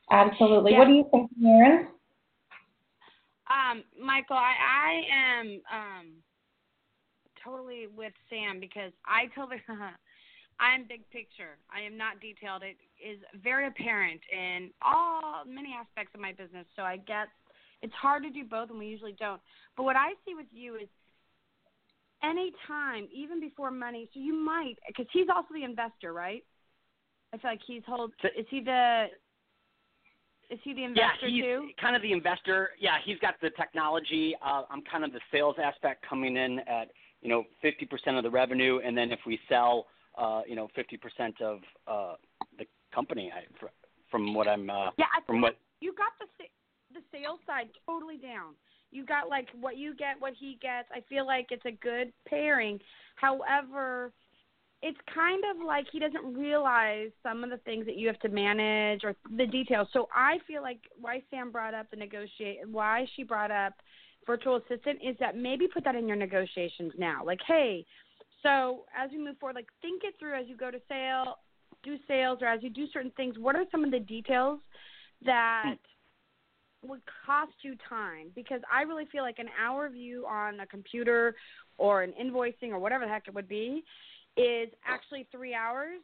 Absolutely. 0.10 0.72
Yeah. 0.72 0.80
What 0.80 0.88
do 0.88 0.94
you 0.94 1.06
think, 1.12 1.30
Erin? 1.46 1.88
Um, 3.46 3.84
Michael, 4.04 4.36
I, 4.36 4.56
I 4.58 4.92
am 5.14 5.62
um, 5.72 6.06
totally 7.46 7.86
with 7.96 8.14
Sam 8.32 8.60
because 8.60 8.92
I 9.06 9.30
totally 9.36 9.62
I'm 10.60 10.88
big 10.90 11.08
picture. 11.12 11.62
I 11.70 11.86
am 11.86 11.98
not 11.98 12.20
detailed. 12.20 12.64
It 12.64 12.78
is 12.98 13.20
very 13.44 13.68
apparent 13.68 14.22
in 14.34 14.72
all 14.82 15.46
many 15.46 15.76
aspects 15.78 16.16
of 16.16 16.20
my 16.20 16.32
business. 16.32 16.66
So 16.76 16.82
I 16.82 16.98
get 16.98 17.28
it's 17.84 17.94
hard 17.94 18.24
to 18.24 18.32
do 18.32 18.44
both, 18.44 18.72
and 18.72 18.80
we 18.80 18.88
usually 18.88 19.16
don't. 19.20 19.42
But 19.78 19.84
what 19.84 19.96
I 19.96 20.14
see 20.26 20.34
with 20.34 20.50
you 20.52 20.78
is 20.78 20.90
any 22.24 22.54
time, 22.68 23.08
even 23.14 23.40
before 23.40 23.70
money. 23.70 24.10
So 24.16 24.20
you 24.20 24.34
might 24.34 24.78
because 24.88 25.06
he's 25.14 25.28
also 25.30 25.54
the 25.54 25.64
investor, 25.64 26.12
right? 26.12 26.44
I 27.34 27.38
feel 27.38 27.52
like 27.52 27.62
he's 27.66 27.84
hold. 27.88 28.12
Is 28.38 28.46
he 28.50 28.62
the 28.62 29.06
is 30.50 30.60
he 30.64 30.74
the 30.74 30.84
investor 30.84 31.28
yeah, 31.28 31.30
he's 31.30 31.44
too? 31.44 31.70
kind 31.80 31.96
of 31.96 32.02
the 32.02 32.12
investor. 32.12 32.72
Yeah, 32.80 32.98
he's 33.06 33.18
got 33.20 33.36
the 33.42 33.52
technology. 33.52 34.36
Uh, 34.46 34.64
I'm 34.70 34.82
kind 34.90 35.06
of 35.06 35.14
the 35.14 35.22
sales 35.32 35.56
aspect 35.64 36.06
coming 36.08 36.36
in 36.36 36.60
at 36.60 36.90
you 37.22 37.30
know 37.30 37.46
50% 37.64 38.18
of 38.18 38.24
the 38.24 38.30
revenue, 38.30 38.80
and 38.84 38.98
then 38.98 39.12
if 39.12 39.20
we 39.26 39.40
sell, 39.48 39.88
uh, 40.18 40.42
you 40.46 40.56
know 40.56 40.68
50% 40.78 41.42
of 41.42 41.60
uh, 41.88 42.16
the 42.58 42.66
company. 42.94 43.32
I, 43.34 43.44
from 44.10 44.34
what 44.34 44.48
I'm 44.48 44.70
uh, 44.70 44.90
yeah, 44.98 45.06
from 45.26 45.40
what 45.40 45.56
you 45.80 45.94
got 45.94 46.12
the 46.20 46.46
the 46.94 47.02
sales 47.12 47.40
side 47.48 47.70
totally 47.86 48.18
down. 48.18 48.54
You 48.92 49.06
got 49.06 49.30
like 49.30 49.48
what 49.60 49.78
you 49.78 49.96
get, 49.96 50.20
what 50.20 50.34
he 50.38 50.58
gets. 50.62 50.90
I 50.94 51.02
feel 51.08 51.26
like 51.26 51.48
it's 51.52 51.66
a 51.66 51.72
good 51.72 52.12
pairing. 52.28 52.80
However, 53.16 54.12
it's 54.84 54.98
kind 55.14 55.44
of 55.52 55.66
like 55.66 55.86
he 55.92 56.00
doesn't 56.00 56.34
realize 56.34 57.10
some 57.22 57.44
of 57.44 57.52
the 57.52 57.58
things 57.58 57.86
that 57.86 57.98
you 57.98 58.08
have 58.08 58.20
to 58.20 58.30
manage 58.30 59.04
or 59.04 59.16
the 59.38 59.46
details. 59.46 59.88
So 59.94 60.08
I 60.14 60.40
feel 60.48 60.62
like 60.64 60.80
why 61.00 61.22
Sam 61.30 61.52
brought 61.52 61.74
up 61.74 61.92
the 61.92 61.98
negotiate, 61.98 62.58
why 62.68 63.06
she 63.16 63.24
brought 63.24 63.52
up 63.52 63.74
virtual 64.26 64.58
assistant 64.58 65.00
is 65.06 65.16
that 65.20 65.38
maybe 65.38 65.68
put 65.68 65.84
that 65.84 65.96
in 65.96 66.08
your 66.08 66.18
negotiations 66.18 66.94
now. 66.98 67.24
Like, 67.24 67.40
hey, 67.48 67.86
so 68.42 68.86
as 68.98 69.12
we 69.12 69.20
move 69.20 69.38
forward, 69.40 69.56
like 69.56 69.68
think 69.82 70.02
it 70.04 70.16
through 70.20 70.40
as 70.40 70.48
you 70.48 70.58
go 70.58 70.72
to 70.72 70.80
sale, 70.90 71.38
do 71.84 71.98
sales, 72.08 72.40
or 72.42 72.48
as 72.48 72.64
you 72.64 72.72
do 72.72 72.86
certain 72.92 73.12
things. 73.16 73.36
What 73.38 73.56
are 73.56 73.66
some 73.72 73.84
of 73.84 73.92
the 73.92 74.00
details 74.00 74.60
that 75.24 75.76
hmm. 76.84 76.90
would 76.90 77.02
cost 77.26 77.54
you 77.62 77.76
time? 77.88 78.32
Because 78.34 78.62
I 78.72 78.82
really 78.82 79.06
feel 79.12 79.22
like 79.22 79.38
an 79.38 79.50
hour 79.64 79.90
view 79.90 80.26
on 80.28 80.60
a 80.60 80.66
computer 80.66 81.36
or 81.78 82.02
an 82.02 82.14
invoicing 82.20 82.70
or 82.70 82.80
whatever 82.80 83.06
the 83.06 83.12
heck 83.12 83.28
it 83.28 83.36
would 83.36 83.48
be 83.48 83.84
is 84.42 84.70
actually 84.86 85.28
three 85.32 85.54
hours 85.54 86.00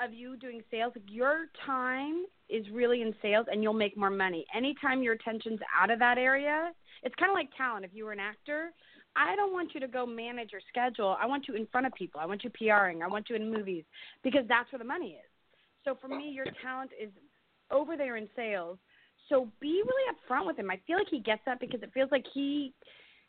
of 0.00 0.12
you 0.12 0.36
doing 0.36 0.62
sales. 0.70 0.92
Your 1.08 1.46
time 1.66 2.24
is 2.48 2.64
really 2.72 3.02
in 3.02 3.14
sales, 3.20 3.46
and 3.50 3.62
you'll 3.62 3.72
make 3.72 3.96
more 3.96 4.10
money. 4.10 4.44
Anytime 4.54 5.02
your 5.02 5.14
attention's 5.14 5.60
out 5.78 5.90
of 5.90 5.98
that 5.98 6.18
area, 6.18 6.70
it's 7.02 7.14
kind 7.16 7.30
of 7.30 7.34
like 7.34 7.48
talent. 7.56 7.84
If 7.84 7.90
you 7.92 8.04
were 8.04 8.12
an 8.12 8.20
actor, 8.20 8.70
I 9.16 9.36
don't 9.36 9.52
want 9.52 9.74
you 9.74 9.80
to 9.80 9.88
go 9.88 10.06
manage 10.06 10.52
your 10.52 10.60
schedule. 10.68 11.16
I 11.20 11.26
want 11.26 11.48
you 11.48 11.54
in 11.54 11.66
front 11.66 11.86
of 11.86 11.92
people. 11.94 12.20
I 12.20 12.26
want 12.26 12.44
you 12.44 12.50
PRing. 12.50 13.02
I 13.02 13.08
want 13.08 13.28
you 13.28 13.36
in 13.36 13.52
movies 13.52 13.84
because 14.22 14.42
that's 14.48 14.70
where 14.72 14.78
the 14.78 14.84
money 14.84 15.18
is. 15.18 15.30
So 15.84 15.96
for 16.00 16.08
me, 16.08 16.30
your 16.30 16.46
talent 16.62 16.90
is 17.00 17.10
over 17.70 17.96
there 17.96 18.16
in 18.16 18.28
sales. 18.36 18.78
So 19.28 19.48
be 19.60 19.82
really 19.84 20.14
upfront 20.14 20.46
with 20.46 20.58
him. 20.58 20.70
I 20.70 20.78
feel 20.86 20.98
like 20.98 21.08
he 21.10 21.20
gets 21.20 21.42
that 21.46 21.60
because 21.60 21.82
it 21.82 21.90
feels 21.92 22.10
like 22.10 22.24
he 22.32 22.72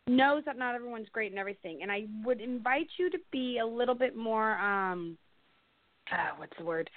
knows 0.07 0.43
that 0.45 0.57
not 0.57 0.75
everyone's 0.75 1.09
great 1.11 1.31
and 1.31 1.39
everything. 1.39 1.79
And 1.81 1.91
I 1.91 2.05
would 2.23 2.41
invite 2.41 2.87
you 2.97 3.09
to 3.09 3.17
be 3.31 3.59
a 3.59 3.65
little 3.65 3.95
bit 3.95 4.15
more 4.15 4.57
um 4.57 5.17
uh, 6.11 6.35
what's 6.37 6.53
the 6.57 6.65
word? 6.65 6.89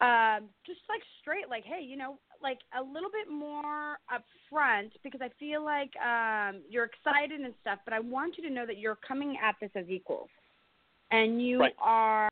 Um, 0.00 0.48
just 0.66 0.80
like 0.88 1.00
straight, 1.20 1.48
like, 1.48 1.64
hey, 1.64 1.84
you 1.84 1.96
know, 1.96 2.18
like 2.42 2.58
a 2.78 2.82
little 2.82 3.10
bit 3.10 3.32
more 3.32 3.98
upfront 4.10 4.90
because 5.04 5.20
I 5.22 5.30
feel 5.38 5.64
like 5.64 5.90
um, 5.96 6.62
you're 6.68 6.84
excited 6.84 7.40
and 7.40 7.54
stuff, 7.60 7.78
but 7.84 7.94
I 7.94 8.00
want 8.00 8.36
you 8.36 8.48
to 8.48 8.52
know 8.52 8.66
that 8.66 8.78
you're 8.78 8.98
coming 9.06 9.38
at 9.42 9.54
this 9.60 9.70
as 9.76 9.88
equals. 9.88 10.28
And 11.12 11.44
you 11.44 11.60
right. 11.60 11.74
are, 11.78 12.30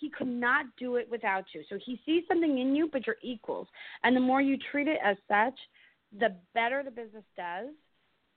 he 0.00 0.10
could 0.10 0.26
not 0.26 0.66
do 0.76 0.96
it 0.96 1.08
without 1.08 1.44
you. 1.54 1.62
So 1.70 1.78
he 1.84 2.00
sees 2.04 2.24
something 2.26 2.58
in 2.58 2.74
you, 2.74 2.88
but 2.92 3.06
you're 3.06 3.16
equals. 3.22 3.68
And 4.02 4.14
the 4.14 4.20
more 4.20 4.42
you 4.42 4.58
treat 4.72 4.88
it 4.88 4.98
as 5.02 5.16
such, 5.28 5.54
the 6.18 6.34
better 6.52 6.82
the 6.82 6.90
business 6.90 7.24
does. 7.36 7.68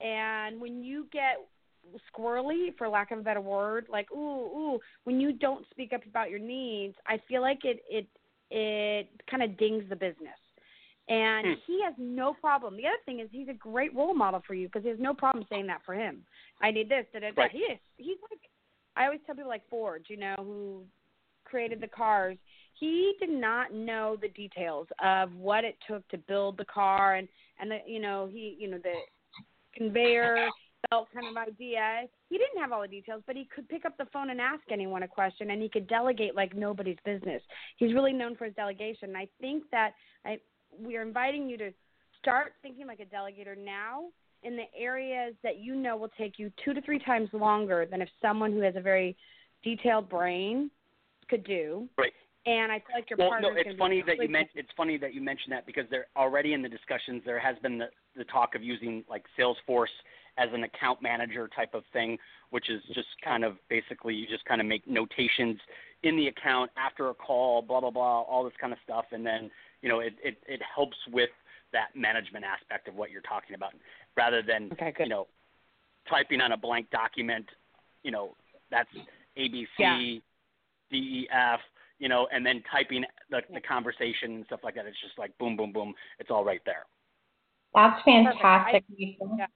And 0.03 0.59
when 0.59 0.83
you 0.83 1.07
get 1.11 1.37
squirrely, 2.15 2.75
for 2.77 2.87
lack 2.87 3.11
of 3.11 3.19
a 3.19 3.21
better 3.21 3.41
word, 3.41 3.87
like 3.89 4.11
ooh 4.11 4.15
ooh, 4.75 4.79
when 5.03 5.19
you 5.19 5.33
don't 5.33 5.65
speak 5.71 5.93
up 5.93 6.05
about 6.05 6.29
your 6.29 6.39
needs, 6.39 6.95
I 7.07 7.19
feel 7.27 7.41
like 7.41 7.59
it 7.63 7.81
it 7.89 8.07
it 8.49 9.09
kind 9.29 9.43
of 9.43 9.57
dings 9.57 9.83
the 9.89 9.95
business. 9.95 10.37
And 11.09 11.47
hmm. 11.47 11.53
he 11.65 11.81
has 11.83 11.93
no 11.97 12.33
problem. 12.33 12.77
The 12.77 12.85
other 12.85 12.97
thing 13.05 13.19
is 13.19 13.29
he's 13.31 13.47
a 13.49 13.53
great 13.53 13.93
role 13.95 14.13
model 14.13 14.41
for 14.45 14.53
you 14.53 14.67
because 14.67 14.83
he 14.83 14.89
has 14.89 14.99
no 14.99 15.13
problem 15.13 15.45
saying 15.49 15.67
that 15.67 15.81
for 15.85 15.93
him. 15.93 16.23
I 16.61 16.71
need 16.71 16.89
this, 16.89 17.05
da 17.13 17.19
da 17.19 17.31
da. 17.31 17.47
He 17.51 17.59
is. 17.59 17.79
He's 17.97 18.17
like 18.29 18.39
I 18.95 19.05
always 19.05 19.19
tell 19.25 19.35
people 19.35 19.49
like 19.49 19.67
Ford, 19.69 20.05
you 20.09 20.17
know, 20.17 20.35
who 20.37 20.83
created 21.45 21.81
the 21.81 21.87
cars. 21.87 22.37
He 22.79 23.13
did 23.19 23.29
not 23.29 23.73
know 23.73 24.17
the 24.19 24.29
details 24.29 24.87
of 25.03 25.33
what 25.35 25.63
it 25.63 25.75
took 25.87 26.07
to 26.09 26.17
build 26.17 26.57
the 26.57 26.65
car 26.65 27.15
and 27.15 27.27
and 27.59 27.69
the 27.69 27.77
you 27.85 27.99
know 27.99 28.27
he 28.31 28.57
you 28.59 28.69
know 28.69 28.79
the 28.81 28.93
conveyor 29.75 30.49
belt 30.89 31.07
kind 31.13 31.27
of 31.27 31.37
idea. 31.37 32.03
He 32.29 32.37
didn't 32.37 32.59
have 32.59 32.71
all 32.71 32.81
the 32.81 32.87
details, 32.87 33.23
but 33.27 33.35
he 33.35 33.47
could 33.53 33.67
pick 33.69 33.85
up 33.85 33.97
the 33.97 34.05
phone 34.11 34.29
and 34.29 34.41
ask 34.41 34.63
anyone 34.71 35.03
a 35.03 35.07
question, 35.07 35.51
and 35.51 35.61
he 35.61 35.69
could 35.69 35.87
delegate 35.87 36.35
like 36.35 36.55
nobody's 36.55 36.97
business. 37.05 37.41
He's 37.77 37.93
really 37.93 38.13
known 38.13 38.35
for 38.35 38.45
his 38.45 38.55
delegation. 38.55 39.09
And 39.09 39.17
I 39.17 39.27
think 39.39 39.63
that 39.71 39.91
I, 40.25 40.39
we 40.77 40.97
are 40.97 41.01
inviting 41.01 41.49
you 41.49 41.57
to 41.57 41.71
start 42.19 42.53
thinking 42.61 42.87
like 42.87 42.99
a 42.99 43.05
delegator 43.05 43.57
now 43.57 44.05
in 44.43 44.55
the 44.55 44.65
areas 44.77 45.35
that 45.43 45.59
you 45.59 45.75
know 45.75 45.95
will 45.95 46.11
take 46.17 46.39
you 46.39 46.51
two 46.63 46.73
to 46.73 46.81
three 46.81 46.99
times 46.99 47.29
longer 47.31 47.85
than 47.89 48.01
if 48.01 48.09
someone 48.21 48.51
who 48.51 48.61
has 48.61 48.75
a 48.75 48.81
very 48.81 49.15
detailed 49.63 50.09
brain 50.09 50.71
could 51.29 51.43
do. 51.43 51.87
Right. 51.97 52.13
And 52.45 52.71
I 52.71 52.79
feel 52.79 52.95
like 52.95 53.09
your 53.09 53.17
well, 53.17 53.29
partner. 53.29 53.53
no, 53.53 53.59
it's 53.59 53.77
funny 53.77 54.03
that 54.07 54.17
you 54.17 54.27
mentioned. 54.27 54.55
It's 54.55 54.71
funny 54.75 54.97
that 54.97 55.13
you 55.13 55.21
mentioned 55.21 55.51
that 55.51 55.65
because 55.67 55.85
there 55.91 56.07
already 56.17 56.53
in 56.53 56.61
the 56.63 56.69
discussions 56.69 57.21
there 57.23 57.39
has 57.39 57.55
been 57.61 57.77
the, 57.77 57.89
the 58.17 58.23
talk 58.25 58.55
of 58.55 58.63
using 58.63 59.03
like 59.07 59.25
Salesforce 59.37 59.93
as 60.37 60.49
an 60.53 60.63
account 60.63 61.03
manager 61.03 61.49
type 61.55 61.75
of 61.75 61.83
thing, 61.93 62.17
which 62.49 62.69
is 62.69 62.81
just 62.95 63.09
kind 63.23 63.43
of 63.43 63.57
basically 63.69 64.15
you 64.15 64.25
just 64.25 64.43
kind 64.45 64.59
of 64.59 64.65
make 64.65 64.87
notations 64.87 65.59
in 66.01 66.15
the 66.15 66.27
account 66.27 66.71
after 66.77 67.09
a 67.09 67.13
call, 67.13 67.61
blah 67.61 67.79
blah 67.79 67.91
blah, 67.91 68.21
all 68.21 68.43
this 68.43 68.53
kind 68.59 68.73
of 68.73 68.79
stuff, 68.83 69.05
and 69.11 69.23
then 69.23 69.51
you 69.83 69.89
know 69.89 69.99
it 69.99 70.13
it, 70.23 70.37
it 70.47 70.61
helps 70.75 70.97
with 71.11 71.29
that 71.73 71.89
management 71.95 72.43
aspect 72.43 72.87
of 72.87 72.95
what 72.95 73.11
you're 73.11 73.21
talking 73.21 73.55
about, 73.55 73.73
rather 74.17 74.41
than 74.41 74.71
okay, 74.73 74.93
you 74.99 75.09
know 75.09 75.27
typing 76.09 76.41
on 76.41 76.53
a 76.53 76.57
blank 76.57 76.89
document, 76.89 77.45
you 78.01 78.09
know 78.09 78.35
that's 78.71 78.89
ABC, 79.37 79.67
yeah. 79.77 79.97
D 79.99 80.97
E 80.97 81.27
F 81.31 81.59
you 82.01 82.09
know, 82.09 82.27
and 82.33 82.43
then 82.43 82.63
typing 82.69 83.05
the, 83.29 83.41
the 83.53 83.61
conversation 83.61 84.33
and 84.35 84.45
stuff 84.47 84.61
like 84.63 84.73
that. 84.73 84.87
It's 84.87 84.99
just 85.01 85.17
like 85.19 85.37
boom, 85.37 85.55
boom, 85.55 85.71
boom. 85.71 85.93
It's 86.19 86.31
all 86.31 86.43
right 86.43 86.59
there. 86.65 86.85
That's 87.75 88.01
fantastic. 88.03 88.83
I, 88.99 89.47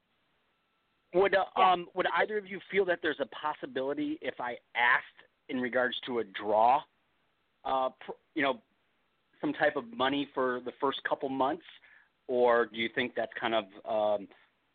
Would 1.16 1.36
uh, 1.36 1.46
yeah. 1.58 1.72
um 1.72 1.88
would 1.96 2.06
either 2.20 2.38
of 2.38 2.46
you 2.46 2.60
feel 2.70 2.86
that 2.86 3.00
there's 3.02 3.20
a 3.20 3.26
possibility 3.26 4.20
if 4.22 4.36
I 4.40 4.52
asked 4.76 5.20
in 5.50 5.60
regards 5.60 5.96
to 6.06 6.20
a 6.20 6.24
draw, 6.24 6.82
uh, 7.66 7.90
pr- 8.06 8.12
you 8.36 8.44
know, 8.44 8.62
some 9.42 9.52
type 9.52 9.76
of 9.76 9.92
money 9.92 10.30
for 10.36 10.62
the 10.66 10.72
first 10.80 11.00
couple 11.10 11.30
months, 11.30 11.66
or 12.28 12.68
do 12.68 12.78
you 12.78 12.90
think 12.94 13.14
that's 13.16 13.32
kind 13.40 13.56
of 13.56 13.66
um, 13.90 14.28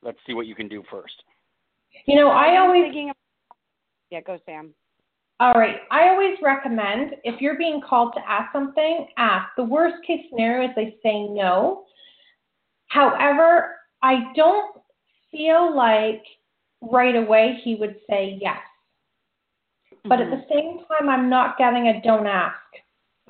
let's 0.03 0.19
see 0.27 0.35
what 0.35 0.47
you 0.47 0.57
can 0.57 0.69
do 0.69 0.83
first? 0.91 1.23
You 2.07 2.17
know, 2.17 2.31
I 2.31 2.59
always 2.59 2.83
thinking. 2.87 3.11
Of, 3.11 3.17
yeah, 4.11 4.21
go 4.23 4.39
Sam. 4.45 4.75
All 5.41 5.55
right. 5.55 5.77
I 5.91 6.11
always 6.11 6.37
recommend 6.43 7.15
if 7.25 7.41
you're 7.41 7.57
being 7.57 7.81
called 7.81 8.13
to 8.15 8.31
ask 8.31 8.53
something, 8.53 9.07
ask. 9.17 9.49
The 9.57 9.65
worst 9.65 9.97
case 10.07 10.27
scenario 10.29 10.69
is 10.69 10.75
they 10.77 10.97
say 11.03 11.23
no. 11.29 11.85
However, 12.89 13.77
I 14.03 14.33
don't 14.37 14.77
feel 15.31 15.75
like 15.75 16.23
right 16.83 17.17
away 17.17 17.59
he 17.65 17.77
would 17.77 17.97
say 18.09 18.39
yes. 18.41 18.59
But 20.05 20.19
Mm-hmm. 20.19 20.33
at 20.33 20.39
the 20.49 20.55
same 20.55 20.79
time, 20.79 21.09
I'm 21.09 21.31
not 21.31 21.57
getting 21.57 21.89
a 21.89 22.03
don't 22.03 22.27
ask. 22.27 22.57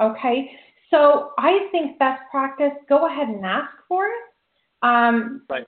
Okay? 0.00 0.50
So 0.90 1.30
I 1.38 1.68
think 1.70 1.98
best 1.98 2.22
practice 2.30 2.72
go 2.88 3.06
ahead 3.06 3.28
and 3.28 3.44
ask 3.46 3.70
for 3.88 4.06
it. 4.06 4.12
Um, 4.82 5.42
Right. 5.48 5.66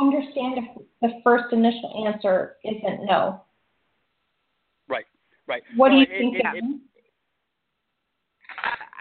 Understand 0.00 0.58
if 0.58 0.82
the 1.02 1.20
first 1.24 1.52
initial 1.52 2.06
answer 2.06 2.56
isn't 2.64 3.04
no. 3.04 3.43
Right. 5.46 5.62
Right. 5.62 5.76
What 5.76 5.90
do 5.90 5.96
you 5.96 6.02
it- 6.02 6.08
think? 6.08 6.36
it- 6.36 6.46
it- 6.46 6.80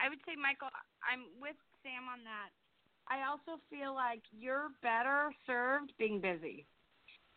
I 0.04 0.10
would 0.10 0.20
say, 0.26 0.36
Michael, 0.36 0.70
I'm 1.10 1.24
with 1.40 1.56
Sam 1.82 2.10
on 2.10 2.24
that. 2.26 2.50
I 3.08 3.24
also 3.28 3.62
feel 3.70 3.94
like 3.94 4.22
you're 4.32 4.70
better 4.82 5.34
served 5.46 5.94
being 5.98 6.20
busy. 6.20 6.66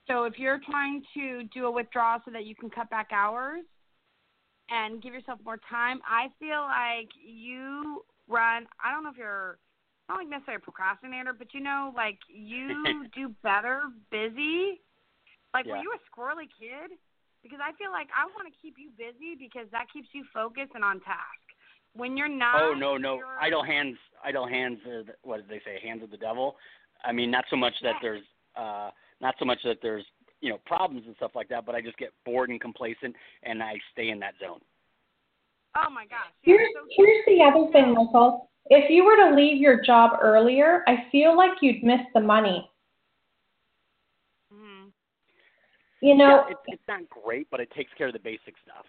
So 0.06 0.24
if 0.24 0.38
you're 0.38 0.60
trying 0.60 1.04
to 1.14 1.44
do 1.44 1.66
a 1.66 1.70
withdrawal 1.70 2.20
so 2.24 2.30
that 2.30 2.44
you 2.44 2.54
can 2.54 2.70
cut 2.70 2.88
back 2.90 3.10
hours 3.12 3.64
and 4.70 5.02
give 5.02 5.12
yourself 5.12 5.40
more 5.44 5.58
time, 5.68 6.00
I 6.08 6.28
feel 6.38 6.62
like 6.62 7.08
you 7.24 8.04
run. 8.28 8.66
I 8.82 8.92
don't 8.92 9.02
know 9.02 9.10
if 9.10 9.16
you're 9.16 9.58
not 10.08 10.18
like 10.18 10.28
necessarily 10.28 10.62
a 10.62 10.64
procrastinator, 10.64 11.32
but 11.32 11.52
you 11.54 11.60
know, 11.60 11.92
like 11.96 12.18
you 12.28 13.06
do 13.14 13.34
better 13.42 13.82
busy. 14.10 14.80
Like 15.54 15.66
were 15.66 15.76
you 15.76 15.92
a 15.94 15.98
squirrely 16.10 16.48
kid? 16.58 16.96
Because 17.46 17.62
I 17.62 17.70
feel 17.78 17.92
like 17.92 18.08
I 18.10 18.26
want 18.34 18.50
to 18.50 18.54
keep 18.60 18.74
you 18.74 18.90
busy 18.98 19.38
because 19.38 19.70
that 19.70 19.86
keeps 19.92 20.08
you 20.12 20.24
focused 20.34 20.72
and 20.74 20.82
on 20.82 20.98
task. 21.00 21.46
When 21.94 22.16
you're 22.16 22.28
not, 22.28 22.60
Oh 22.60 22.74
no 22.74 22.96
no 22.96 23.22
idle 23.40 23.62
hands 23.62 23.96
idle 24.24 24.46
hands 24.46 24.78
are 24.86 25.04
the, 25.04 25.12
what 25.22 25.36
did 25.38 25.48
they 25.48 25.62
say 25.64 25.78
hands 25.80 26.02
of 26.02 26.10
the 26.10 26.16
devil. 26.16 26.56
I 27.04 27.12
mean 27.12 27.30
not 27.30 27.44
so 27.48 27.56
much 27.56 27.74
that 27.82 27.94
Yeah. 27.94 27.98
there's 28.02 28.24
uh 28.56 28.90
not 29.20 29.36
so 29.38 29.44
much 29.44 29.62
that 29.62 29.78
there's 29.80 30.04
you 30.40 30.50
know 30.50 30.58
problems 30.66 31.06
and 31.06 31.14
stuff 31.16 31.32
like 31.34 31.48
that, 31.48 31.64
but 31.64 31.74
I 31.74 31.80
just 31.80 31.96
get 31.96 32.12
bored 32.24 32.50
and 32.50 32.60
complacent 32.60 33.14
and 33.44 33.62
I 33.62 33.78
stay 33.92 34.10
in 34.10 34.18
that 34.20 34.34
zone. 34.40 34.60
Oh 35.76 35.90
my 35.90 36.06
gosh. 36.06 36.32
Here's, 36.42 36.68
so 36.74 36.80
here's 36.96 37.24
the 37.26 37.42
other 37.42 37.70
thing, 37.70 37.94
Michael. 37.94 38.50
If 38.68 38.90
you 38.90 39.04
were 39.04 39.16
to 39.16 39.34
leave 39.36 39.58
your 39.58 39.82
job 39.82 40.18
earlier, 40.20 40.82
I 40.88 41.06
feel 41.12 41.36
like 41.36 41.52
you'd 41.60 41.84
miss 41.84 42.00
the 42.14 42.20
money. 42.20 42.68
You 46.06 46.14
know, 46.14 46.44
yeah, 46.46 46.52
it's 46.52 46.60
it's 46.68 46.82
not 46.86 47.00
great, 47.10 47.48
but 47.50 47.58
it 47.58 47.68
takes 47.72 47.90
care 47.98 48.06
of 48.06 48.12
the 48.12 48.20
basic 48.20 48.54
stuff. 48.62 48.86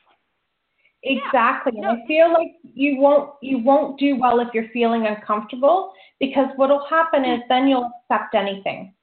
exactly. 1.01 1.71
no. 1.73 1.89
And 1.89 2.03
I 2.03 2.05
feel 2.05 2.31
like 2.31 2.49
you 2.61 2.97
won't 2.99 3.31
you 3.41 3.57
won't 3.57 3.99
do 3.99 4.17
well 4.19 4.39
if 4.39 4.49
you're 4.53 4.69
feeling 4.71 5.07
uncomfortable 5.07 5.93
because 6.19 6.45
what'll 6.57 6.85
happen 6.87 7.25
is 7.25 7.39
then 7.49 7.67
you'll 7.67 7.89
accept 8.11 8.35
anything. 8.35 8.93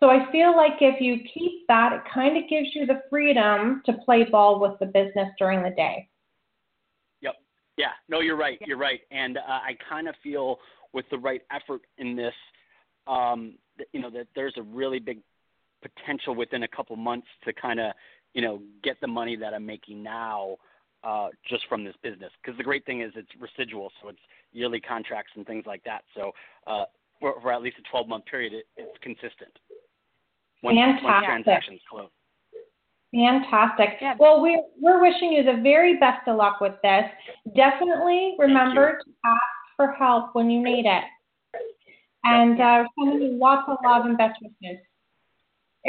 So 0.00 0.10
I 0.10 0.28
feel 0.32 0.56
like 0.56 0.78
if 0.80 1.00
you 1.00 1.18
keep 1.32 1.64
that, 1.68 1.92
it 1.92 2.00
kind 2.12 2.36
of 2.36 2.50
gives 2.50 2.70
you 2.74 2.86
the 2.86 3.02
freedom 3.08 3.82
to 3.86 3.92
play 4.04 4.24
ball 4.24 4.58
with 4.58 4.76
the 4.80 4.86
business 4.86 5.28
during 5.38 5.62
the 5.62 5.70
day. 5.70 6.08
Yep. 7.20 7.36
Yeah. 7.76 7.92
No, 8.08 8.18
you're 8.18 8.36
right. 8.36 8.58
You're 8.66 8.78
right. 8.78 9.00
And 9.12 9.38
uh, 9.38 9.42
I 9.46 9.76
kind 9.88 10.08
of 10.08 10.16
feel 10.24 10.58
with 10.92 11.04
the 11.12 11.18
right 11.18 11.42
effort 11.52 11.82
in 11.98 12.16
this, 12.16 12.34
um, 13.06 13.54
you 13.92 14.00
know, 14.00 14.10
that 14.10 14.26
there's 14.34 14.54
a 14.56 14.62
really 14.62 14.98
big 14.98 15.20
potential 15.82 16.34
within 16.34 16.62
a 16.62 16.68
couple 16.68 16.96
months 16.96 17.26
to 17.44 17.52
kind 17.52 17.80
of, 17.80 17.92
you 18.34 18.42
know, 18.42 18.60
get 18.82 19.00
the 19.00 19.06
money 19.06 19.36
that 19.36 19.54
I'm 19.54 19.66
making 19.66 20.02
now 20.02 20.56
uh, 21.04 21.28
just 21.48 21.66
from 21.68 21.84
this 21.84 21.94
business. 22.02 22.30
Because 22.42 22.56
the 22.58 22.64
great 22.64 22.84
thing 22.86 23.02
is 23.02 23.12
it's 23.14 23.28
residual, 23.38 23.90
so 24.02 24.08
it's 24.08 24.18
yearly 24.52 24.80
contracts 24.80 25.32
and 25.36 25.46
things 25.46 25.64
like 25.66 25.82
that. 25.84 26.02
So 26.14 26.32
uh, 26.66 26.84
for, 27.20 27.40
for 27.40 27.52
at 27.52 27.62
least 27.62 27.76
a 27.78 27.90
12 27.90 28.08
month 28.08 28.26
period, 28.26 28.52
it, 28.52 28.66
it's 28.76 28.98
consistent. 29.02 29.52
Once, 30.62 30.76
once 30.76 30.98
Fantastic. 31.02 31.26
transactions 31.26 31.80
close. 31.88 32.10
Fantastic. 33.14 33.90
Yeah. 34.00 34.14
Well, 34.18 34.42
we're, 34.42 34.62
we're 34.80 35.00
wishing 35.00 35.32
you 35.32 35.42
the 35.42 35.62
very 35.62 35.98
best 35.98 36.26
of 36.26 36.36
luck 36.36 36.60
with 36.60 36.74
this. 36.82 37.04
Definitely 37.56 38.34
remember 38.38 38.98
to 39.04 39.10
ask 39.24 39.42
for 39.76 39.92
help 39.92 40.34
when 40.34 40.50
you 40.50 40.62
need 40.62 40.84
it. 40.84 41.04
And 42.24 42.60
uh, 42.60 42.84
sending 42.98 43.22
you 43.22 43.38
lots 43.38 43.68
of 43.68 43.78
love 43.82 44.04
and 44.04 44.18
best 44.18 44.38
wishes. 44.42 44.78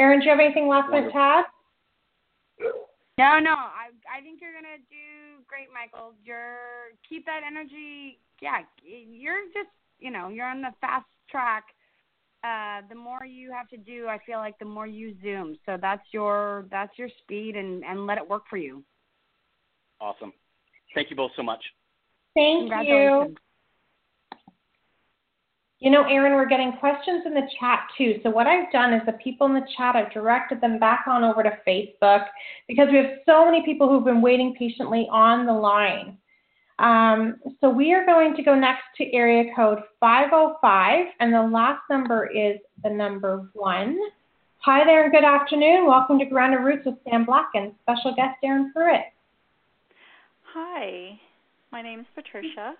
Erin, 0.00 0.20
do 0.20 0.24
you 0.24 0.30
have 0.30 0.40
anything 0.40 0.66
last 0.66 0.90
minute 0.90 1.12
to 1.12 1.18
add? 1.18 1.44
No, 3.18 3.38
no. 3.38 3.52
I 3.52 3.92
I 4.10 4.22
think 4.22 4.40
you're 4.40 4.54
gonna 4.54 4.80
do 4.88 5.44
great, 5.46 5.68
Michael. 5.74 6.14
You're 6.24 6.96
keep 7.06 7.26
that 7.26 7.42
energy. 7.46 8.18
Yeah, 8.40 8.60
you're 8.82 9.44
just 9.52 9.68
you 9.98 10.10
know 10.10 10.28
you're 10.28 10.46
on 10.46 10.62
the 10.62 10.72
fast 10.80 11.04
track. 11.30 11.64
Uh, 12.42 12.80
the 12.88 12.94
more 12.94 13.26
you 13.26 13.52
have 13.52 13.68
to 13.68 13.76
do, 13.76 14.08
I 14.08 14.18
feel 14.24 14.38
like 14.38 14.58
the 14.58 14.64
more 14.64 14.86
you 14.86 15.14
zoom. 15.22 15.58
So 15.66 15.76
that's 15.78 16.06
your 16.12 16.64
that's 16.70 16.98
your 16.98 17.10
speed, 17.22 17.56
and 17.56 17.84
and 17.84 18.06
let 18.06 18.16
it 18.16 18.26
work 18.26 18.44
for 18.48 18.56
you. 18.56 18.82
Awesome. 20.00 20.32
Thank 20.94 21.10
you 21.10 21.16
both 21.16 21.32
so 21.36 21.42
much. 21.42 21.62
Thank 22.34 22.72
you. 22.86 23.36
You 25.80 25.90
know, 25.90 26.02
Erin, 26.04 26.34
we're 26.34 26.46
getting 26.46 26.72
questions 26.72 27.22
in 27.24 27.32
the 27.32 27.48
chat 27.58 27.88
too. 27.96 28.20
So 28.22 28.28
what 28.28 28.46
I've 28.46 28.70
done 28.70 28.92
is 28.92 29.00
the 29.06 29.12
people 29.12 29.46
in 29.46 29.54
the 29.54 29.66
chat, 29.78 29.96
I've 29.96 30.12
directed 30.12 30.60
them 30.60 30.78
back 30.78 31.06
on 31.08 31.24
over 31.24 31.42
to 31.42 31.58
Facebook 31.66 32.26
because 32.68 32.88
we 32.90 32.98
have 32.98 33.12
so 33.24 33.46
many 33.46 33.64
people 33.64 33.88
who've 33.88 34.04
been 34.04 34.20
waiting 34.20 34.54
patiently 34.58 35.08
on 35.10 35.46
the 35.46 35.52
line. 35.52 36.18
Um, 36.78 37.36
so 37.62 37.70
we 37.70 37.94
are 37.94 38.04
going 38.04 38.36
to 38.36 38.42
go 38.42 38.54
next 38.54 38.82
to 38.98 39.10
area 39.14 39.52
code 39.56 39.78
505, 40.00 41.06
and 41.18 41.32
the 41.32 41.42
last 41.42 41.80
number 41.88 42.26
is 42.26 42.58
the 42.82 42.90
number 42.90 43.48
one. 43.54 43.98
Hi 44.58 44.84
there, 44.84 45.04
and 45.04 45.12
good 45.12 45.24
afternoon. 45.24 45.86
Welcome 45.86 46.18
to 46.18 46.26
Grounded 46.26 46.60
Roots 46.60 46.84
with 46.84 46.96
Sam 47.08 47.24
Black 47.24 47.48
and 47.54 47.72
special 47.82 48.14
guest 48.14 48.36
Erin 48.44 48.70
Prewitt. 48.76 49.04
Hi, 50.54 51.18
my 51.72 51.80
name 51.80 52.00
is 52.00 52.06
Patricia. 52.14 52.74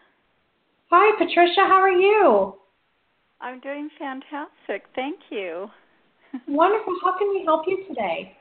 Hi, 0.90 1.16
Patricia. 1.18 1.60
How 1.60 1.80
are 1.80 1.90
you? 1.90 2.60
I'm 3.40 3.60
doing 3.60 3.88
fantastic. 3.98 4.84
Thank 4.94 5.18
you. 5.30 5.68
Wonderful. 6.48 6.94
How 7.02 7.18
can 7.18 7.30
we 7.30 7.42
help 7.44 7.62
you 7.66 7.84
today? 7.88 8.36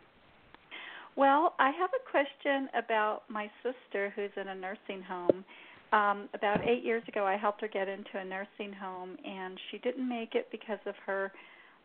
Well, 1.15 1.53
I 1.59 1.71
have 1.71 1.89
a 1.93 2.09
question 2.09 2.69
about 2.77 3.23
my 3.29 3.49
sister 3.63 4.13
who's 4.15 4.31
in 4.37 4.47
a 4.49 4.55
nursing 4.55 5.01
home. 5.01 5.43
Um, 5.91 6.29
about 6.33 6.67
eight 6.67 6.83
years 6.83 7.03
ago, 7.07 7.25
I 7.25 7.35
helped 7.35 7.61
her 7.61 7.67
get 7.67 7.87
into 7.89 8.17
a 8.19 8.23
nursing 8.23 8.73
home, 8.73 9.17
and 9.25 9.57
she 9.69 9.79
didn't 9.79 10.07
make 10.07 10.35
it 10.35 10.47
because 10.51 10.79
of 10.85 10.95
her. 11.05 11.31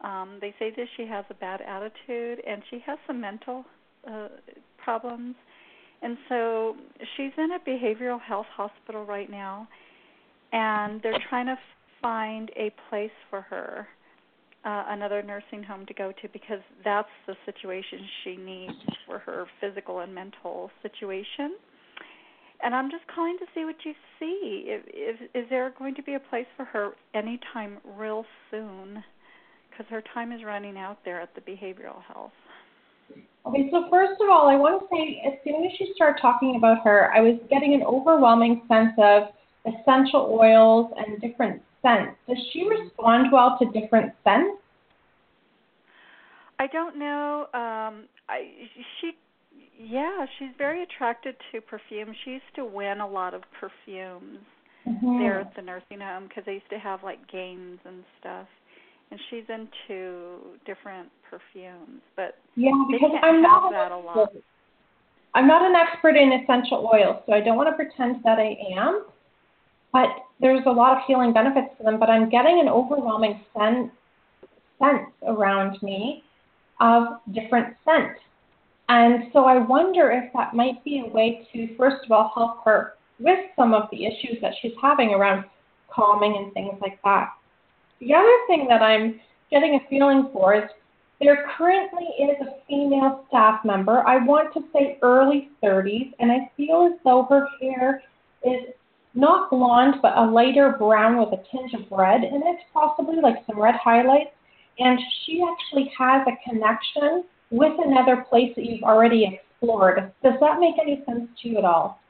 Um, 0.03 0.39
they 0.41 0.55
say 0.59 0.73
that 0.77 0.87
she 0.97 1.07
has 1.07 1.25
a 1.31 1.35
bad 1.35 1.63
attitude, 1.63 2.43
and 2.47 2.63
she 2.71 2.81
has 2.87 2.99
some 3.07 3.21
mental 3.21 3.65
uh, 4.07 4.29
problems. 4.77 5.35
And 6.03 6.19
so 6.29 6.77
she's 7.17 7.33
in 7.39 7.53
a 7.53 7.59
behavioral 7.69 8.21
health 8.21 8.47
hospital 8.55 9.05
right 9.05 9.31
now, 9.31 9.67
and 10.53 11.01
they're 11.03 11.19
trying 11.31 11.47
to 11.47 11.57
find 12.05 12.51
a 12.55 12.71
place 12.91 13.11
for 13.31 13.41
her, 13.41 13.89
uh, 14.67 14.85
another 14.89 15.23
nursing 15.23 15.63
home 15.63 15.87
to 15.87 15.95
go 15.95 16.13
to, 16.21 16.29
because 16.35 16.61
that's 16.85 17.09
the 17.27 17.35
situation 17.47 17.99
she 18.23 18.37
needs 18.37 18.77
for 19.07 19.19
her 19.21 19.47
physical 19.59 20.01
and 20.01 20.15
mental 20.15 20.71
situation. 20.83 21.57
And 22.63 22.75
I'm 22.75 22.91
just 22.91 23.05
calling 23.15 23.39
to 23.39 23.47
see 23.55 23.65
what 23.65 23.77
you 23.87 23.93
see. 24.21 24.65
If, 24.67 24.83
if, 24.87 25.31
is 25.35 25.49
there 25.49 25.73
going 25.79 25.95
to 25.95 26.03
be 26.03 26.15
a 26.15 26.21
place 26.21 26.47
for 26.59 26.67
her 26.67 26.91
anytime 27.15 27.79
real 27.97 28.27
soon? 28.51 29.03
Because 29.71 29.87
her 29.89 30.03
time 30.13 30.31
is 30.31 30.45
running 30.45 30.77
out 30.77 30.99
there 31.07 31.23
at 31.23 31.35
the 31.35 31.41
behavioral 31.41 32.03
health. 32.07 32.33
Okay, 33.47 33.69
so 33.71 33.89
first 33.91 34.21
of 34.21 34.29
all, 34.31 34.49
I 34.49 34.57
want 34.57 34.81
to 34.81 34.87
say 34.95 35.23
as 35.27 35.39
soon 35.43 35.65
as 35.65 35.73
you 35.81 35.93
start 35.95 36.19
talking 36.21 36.57
about 36.57 36.85
her, 36.85 37.11
I 37.15 37.21
was 37.21 37.39
getting 37.51 37.75
an 37.75 37.83
overwhelming 37.83 38.63
sense 38.69 38.93
of 38.99 39.25
essential 39.67 40.39
oils 40.39 40.93
and 40.97 41.21
different 41.21 41.63
scents. 41.85 42.17
Does 42.27 42.39
she 42.53 42.67
respond 42.67 43.29
well 43.31 43.57
to 43.61 43.67
different 43.79 44.13
scents? 44.25 44.59
I 46.59 46.67
don't 46.69 46.99
know. 46.99 47.47
Um, 47.53 48.09
I 48.29 48.49
she, 49.01 49.13
yeah, 49.79 50.25
she's 50.39 50.51
very 50.57 50.83
attracted 50.83 51.37
to 51.53 51.61
perfume. 51.61 52.15
She 52.25 52.31
used 52.33 52.55
to 52.57 52.65
win 52.65 53.01
a 53.01 53.07
lot 53.07 53.35
of 53.35 53.43
perfumes 53.61 54.39
Mhm. 54.87 55.19
there 55.19 55.41
at 55.41 55.55
the 55.57 55.63
nursing 55.63 56.01
home 56.01 56.29
because 56.29 56.45
they 56.47 56.55
used 56.55 56.71
to 56.71 56.79
have 56.79 57.03
like 57.03 57.27
games 57.29 57.79
and 57.85 58.05
stuff. 58.21 58.47
And 59.11 59.21
she's 59.31 59.45
into 59.49 60.59
different 60.65 61.11
perfumes, 61.29 62.01
but 62.17 62.39
Yeah, 62.57 62.73
they 62.91 62.99
because 62.99 63.11
can't 63.13 63.25
I'm 63.25 63.35
have 63.35 63.43
not 63.43 63.71
that 63.73 63.93
a 63.93 63.97
lot. 63.97 64.33
I'm 65.35 65.47
not 65.47 65.63
an 65.63 65.75
expert 65.75 66.17
in 66.17 66.33
essential 66.33 66.89
oils, 66.93 67.23
so 67.27 67.33
I 67.33 67.41
don't 67.41 67.57
want 67.57 67.69
to 67.69 67.75
pretend 67.75 68.23
that 68.25 68.39
I 68.39 68.57
am. 68.79 69.05
But 69.95 70.11
there's 70.41 70.67
a 70.67 70.71
lot 70.71 70.99
of 70.99 71.05
healing 71.07 71.33
benefits 71.33 71.69
to 71.79 71.85
them. 71.85 71.99
But 71.99 72.11
I'm 72.11 72.29
getting 72.29 72.61
an 72.61 72.69
overwhelming 72.69 73.41
sense 73.57 73.91
sense 74.79 75.09
around 75.27 75.81
me 75.83 76.25
of 76.81 77.21
different 77.33 77.75
scent. 77.85 78.19
And 78.89 79.31
so 79.33 79.45
I 79.45 79.57
wonder 79.59 80.11
if 80.11 80.31
that 80.35 80.53
might 80.53 80.85
be 80.85 81.05
a 81.07 81.09
way 81.11 81.49
to, 81.53 81.75
first 81.77 82.05
of 82.05 82.13
all, 82.13 82.33
help 82.35 82.65
her 82.65 82.95
with 83.19 83.39
some 83.57 83.73
of 83.73 83.89
the 83.91 84.05
issues 84.05 84.37
that 84.43 84.53
she's 84.61 84.75
having 84.83 85.11
around 85.15 85.45
calming 85.91 86.37
and 86.37 86.53
things 86.53 86.77
like 86.83 87.01
that. 87.05 87.33
The 88.01 88.13
other 88.13 88.37
thing 88.49 88.67
that 88.69 88.83
I'm 88.83 89.21
getting 89.51 89.77
a 89.77 89.89
feeling 89.89 90.29
for 90.33 90.55
is 90.57 90.69
There 91.21 91.47
currently 91.57 92.07
is 92.19 92.37
a 92.41 92.55
female 92.69 93.25
staff 93.29 93.65
member, 93.65 94.07
I 94.07 94.23
want 94.25 94.53
to 94.55 94.65
say 94.73 94.99
early 95.01 95.51
30s, 95.63 96.13
and 96.19 96.31
I 96.31 96.51
feel 96.57 96.91
as 96.93 96.99
though 97.05 97.27
her 97.31 97.47
hair 97.61 98.03
is 98.45 98.75
not 99.15 99.51
blonde, 99.51 99.97
but 100.03 100.17
a 100.17 100.25
lighter 100.25 100.75
brown 100.79 101.19
with 101.19 101.29
a 101.39 101.43
tinge 101.51 101.73
of 101.75 101.91
red 101.91 102.25
in 102.25 102.43
it, 102.43 102.59
possibly 102.73 103.17
like 103.23 103.37
some 103.47 103.61
red 103.61 103.75
highlights. 103.77 104.31
And 104.79 104.99
she 105.25 105.43
actually 105.43 105.93
has 105.97 106.27
a 106.27 106.51
connection 106.51 107.25
with 107.51 107.73
another 107.85 108.25
place 108.29 108.53
that 108.57 108.65
you've 108.65 108.83
already 108.83 109.25
explored. 109.25 110.13
Does 110.23 110.35
that 110.41 110.59
make 110.59 110.75
any 110.81 111.03
sense 111.07 111.29
to 111.43 111.49
you 111.49 111.59
at 111.59 111.65
all? 111.65 112.01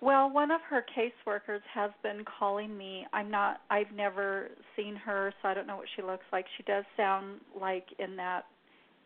Well, 0.00 0.30
one 0.30 0.50
of 0.50 0.60
her 0.68 0.84
caseworkers 0.96 1.62
has 1.72 1.90
been 2.02 2.22
calling 2.38 2.76
me. 2.76 3.06
I'm 3.12 3.30
not 3.30 3.62
I've 3.70 3.90
never 3.92 4.50
seen 4.76 4.94
her, 4.94 5.32
so 5.42 5.48
I 5.48 5.54
don't 5.54 5.66
know 5.66 5.76
what 5.76 5.88
she 5.96 6.02
looks 6.02 6.24
like. 6.32 6.44
She 6.56 6.62
does 6.64 6.84
sound 6.96 7.40
like 7.58 7.86
in 7.98 8.14
that 8.16 8.44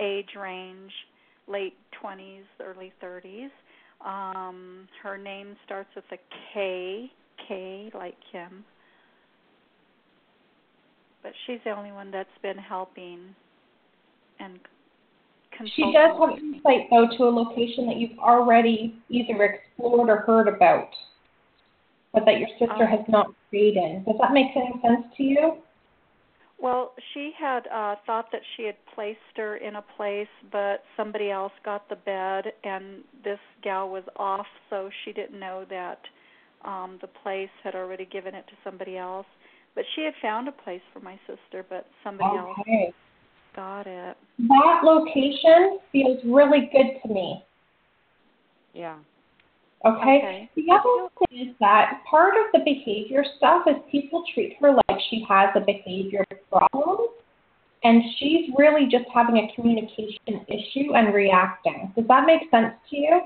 age 0.00 0.30
range, 0.38 0.92
late 1.50 1.76
20s, 2.02 2.44
early 2.60 2.92
30s. 3.02 3.50
Um 4.04 4.88
her 5.02 5.18
name 5.18 5.56
starts 5.66 5.90
with 5.94 6.04
a 6.12 6.18
K, 6.54 7.10
K 7.46 7.90
like 7.94 8.16
Kim. 8.32 8.64
But 11.22 11.32
she's 11.46 11.58
the 11.64 11.70
only 11.70 11.92
one 11.92 12.10
that's 12.10 12.28
been 12.42 12.56
helping 12.56 13.34
and 14.38 14.58
she 15.76 15.82
does 15.92 16.18
have 16.18 16.38
insight, 16.38 16.88
though, 16.90 17.06
to 17.18 17.24
a 17.24 17.30
location 17.30 17.86
that 17.86 17.96
you've 17.96 18.18
already 18.18 18.96
either 19.10 19.42
explored 19.44 20.08
or 20.08 20.18
heard 20.18 20.48
about, 20.48 20.88
but 22.14 22.24
that 22.24 22.38
your 22.38 22.48
sister 22.58 22.86
has 22.86 23.00
not 23.08 23.34
in. 23.52 24.04
Does 24.06 24.16
that 24.20 24.32
make 24.32 24.46
any 24.56 24.72
sense 24.80 25.04
to 25.16 25.22
you? 25.22 25.56
Well, 26.60 26.92
she 27.14 27.32
had 27.38 27.66
uh 27.68 27.96
thought 28.06 28.26
that 28.32 28.42
she 28.56 28.64
had 28.64 28.76
placed 28.94 29.18
her 29.36 29.56
in 29.56 29.76
a 29.76 29.84
place, 29.96 30.28
but 30.52 30.82
somebody 30.96 31.30
else 31.30 31.52
got 31.64 31.88
the 31.88 31.96
bed, 31.96 32.52
and 32.64 33.02
this 33.24 33.38
gal 33.62 33.88
was 33.88 34.04
off, 34.16 34.46
so 34.68 34.90
she 35.04 35.12
didn't 35.12 35.38
know 35.40 35.64
that 35.70 36.00
um 36.64 36.98
the 37.00 37.08
place 37.08 37.50
had 37.64 37.74
already 37.74 38.04
given 38.04 38.34
it 38.34 38.46
to 38.48 38.54
somebody 38.62 38.98
else. 38.98 39.26
But 39.74 39.84
she 39.94 40.02
had 40.02 40.14
found 40.20 40.48
a 40.48 40.52
place 40.52 40.82
for 40.92 41.00
my 41.00 41.18
sister, 41.26 41.64
but 41.68 41.86
somebody 42.02 42.36
okay. 42.38 42.84
else 42.86 42.94
Got 43.54 43.86
it. 43.86 44.16
That 44.38 44.80
location 44.84 45.80
feels 45.90 46.18
really 46.24 46.70
good 46.72 47.00
to 47.02 47.12
me. 47.12 47.42
Yeah. 48.74 48.96
Okay? 49.84 50.18
okay. 50.18 50.50
The 50.56 50.66
other 50.72 51.08
thing 51.18 51.48
is 51.48 51.54
that 51.60 52.02
part 52.08 52.34
of 52.34 52.52
the 52.52 52.58
behavior 52.64 53.24
stuff 53.36 53.62
is 53.66 53.76
people 53.90 54.24
treat 54.34 54.56
her 54.60 54.72
like 54.72 55.00
she 55.08 55.24
has 55.28 55.50
a 55.54 55.60
behavior 55.60 56.24
problem, 56.50 57.08
and 57.82 58.02
she's 58.18 58.50
really 58.58 58.86
just 58.90 59.06
having 59.14 59.38
a 59.38 59.54
communication 59.54 60.44
issue 60.48 60.94
and 60.94 61.14
reacting. 61.14 61.92
Does 61.96 62.06
that 62.08 62.26
make 62.26 62.42
sense 62.50 62.74
to 62.90 62.96
you? 62.96 63.20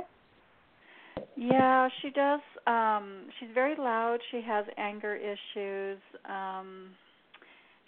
Yeah, 1.37 1.89
she 2.01 2.11
does. 2.11 2.41
Um, 2.67 3.27
she's 3.39 3.49
very 3.53 3.75
loud. 3.77 4.19
She 4.31 4.41
has 4.47 4.65
anger 4.77 5.17
issues. 5.17 5.99
Um, 6.29 6.91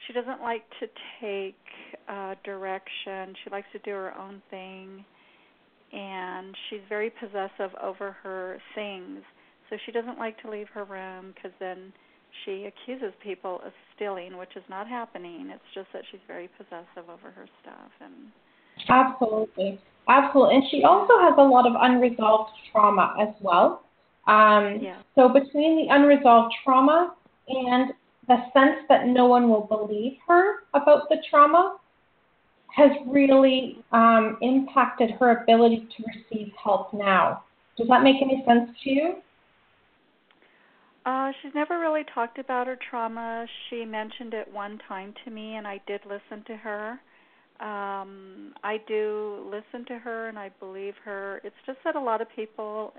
she 0.07 0.12
doesn't 0.12 0.41
like 0.43 0.62
to 0.81 0.87
take 1.21 1.57
uh, 2.09 2.35
direction. 2.45 3.35
She 3.43 3.51
likes 3.51 3.67
to 3.73 3.79
do 3.81 3.91
her 3.91 4.17
own 4.19 4.43
thing, 4.51 5.05
and 5.93 6.55
she's 6.68 6.80
very 6.89 7.11
possessive 7.11 7.70
over 7.82 8.12
her 8.22 8.59
things. 8.74 9.20
So 9.70 9.76
she 9.84 9.93
doesn't 9.93 10.18
like 10.18 10.41
to 10.43 10.51
leave 10.51 10.68
her 10.74 10.84
room 10.84 11.32
because 11.34 11.53
then 11.59 11.93
she 12.45 12.66
accuses 12.66 13.12
people 13.22 13.61
of 13.64 13.72
stealing, 13.95 14.37
which 14.37 14.57
is 14.57 14.62
not 14.68 14.89
happening. 14.89 15.51
It's 15.53 15.74
just 15.74 15.89
that 15.93 16.03
she's 16.11 16.20
very 16.26 16.49
possessive 16.57 17.09
over 17.11 17.30
her 17.30 17.47
stuff 17.62 17.91
and. 18.01 18.12
Absolutely, 18.91 19.80
absolutely, 20.07 20.57
and 20.57 20.64
she 20.70 20.84
also 20.84 21.14
has 21.20 21.32
a 21.39 21.43
lot 21.43 21.66
of 21.66 21.72
unresolved 21.80 22.51
trauma 22.70 23.14
as 23.18 23.34
well. 23.41 23.84
Um, 24.26 24.80
yeah. 24.82 24.99
So 25.14 25.30
between 25.30 25.76
the 25.76 25.95
unresolved 25.95 26.55
trauma 26.62 27.14
and 27.49 27.93
the 28.28 28.37
sense 28.53 28.84
that 28.89 29.07
no 29.07 29.26
one 29.26 29.49
will 29.49 29.66
believe 29.66 30.18
her 30.28 30.64
about 30.74 31.09
the 31.09 31.16
trauma 31.30 31.78
has 32.77 32.91
really 33.07 33.79
um, 33.93 34.37
impacted 34.43 35.11
her 35.12 35.43
ability 35.43 35.89
to 35.97 36.05
receive 36.05 36.53
help 36.62 36.93
now. 36.93 37.43
Does 37.79 37.89
that 37.89 38.03
make 38.03 38.16
any 38.20 38.45
sense 38.47 38.70
to 38.85 38.91
you? 38.91 39.14
Uh, 41.07 41.31
she's 41.41 41.53
never 41.55 41.79
really 41.79 42.05
talked 42.14 42.39
about 42.39 42.66
her 42.66 42.77
trauma. 42.91 43.47
She 43.70 43.85
mentioned 43.87 44.35
it 44.35 44.53
one 44.53 44.79
time 44.87 45.14
to 45.24 45.31
me, 45.31 45.55
and 45.55 45.66
I 45.66 45.81
did 45.87 46.01
listen 46.05 46.45
to 46.49 46.57
her. 46.57 46.91
Um, 47.61 48.53
I 48.62 48.79
do 48.87 49.49
listen 49.51 49.87
to 49.87 49.99
her, 49.99 50.29
and 50.29 50.39
I 50.39 50.51
believe 50.61 50.95
her. 51.05 51.41
It's 51.45 51.57
just 51.64 51.79
that 51.85 51.97
a 51.97 52.01
lot 52.01 52.20
of 52.20 52.29
people 52.37 52.93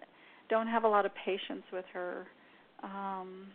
don't 0.49 0.67
have 0.67 0.85
a 0.85 0.87
lot 0.87 1.05
of 1.05 1.11
patience 1.23 1.63
with 1.71 1.85
her. 1.93 2.25
Um, 2.81 3.47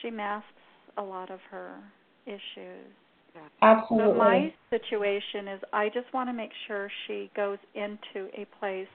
she 0.00 0.10
masks 0.10 0.48
a 0.96 1.02
lot 1.02 1.30
of 1.30 1.40
her 1.50 1.76
issues. 2.24 2.94
Absolutely. 3.62 4.12
But 4.12 4.18
my 4.18 4.54
situation 4.70 5.48
is 5.48 5.60
I 5.72 5.88
just 5.88 6.12
want 6.12 6.28
to 6.28 6.32
make 6.32 6.50
sure 6.66 6.90
she 7.06 7.30
goes 7.34 7.58
into 7.74 8.28
a 8.34 8.46
place 8.58 8.88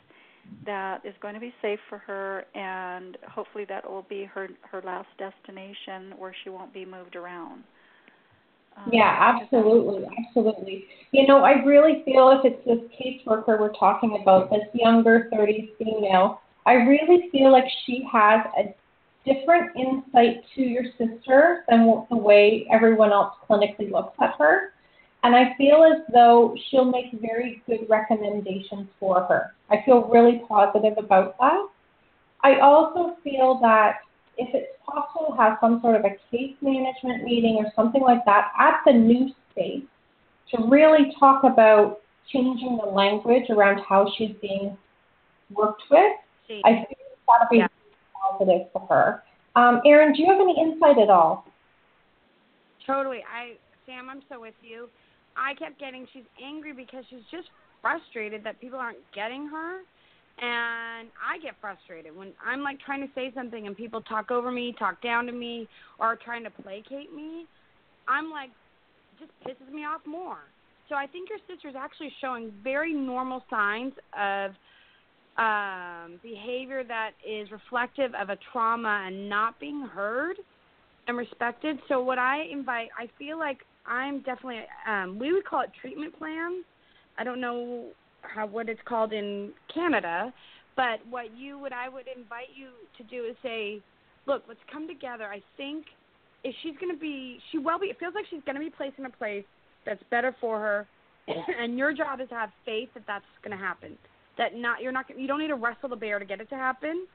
that 0.65 1.05
is 1.05 1.13
going 1.21 1.33
to 1.33 1.39
be 1.39 1.53
safe 1.61 1.79
for 1.87 1.97
her 1.99 2.45
and 2.55 3.17
hopefully 3.29 3.65
that 3.65 3.89
will 3.89 4.05
be 4.09 4.23
her 4.25 4.49
her 4.71 4.81
last 4.81 5.07
destination 5.17 6.13
where 6.17 6.33
she 6.43 6.49
won't 6.49 6.73
be 6.73 6.85
moved 6.85 7.15
around. 7.15 7.63
Um, 8.77 8.89
yeah, 8.91 9.35
absolutely, 9.35 10.07
absolutely. 10.27 10.85
You 11.11 11.27
know, 11.27 11.43
I 11.43 11.63
really 11.63 12.03
feel 12.05 12.41
if 12.41 12.45
it's 12.45 12.65
this 12.65 12.79
caseworker 12.97 13.59
we're 13.59 13.73
talking 13.73 14.17
about, 14.21 14.49
this 14.49 14.61
younger 14.73 15.29
30s 15.33 15.69
female, 15.77 16.41
I 16.65 16.73
really 16.73 17.29
feel 17.31 17.51
like 17.51 17.65
she 17.85 18.07
has 18.11 18.45
a 18.57 18.73
different 19.25 19.75
insight 19.75 20.43
to 20.55 20.61
your 20.61 20.83
sister 20.97 21.63
than 21.69 22.05
the 22.09 22.17
way 22.17 22.67
everyone 22.71 23.11
else 23.11 23.35
clinically 23.49 23.91
looks 23.91 24.15
at 24.21 24.35
her. 24.39 24.73
And 25.23 25.35
I 25.35 25.53
feel 25.57 25.83
as 25.83 26.01
though 26.11 26.55
she'll 26.69 26.85
make 26.85 27.05
very 27.21 27.61
good 27.67 27.87
recommendations 27.87 28.87
for 28.99 29.23
her. 29.25 29.53
I 29.69 29.83
feel 29.85 30.07
really 30.07 30.41
positive 30.47 30.93
about 30.97 31.37
that. 31.39 31.67
I 32.43 32.59
also 32.59 33.17
feel 33.23 33.59
that 33.61 33.97
if 34.37 34.49
it's 34.55 34.71
possible 34.83 35.35
to 35.35 35.37
have 35.37 35.57
some 35.61 35.79
sort 35.81 35.95
of 35.95 36.05
a 36.05 36.15
case 36.31 36.55
management 36.61 37.23
meeting 37.23 37.57
or 37.57 37.71
something 37.75 38.01
like 38.01 38.25
that 38.25 38.51
at 38.57 38.81
the 38.85 38.93
new 38.93 39.29
space 39.51 39.83
to 40.49 40.67
really 40.67 41.13
talk 41.19 41.43
about 41.43 41.99
changing 42.33 42.79
the 42.83 42.89
language 42.89 43.49
around 43.51 43.79
how 43.87 44.11
she's 44.17 44.31
being 44.41 44.75
worked 45.51 45.83
with, 45.91 46.13
I 46.65 46.73
think 46.73 46.97
that'll 47.27 47.47
be 47.51 47.57
yeah 47.57 47.67
positive 48.37 48.67
for 48.73 48.85
her. 48.89 49.23
Um, 49.55 49.81
Erin, 49.85 50.13
do 50.13 50.21
you 50.21 50.27
have 50.31 50.39
any 50.39 50.55
insight 50.59 50.97
at 50.97 51.09
all? 51.09 51.45
Totally. 52.85 53.19
I 53.27 53.53
Sam, 53.85 54.09
I'm 54.09 54.21
so 54.29 54.39
with 54.39 54.53
you. 54.61 54.87
I 55.35 55.53
kept 55.55 55.79
getting 55.79 56.07
she's 56.13 56.23
angry 56.43 56.73
because 56.73 57.03
she's 57.09 57.25
just 57.31 57.47
frustrated 57.81 58.43
that 58.43 58.59
people 58.61 58.79
aren't 58.79 58.99
getting 59.13 59.47
her. 59.47 59.79
And 60.39 61.09
I 61.19 61.37
get 61.41 61.55
frustrated 61.59 62.15
when 62.15 62.31
I'm 62.43 62.63
like 62.63 62.79
trying 62.79 63.01
to 63.01 63.13
say 63.13 63.31
something 63.35 63.67
and 63.67 63.75
people 63.75 64.01
talk 64.01 64.31
over 64.31 64.51
me, 64.51 64.73
talk 64.79 65.01
down 65.01 65.25
to 65.25 65.31
me, 65.31 65.67
or 65.99 66.17
trying 66.23 66.43
to 66.45 66.49
placate 66.49 67.13
me. 67.13 67.45
I'm 68.07 68.31
like, 68.31 68.49
just 69.19 69.31
pisses 69.45 69.71
me 69.71 69.81
off 69.83 70.01
more. 70.05 70.39
So 70.89 70.95
I 70.95 71.05
think 71.05 71.29
your 71.29 71.39
sister's 71.47 71.75
actually 71.77 72.11
showing 72.19 72.51
very 72.63 72.93
normal 72.93 73.43
signs 73.49 73.93
of 74.17 74.51
um, 75.41 76.19
behavior 76.21 76.83
that 76.83 77.11
is 77.27 77.49
reflective 77.51 78.11
of 78.13 78.29
a 78.29 78.37
trauma 78.51 79.05
and 79.07 79.27
not 79.27 79.59
being 79.59 79.81
heard 79.81 80.37
and 81.07 81.17
respected. 81.17 81.79
So 81.87 82.03
what 82.03 82.19
I 82.19 82.43
invite, 82.51 82.89
I 82.97 83.09
feel 83.17 83.39
like 83.39 83.57
I'm 83.87 84.19
definitely, 84.19 84.61
um, 84.87 85.17
we 85.17 85.33
would 85.33 85.45
call 85.45 85.61
it 85.61 85.71
treatment 85.81 86.15
plans. 86.17 86.63
I 87.17 87.23
don't 87.23 87.41
know 87.41 87.87
how 88.21 88.45
what 88.45 88.69
it's 88.69 88.79
called 88.85 89.13
in 89.13 89.51
Canada, 89.73 90.31
but 90.75 90.99
what 91.09 91.35
you 91.35 91.57
would 91.57 91.73
I 91.73 91.89
would 91.89 92.05
invite 92.15 92.49
you 92.55 92.69
to 92.97 93.03
do 93.03 93.27
is 93.27 93.35
say, 93.41 93.81
look, 94.27 94.43
let's 94.47 94.59
come 94.71 94.87
together. 94.87 95.25
I 95.25 95.41
think 95.57 95.85
if 96.43 96.53
she's 96.61 96.75
going 96.79 96.93
to 96.93 96.99
be, 96.99 97.39
she 97.51 97.57
will 97.57 97.79
be. 97.79 97.87
It 97.87 97.97
feels 97.99 98.13
like 98.13 98.25
she's 98.29 98.43
going 98.45 98.55
to 98.55 98.61
be 98.61 98.69
placed 98.69 98.99
in 98.99 99.05
a 99.05 99.09
place 99.09 99.43
that's 99.87 100.01
better 100.11 100.35
for 100.39 100.59
her, 100.59 100.87
and 101.59 101.79
your 101.79 101.93
job 101.93 102.21
is 102.21 102.29
to 102.29 102.35
have 102.35 102.51
faith 102.63 102.89
that 102.93 103.03
that's 103.07 103.25
going 103.43 103.57
to 103.57 103.63
happen 103.63 103.97
that 104.37 104.55
not 104.55 104.81
you're 104.81 104.91
not 104.91 105.05
you 105.17 105.27
don't 105.27 105.39
need 105.39 105.47
to 105.47 105.55
wrestle 105.55 105.89
the 105.89 105.95
bear 105.95 106.19
to 106.19 106.25
get 106.25 106.41
it 106.41 106.49
to 106.49 106.55
happen. 106.55 107.05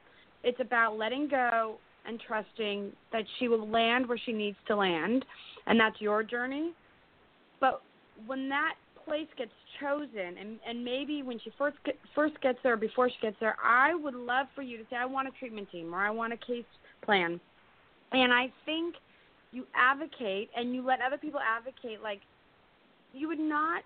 It's 0.43 0.59
about 0.59 0.97
letting 0.97 1.27
go 1.27 1.77
and 2.05 2.19
trusting 2.25 2.91
that 3.11 3.23
she 3.37 3.47
will 3.47 3.67
land 3.67 4.07
where 4.07 4.19
she 4.23 4.31
needs 4.31 4.57
to 4.67 4.75
land, 4.75 5.25
and 5.65 5.79
that's 5.79 5.99
your 5.99 6.23
journey. 6.23 6.73
But 7.59 7.81
when 8.25 8.49
that 8.49 8.75
place 9.05 9.27
gets 9.37 9.51
chosen, 9.79 10.37
and 10.39 10.59
and 10.67 10.83
maybe 10.83 11.23
when 11.23 11.39
she 11.39 11.51
first 11.57 11.77
get, 11.85 11.95
first 12.15 12.39
gets 12.41 12.59
there, 12.63 12.77
before 12.77 13.09
she 13.09 13.15
gets 13.21 13.37
there, 13.39 13.57
I 13.63 13.93
would 13.95 14.15
love 14.15 14.47
for 14.55 14.61
you 14.61 14.77
to 14.77 14.83
say, 14.89 14.95
I 14.95 15.05
want 15.05 15.27
a 15.27 15.31
treatment 15.31 15.69
team 15.71 15.93
or 15.93 15.97
I 15.97 16.09
want 16.09 16.33
a 16.33 16.37
case 16.37 16.65
plan, 17.03 17.39
and 18.11 18.33
I 18.33 18.51
think 18.65 18.95
you 19.51 19.65
advocate 19.75 20.49
and 20.55 20.75
you 20.75 20.85
let 20.85 20.99
other 21.01 21.17
people 21.17 21.39
advocate. 21.39 22.01
Like 22.01 22.21
you 23.13 23.27
would 23.27 23.39
not 23.39 23.83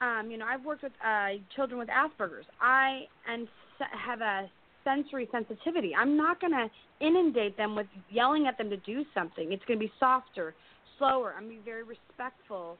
um, 0.00 0.30
you 0.30 0.38
know, 0.38 0.46
I've 0.46 0.64
worked 0.64 0.82
with 0.82 0.92
uh, 1.04 1.28
children 1.54 1.78
with 1.78 1.88
Asperger's. 1.88 2.46
I 2.60 3.02
and 3.28 3.48
have 3.92 4.20
a 4.20 4.50
sensory 4.84 5.28
sensitivity. 5.30 5.94
I'm 5.94 6.16
not 6.16 6.40
going 6.40 6.52
to 6.52 6.68
inundate 7.04 7.56
them 7.56 7.76
with 7.76 7.86
yelling 8.10 8.46
at 8.46 8.56
them 8.58 8.70
to 8.70 8.76
do 8.78 9.04
something. 9.14 9.52
It's 9.52 9.64
going 9.66 9.78
to 9.78 9.84
be 9.84 9.92
softer, 10.00 10.54
slower. 10.98 11.34
I'm 11.36 11.48
be 11.48 11.60
very 11.64 11.82
respectful 11.82 12.78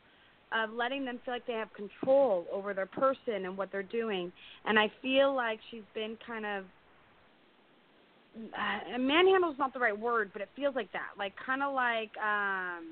of 0.52 0.70
letting 0.72 1.04
them 1.04 1.20
feel 1.24 1.34
like 1.34 1.46
they 1.46 1.52
have 1.52 1.68
control 1.74 2.44
over 2.52 2.74
their 2.74 2.86
person 2.86 3.44
and 3.44 3.56
what 3.56 3.70
they're 3.70 3.82
doing. 3.82 4.32
And 4.64 4.78
I 4.78 4.90
feel 5.00 5.34
like 5.34 5.60
she's 5.70 5.82
been 5.94 6.16
kind 6.26 6.44
of 6.44 6.64
uh, 8.36 8.98
manhandle 8.98 9.52
is 9.52 9.58
not 9.58 9.72
the 9.72 9.80
right 9.80 9.98
word, 9.98 10.30
but 10.32 10.42
it 10.42 10.48
feels 10.56 10.74
like 10.74 10.90
that. 10.92 11.10
Like 11.18 11.32
kind 11.44 11.62
of 11.62 11.74
like 11.74 12.10
um 12.18 12.86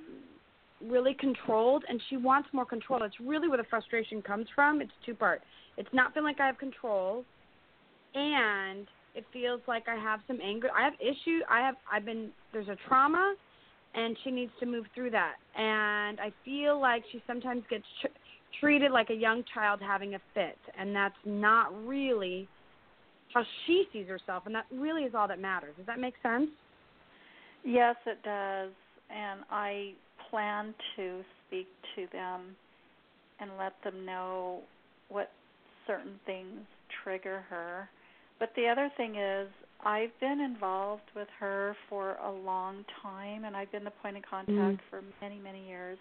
really 0.85 1.14
controlled 1.14 1.85
and 1.89 2.01
she 2.09 2.16
wants 2.16 2.49
more 2.53 2.64
control. 2.64 3.03
It's 3.03 3.18
really 3.20 3.49
where 3.49 3.59
the 3.59 3.64
frustration 3.68 4.22
comes 4.22 4.47
from. 4.55 4.81
It's 4.81 4.93
two 5.05 5.14
part. 5.14 5.43
It's 5.76 5.89
not 5.93 6.14
feeling 6.14 6.26
like 6.26 6.41
I 6.41 6.47
have 6.47 6.59
control 6.59 7.24
and 8.14 8.87
it 9.14 9.24
feels 9.33 9.61
like 9.66 9.89
I 9.89 9.97
have 9.97 10.20
some 10.26 10.39
anger. 10.43 10.68
I 10.76 10.85
have 10.85 10.95
issue. 11.01 11.41
I 11.51 11.61
have 11.61 11.74
I've 11.91 12.05
been 12.05 12.31
there's 12.53 12.68
a 12.68 12.76
trauma 12.87 13.35
and 13.95 14.16
she 14.22 14.31
needs 14.31 14.53
to 14.61 14.66
move 14.66 14.87
through 14.95 15.11
that. 15.11 15.35
And 15.57 16.20
I 16.20 16.33
feel 16.45 16.81
like 16.81 17.03
she 17.11 17.22
sometimes 17.26 17.62
gets 17.68 17.85
tr- 18.01 18.09
treated 18.61 18.93
like 18.93 19.11
a 19.11 19.14
young 19.14 19.45
child 19.53 19.81
having 19.83 20.14
a 20.14 20.20
fit 20.35 20.59
and 20.79 20.95
that's 20.95 21.16
not 21.24 21.72
really 21.87 22.49
how 23.35 23.43
she 23.66 23.85
sees 23.93 24.07
herself 24.07 24.45
and 24.47 24.55
that 24.55 24.66
really 24.72 25.03
is 25.03 25.14
all 25.14 25.29
that 25.29 25.41
matters. 25.41 25.74
Does 25.76 25.87
that 25.87 25.99
make 25.99 26.14
sense? 26.22 26.49
Yes, 27.64 27.97
it 28.07 28.22
does. 28.22 28.70
And 29.11 29.41
I 29.51 29.93
plan 30.31 30.74
to 30.97 31.22
speak 31.47 31.66
to 31.97 32.07
them 32.12 32.57
and 33.41 33.51
let 33.59 33.72
them 33.85 34.05
know 34.05 34.61
what 35.09 35.31
certain 35.87 36.18
things 36.26 36.61
trigger 37.03 37.45
her. 37.49 37.89
But 38.39 38.51
the 38.57 38.68
other 38.68 38.91
thing 38.97 39.16
is, 39.16 39.49
I've 39.85 40.18
been 40.20 40.41
involved 40.41 41.11
with 41.14 41.29
her 41.39 41.76
for 41.89 42.16
a 42.16 42.31
long 42.31 42.85
time, 43.03 43.45
and 43.45 43.57
I've 43.57 43.70
been 43.70 43.85
the 43.85 43.93
point 44.03 44.16
of 44.16 44.22
contact 44.29 44.57
mm-hmm. 44.57 44.91
for 44.91 45.03
many, 45.20 45.39
many 45.39 45.66
years. 45.68 45.99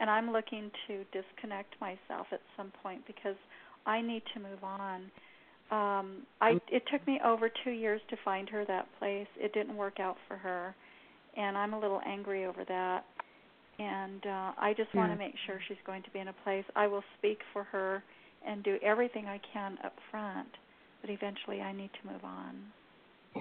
And 0.00 0.08
I'm 0.08 0.32
looking 0.32 0.70
to 0.86 1.04
disconnect 1.12 1.74
myself 1.80 2.28
at 2.32 2.40
some 2.56 2.72
point 2.82 3.02
because 3.06 3.34
I 3.86 4.00
need 4.00 4.22
to 4.34 4.40
move 4.40 4.62
on. 4.62 5.10
Um, 5.70 6.22
I 6.40 6.58
it 6.70 6.82
took 6.90 7.04
me 7.06 7.20
over 7.24 7.50
two 7.64 7.72
years 7.72 8.00
to 8.10 8.16
find 8.24 8.48
her 8.48 8.64
that 8.66 8.86
place. 8.98 9.26
It 9.36 9.52
didn't 9.52 9.76
work 9.76 10.00
out 10.00 10.16
for 10.26 10.36
her, 10.36 10.74
and 11.36 11.58
I'm 11.58 11.74
a 11.74 11.80
little 11.80 12.00
angry 12.06 12.46
over 12.46 12.64
that 12.68 13.04
and 13.78 14.26
uh, 14.26 14.52
I 14.58 14.74
just 14.76 14.90
yeah. 14.92 15.00
want 15.00 15.12
to 15.12 15.18
make 15.18 15.34
sure 15.46 15.60
she's 15.68 15.78
going 15.86 16.02
to 16.02 16.10
be 16.10 16.18
in 16.18 16.28
a 16.28 16.34
place. 16.44 16.64
I 16.74 16.86
will 16.86 17.04
speak 17.18 17.38
for 17.52 17.64
her 17.64 18.02
and 18.46 18.62
do 18.62 18.76
everything 18.82 19.26
I 19.26 19.40
can 19.52 19.78
up 19.84 19.94
front, 20.10 20.48
but 21.00 21.10
eventually 21.10 21.60
I 21.60 21.72
need 21.72 21.90
to 22.02 22.12
move 22.12 22.24
on. 22.24 22.56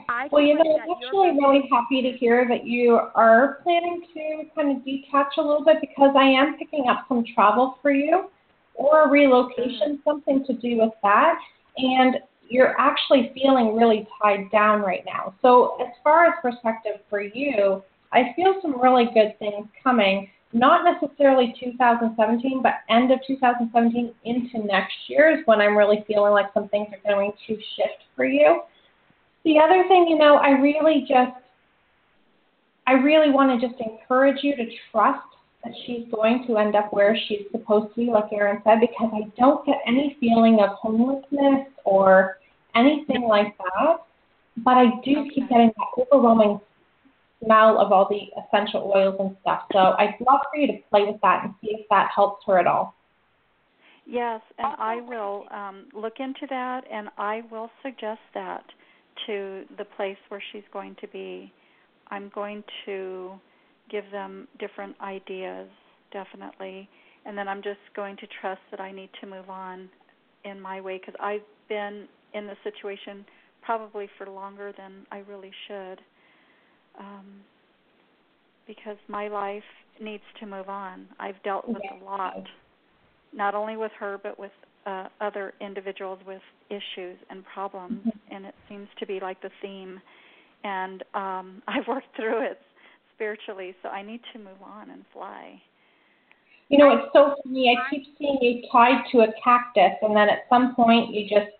I 0.09 0.27
well, 0.31 0.43
you 0.43 0.55
know, 0.55 0.61
I'm 0.61 0.91
actually 0.91 1.29
really 1.31 1.67
happy 1.71 2.01
to 2.01 2.17
hear 2.17 2.47
that 2.49 2.65
you 2.65 2.99
are 3.15 3.59
planning 3.63 4.03
to 4.13 4.43
kind 4.55 4.75
of 4.75 4.85
detach 4.85 5.33
a 5.37 5.41
little 5.41 5.63
bit 5.63 5.77
because 5.81 6.13
I 6.15 6.25
am 6.25 6.57
picking 6.57 6.85
up 6.89 7.05
some 7.07 7.23
travel 7.33 7.77
for 7.81 7.91
you 7.91 8.29
or 8.75 9.09
relocation, 9.09 9.93
mm-hmm. 9.93 10.09
something 10.09 10.45
to 10.45 10.53
do 10.53 10.77
with 10.77 10.93
that. 11.03 11.39
And 11.77 12.17
you're 12.49 12.79
actually 12.79 13.31
feeling 13.33 13.75
really 13.75 14.07
tied 14.21 14.51
down 14.51 14.81
right 14.81 15.03
now. 15.05 15.33
So, 15.41 15.77
as 15.81 15.93
far 16.03 16.25
as 16.25 16.33
perspective 16.41 17.01
for 17.09 17.21
you, 17.21 17.81
I 18.11 18.33
feel 18.35 18.55
some 18.61 18.81
really 18.81 19.05
good 19.13 19.37
things 19.39 19.67
coming, 19.83 20.29
not 20.53 20.83
necessarily 20.83 21.53
2017, 21.59 22.61
but 22.61 22.75
end 22.89 23.11
of 23.11 23.19
2017 23.27 24.13
into 24.23 24.65
next 24.65 24.95
year 25.07 25.37
is 25.37 25.45
when 25.45 25.59
I'm 25.59 25.77
really 25.77 26.03
feeling 26.07 26.33
like 26.33 26.47
some 26.53 26.69
things 26.69 26.87
are 26.93 27.13
going 27.13 27.33
to 27.47 27.55
shift 27.55 28.03
for 28.15 28.25
you. 28.25 28.61
The 29.43 29.59
other 29.59 29.87
thing, 29.87 30.07
you 30.07 30.17
know, 30.17 30.37
I 30.37 30.49
really 30.51 31.05
just, 31.07 31.31
I 32.85 32.93
really 32.93 33.31
want 33.31 33.59
to 33.59 33.67
just 33.67 33.79
encourage 33.81 34.43
you 34.43 34.55
to 34.55 34.65
trust 34.91 35.27
that 35.63 35.73
she's 35.85 36.07
going 36.11 36.45
to 36.47 36.57
end 36.57 36.75
up 36.75 36.93
where 36.93 37.17
she's 37.27 37.43
supposed 37.51 37.93
to 37.93 38.05
be, 38.05 38.11
like 38.11 38.31
Erin 38.31 38.61
said, 38.63 38.79
because 38.79 39.11
I 39.13 39.29
don't 39.37 39.65
get 39.65 39.77
any 39.85 40.15
feeling 40.19 40.59
of 40.61 40.69
homelessness 40.69 41.67
or 41.83 42.37
anything 42.75 43.23
like 43.23 43.57
that. 43.57 43.97
But 44.57 44.77
I 44.77 44.85
do 45.03 45.29
keep 45.33 45.49
getting 45.49 45.71
that 45.77 46.05
overwhelming 46.11 46.59
smell 47.43 47.79
of 47.79 47.91
all 47.91 48.07
the 48.09 48.27
essential 48.41 48.91
oils 48.95 49.15
and 49.19 49.35
stuff. 49.41 49.63
So 49.71 49.79
I'd 49.79 50.15
love 50.25 50.39
for 50.51 50.59
you 50.59 50.67
to 50.67 50.77
play 50.89 51.03
with 51.03 51.19
that 51.21 51.43
and 51.43 51.53
see 51.61 51.69
if 51.71 51.87
that 51.89 52.09
helps 52.13 52.43
her 52.47 52.59
at 52.59 52.67
all. 52.67 52.95
Yes, 54.05 54.41
and 54.57 54.73
I 54.79 55.01
will 55.01 55.45
um, 55.51 55.87
look 55.93 56.13
into 56.19 56.47
that, 56.49 56.85
and 56.89 57.09
I 57.17 57.41
will 57.51 57.69
suggest 57.83 58.21
that 58.33 58.63
to 59.25 59.65
the 59.77 59.83
place 59.83 60.17
where 60.29 60.41
she's 60.51 60.63
going 60.71 60.95
to 61.01 61.07
be. 61.09 61.51
I'm 62.09 62.31
going 62.33 62.63
to 62.85 63.33
give 63.91 64.05
them 64.11 64.47
different 64.59 64.95
ideas, 65.01 65.67
definitely, 66.13 66.87
and 67.25 67.37
then 67.37 67.49
I'm 67.49 67.61
just 67.61 67.79
going 67.97 68.15
to 68.17 68.27
trust 68.39 68.61
that 68.71 68.79
I 68.79 68.93
need 68.93 69.09
to 69.19 69.27
move 69.27 69.49
on 69.49 69.89
in 70.45 70.61
my 70.61 70.79
way 70.79 70.99
because 70.99 71.15
I've 71.19 71.41
been 71.67 72.07
in 72.33 72.47
the 72.47 72.55
situation 72.63 73.25
probably 73.61 74.07
for 74.17 74.29
longer 74.29 74.71
than 74.77 75.05
I 75.11 75.17
really 75.27 75.51
should 75.67 75.99
um, 76.99 77.25
because 78.65 78.97
my 79.07 79.27
life 79.27 79.63
needs 80.01 80.23
to 80.39 80.45
move 80.45 80.69
on. 80.69 81.07
I've 81.19 81.41
dealt 81.43 81.67
with 81.67 81.77
a 81.77 82.03
lot, 82.03 82.43
not 83.33 83.55
only 83.55 83.77
with 83.77 83.91
her, 83.99 84.19
but 84.21 84.37
with 84.37 84.51
uh, 84.85 85.07
other 85.21 85.53
individuals 85.59 86.19
with 86.25 86.41
issues 86.69 87.17
and 87.29 87.43
problems, 87.53 87.99
mm-hmm. 87.99 88.35
and 88.35 88.45
it 88.45 88.55
seems 88.69 88.87
to 88.99 89.05
be 89.05 89.19
like 89.19 89.41
the 89.41 89.49
theme. 89.61 89.99
And 90.63 91.03
um, 91.13 91.61
I've 91.67 91.87
worked 91.87 92.15
through 92.15 92.45
it 92.45 92.59
spiritually, 93.15 93.75
so 93.81 93.89
I 93.89 94.01
need 94.01 94.21
to 94.33 94.39
move 94.39 94.61
on 94.63 94.89
and 94.89 95.03
fly. 95.13 95.61
You 96.69 96.77
know, 96.77 96.91
it's 96.91 97.07
so 97.13 97.35
funny. 97.43 97.75
I 97.75 97.89
keep 97.89 98.03
seeing 98.17 98.37
you 98.41 98.63
tied 98.71 99.03
to 99.11 99.19
a 99.19 99.27
cactus, 99.41 99.97
and 100.01 100.15
then 100.15 100.29
at 100.29 100.39
some 100.49 100.75
point 100.75 101.13
you 101.13 101.23
just 101.23 101.51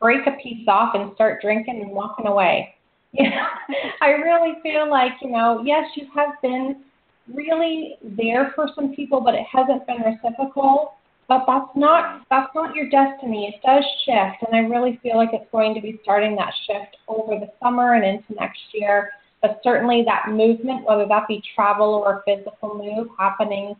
break 0.00 0.26
a 0.26 0.32
piece 0.42 0.66
off 0.66 0.94
and 0.94 1.12
start 1.14 1.42
drinking 1.42 1.82
and 1.82 1.90
walking 1.90 2.26
away. 2.26 2.74
Yeah, 3.12 3.46
I 4.02 4.08
really 4.10 4.54
feel 4.62 4.90
like, 4.90 5.12
you 5.22 5.30
know, 5.30 5.62
yes, 5.64 5.84
you 5.96 6.06
have 6.14 6.40
been 6.42 6.84
really 7.32 7.96
there 8.02 8.52
for 8.54 8.68
some 8.74 8.94
people, 8.94 9.20
but 9.20 9.34
it 9.34 9.46
hasn't 9.50 9.86
been 9.86 10.02
reciprocal. 10.02 10.92
But 11.28 11.44
that's 11.46 11.70
not 11.74 12.24
that's 12.30 12.54
not 12.54 12.76
your 12.76 12.88
destiny. 12.88 13.52
It 13.52 13.60
does 13.66 13.84
shift, 14.04 14.46
and 14.46 14.54
I 14.54 14.60
really 14.68 15.00
feel 15.02 15.16
like 15.16 15.30
it's 15.32 15.50
going 15.50 15.74
to 15.74 15.80
be 15.80 15.98
starting 16.04 16.36
that 16.36 16.52
shift 16.68 16.96
over 17.08 17.34
the 17.40 17.50
summer 17.60 17.94
and 17.94 18.04
into 18.04 18.34
next 18.34 18.60
year. 18.72 19.10
But 19.42 19.60
certainly 19.64 20.04
that 20.06 20.30
movement, 20.30 20.84
whether 20.84 21.04
that 21.08 21.26
be 21.26 21.42
travel 21.54 21.94
or 21.94 22.18
a 22.18 22.22
physical 22.24 22.74
move, 22.74 23.08
happening 23.18 23.74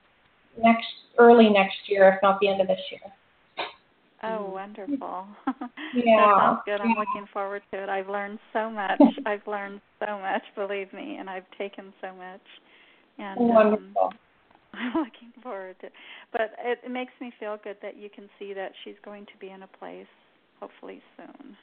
next 0.60 0.86
early 1.18 1.48
next 1.48 1.76
year, 1.86 2.08
if 2.08 2.22
not 2.22 2.40
the 2.40 2.48
end 2.48 2.60
of 2.60 2.66
this 2.66 2.80
year. 2.90 3.00
Oh, 4.22 4.50
wonderful. 4.50 5.26
Yeah. 5.94 6.16
that 6.16 6.38
sounds 6.38 6.60
good. 6.66 6.80
I'm 6.80 6.96
looking 6.96 7.26
forward 7.32 7.62
to 7.72 7.82
it. 7.82 7.88
I've 7.88 8.08
learned 8.08 8.38
so 8.52 8.68
much. 8.68 9.00
I've 9.26 9.46
learned 9.46 9.80
so 10.00 10.18
much, 10.18 10.42
believe 10.54 10.92
me, 10.92 11.16
and 11.18 11.30
I've 11.30 11.48
taken 11.56 11.92
so 12.02 12.08
much. 12.14 12.40
And 13.18 13.40
um, 13.40 13.48
wonderful. 13.48 14.02
Um, 14.02 14.18
I'm 14.74 14.92
looking 14.94 15.32
forward 15.42 15.76
to 15.80 15.86
it. 15.86 15.92
But 16.32 16.52
it, 16.62 16.80
it 16.84 16.90
makes 16.90 17.12
me 17.20 17.32
feel 17.40 17.58
good 17.62 17.76
that 17.82 17.96
you 17.96 18.10
can 18.10 18.28
see 18.38 18.52
that 18.52 18.72
she's 18.84 18.96
going 19.04 19.24
to 19.26 19.32
be 19.40 19.50
in 19.50 19.62
a 19.62 19.66
place 19.66 20.06
hopefully 20.60 21.00
soon. 21.16 21.56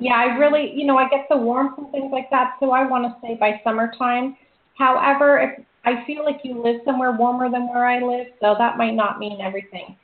Yeah, 0.00 0.14
I 0.14 0.36
really, 0.36 0.72
you 0.74 0.86
know, 0.86 0.98
I 0.98 1.08
get 1.08 1.26
the 1.30 1.36
warmth 1.36 1.78
and 1.78 1.90
things 1.90 2.10
like 2.12 2.28
that, 2.30 2.54
so 2.60 2.72
I 2.72 2.86
want 2.86 3.04
to 3.04 3.14
say 3.26 3.36
by 3.38 3.60
summertime. 3.62 4.36
However, 4.76 5.38
if 5.38 5.64
I 5.84 6.04
feel 6.06 6.24
like 6.24 6.40
you 6.42 6.62
live 6.62 6.80
somewhere 6.84 7.12
warmer 7.12 7.50
than 7.50 7.68
where 7.68 7.86
I 7.86 8.00
live, 8.00 8.28
so 8.40 8.54
that 8.58 8.76
might 8.76 8.94
not 8.94 9.18
mean 9.18 9.40
everything. 9.40 9.96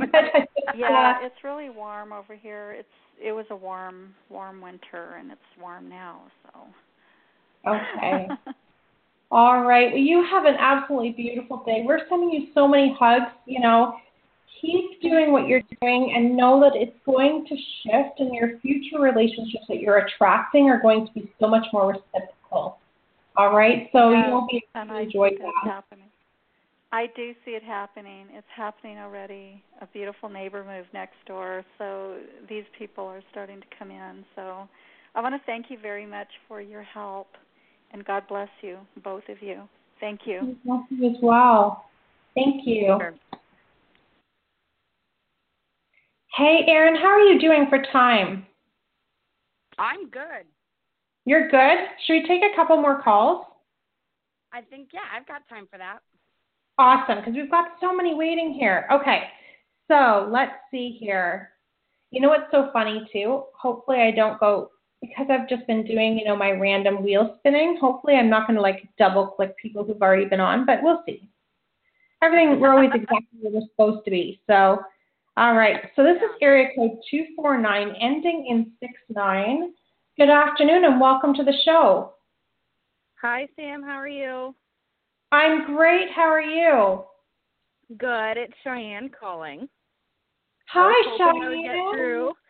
yeah, 0.76 1.18
it's 1.22 1.44
really 1.44 1.70
warm 1.70 2.12
over 2.12 2.34
here. 2.34 2.72
It's 2.78 2.88
it 3.22 3.32
was 3.32 3.46
a 3.50 3.56
warm 3.56 4.14
warm 4.28 4.60
winter 4.60 5.16
and 5.18 5.30
it's 5.30 5.40
warm 5.60 5.88
now, 5.88 6.22
so. 6.44 7.70
Okay. 7.70 8.28
All 9.30 9.64
right. 9.64 9.92
Well, 9.92 10.00
you 10.00 10.24
have 10.28 10.44
an 10.44 10.56
absolutely 10.58 11.10
beautiful 11.10 11.62
day. 11.64 11.82
We're 11.84 12.00
sending 12.08 12.30
you 12.30 12.48
so 12.54 12.66
many 12.66 12.96
hugs, 12.98 13.32
you 13.46 13.60
know. 13.60 13.94
Keep 14.60 15.00
doing 15.00 15.32
what 15.32 15.46
you're 15.46 15.62
doing 15.80 16.12
and 16.14 16.36
know 16.36 16.60
that 16.60 16.72
it's 16.74 16.96
going 17.06 17.46
to 17.48 17.54
shift 17.54 18.18
and 18.18 18.34
your 18.34 18.58
future 18.58 19.00
relationships 19.00 19.64
that 19.68 19.78
you're 19.78 19.98
attracting 19.98 20.68
are 20.68 20.82
going 20.82 21.06
to 21.06 21.12
be 21.12 21.32
so 21.40 21.46
much 21.46 21.64
more 21.72 21.88
reciprocal. 21.88 22.78
All 23.36 23.56
right? 23.56 23.88
So 23.92 24.10
yes, 24.10 24.26
you 24.26 24.32
will 24.32 24.46
be 24.50 24.62
able 24.76 24.86
to 24.88 24.98
enjoy 24.98 25.30
that. 25.30 25.52
Happening. 25.64 26.09
I 26.92 27.06
do 27.14 27.32
see 27.44 27.52
it 27.52 27.62
happening. 27.62 28.26
It's 28.32 28.46
happening 28.54 28.98
already. 28.98 29.62
A 29.80 29.86
beautiful 29.86 30.28
neighbor 30.28 30.64
moved 30.64 30.88
next 30.92 31.14
door, 31.24 31.64
so 31.78 32.16
these 32.48 32.64
people 32.76 33.04
are 33.04 33.22
starting 33.30 33.60
to 33.60 33.66
come 33.78 33.92
in. 33.92 34.24
So 34.34 34.68
I 35.14 35.20
want 35.20 35.34
to 35.34 35.40
thank 35.46 35.66
you 35.68 35.78
very 35.80 36.04
much 36.04 36.26
for 36.48 36.60
your 36.60 36.82
help, 36.82 37.28
and 37.92 38.04
God 38.04 38.24
bless 38.28 38.48
you, 38.60 38.78
both 39.04 39.22
of 39.28 39.40
you. 39.40 39.68
Thank 40.00 40.20
you. 40.24 40.56
Bless 40.64 40.82
you 40.90 41.10
as 41.10 41.16
well. 41.22 41.84
Thank 42.34 42.66
you. 42.66 42.96
Sure. 42.98 43.14
Hey, 46.36 46.64
Erin, 46.66 46.96
how 46.96 47.08
are 47.08 47.20
you 47.20 47.38
doing 47.38 47.66
for 47.68 47.82
time? 47.92 48.46
I'm 49.78 50.10
good. 50.10 50.46
You're 51.24 51.48
good? 51.50 51.78
Should 52.06 52.14
we 52.14 52.26
take 52.26 52.42
a 52.42 52.56
couple 52.56 52.76
more 52.80 53.00
calls? 53.02 53.44
I 54.52 54.62
think, 54.62 54.88
yeah, 54.92 55.00
I've 55.14 55.28
got 55.28 55.48
time 55.48 55.68
for 55.70 55.78
that. 55.78 56.00
Awesome, 56.80 57.18
because 57.18 57.34
we've 57.34 57.50
got 57.50 57.72
so 57.78 57.94
many 57.94 58.14
waiting 58.14 58.54
here. 58.54 58.88
Okay, 58.90 59.24
so 59.86 60.26
let's 60.32 60.54
see 60.70 60.96
here. 60.98 61.50
You 62.10 62.22
know 62.22 62.30
what's 62.30 62.50
so 62.50 62.70
funny 62.72 63.06
too? 63.12 63.42
Hopefully 63.52 63.98
I 63.98 64.10
don't 64.10 64.40
go 64.40 64.70
because 65.02 65.26
I've 65.28 65.46
just 65.46 65.66
been 65.66 65.84
doing, 65.84 66.18
you 66.18 66.24
know, 66.24 66.34
my 66.34 66.52
random 66.52 67.04
wheel 67.04 67.36
spinning. 67.38 67.76
Hopefully 67.78 68.14
I'm 68.14 68.30
not 68.30 68.46
going 68.46 68.56
to 68.56 68.62
like 68.62 68.88
double 68.98 69.26
click 69.26 69.54
people 69.58 69.84
who've 69.84 70.00
already 70.00 70.24
been 70.24 70.40
on, 70.40 70.64
but 70.64 70.82
we'll 70.82 71.02
see. 71.04 71.28
Everything 72.22 72.58
we're 72.58 72.72
always 72.72 72.88
exactly 72.94 73.38
where 73.42 73.52
we're 73.52 73.68
supposed 73.72 74.02
to 74.06 74.10
be. 74.10 74.40
So, 74.46 74.82
all 75.36 75.54
right. 75.56 75.82
So 75.96 76.02
this 76.02 76.16
is 76.16 76.30
area 76.40 76.68
code 76.74 76.96
249 77.10 77.94
ending 78.00 78.46
in 78.48 78.72
69. 78.80 79.74
Good 80.16 80.30
afternoon 80.30 80.86
and 80.86 80.98
welcome 80.98 81.34
to 81.34 81.44
the 81.44 81.58
show. 81.62 82.14
Hi 83.20 83.48
Sam, 83.54 83.82
how 83.82 83.96
are 83.96 84.08
you? 84.08 84.54
I'm 85.32 85.76
great. 85.76 86.08
How 86.14 86.28
are 86.28 86.42
you? 86.42 87.04
Good. 87.96 88.36
It's 88.36 88.54
Cheyenne 88.64 89.10
calling. 89.18 89.68
Hi, 90.68 91.16
Cheyenne. 91.16 92.30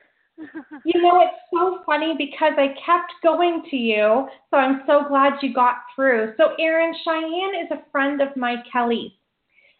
you 0.87 1.03
know, 1.03 1.21
it's 1.21 1.37
so 1.53 1.81
funny 1.85 2.15
because 2.17 2.55
I 2.57 2.69
kept 2.87 3.13
going 3.23 3.63
to 3.71 3.77
you, 3.77 4.27
so 4.51 4.57
I'm 4.57 4.83
so 4.87 5.05
glad 5.07 5.35
you 5.43 5.53
got 5.53 5.77
through. 5.95 6.33
So, 6.39 6.55
Erin, 6.59 6.95
Cheyenne 7.05 7.63
is 7.63 7.71
a 7.71 7.91
friend 7.93 8.23
of 8.23 8.35
my 8.37 8.57
Kelly's, 8.73 9.13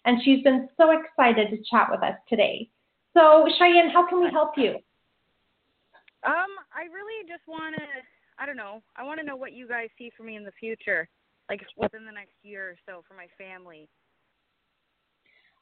and 0.05 0.19
she's 0.23 0.43
been 0.43 0.69
so 0.77 0.91
excited 0.91 1.49
to 1.51 1.57
chat 1.71 1.89
with 1.91 2.03
us 2.03 2.17
today. 2.29 2.69
So, 3.15 3.49
Cheyenne, 3.59 3.89
how 3.91 4.07
can 4.07 4.21
we 4.21 4.31
help 4.31 4.51
you? 4.59 4.73
Um, 6.27 6.53
I 6.75 6.85
really 6.93 7.27
just 7.27 7.49
want 7.49 7.75
to, 7.77 7.83
I 8.39 8.45
don't 8.45 8.59
know, 8.59 8.83
I 8.97 9.03
want 9.03 9.19
to 9.21 9.25
know 9.25 9.37
what 9.37 9.55
you 9.55 9.67
guys 9.67 9.89
see 9.97 10.11
for 10.15 10.25
me 10.25 10.37
in 10.37 10.45
the 10.45 10.53
future, 10.61 11.09
like 11.51 11.67
within 11.77 12.07
the 12.07 12.13
next 12.13 12.37
year 12.43 12.71
or 12.71 12.77
so 12.87 13.03
for 13.07 13.15
my 13.15 13.27
family. 13.37 13.89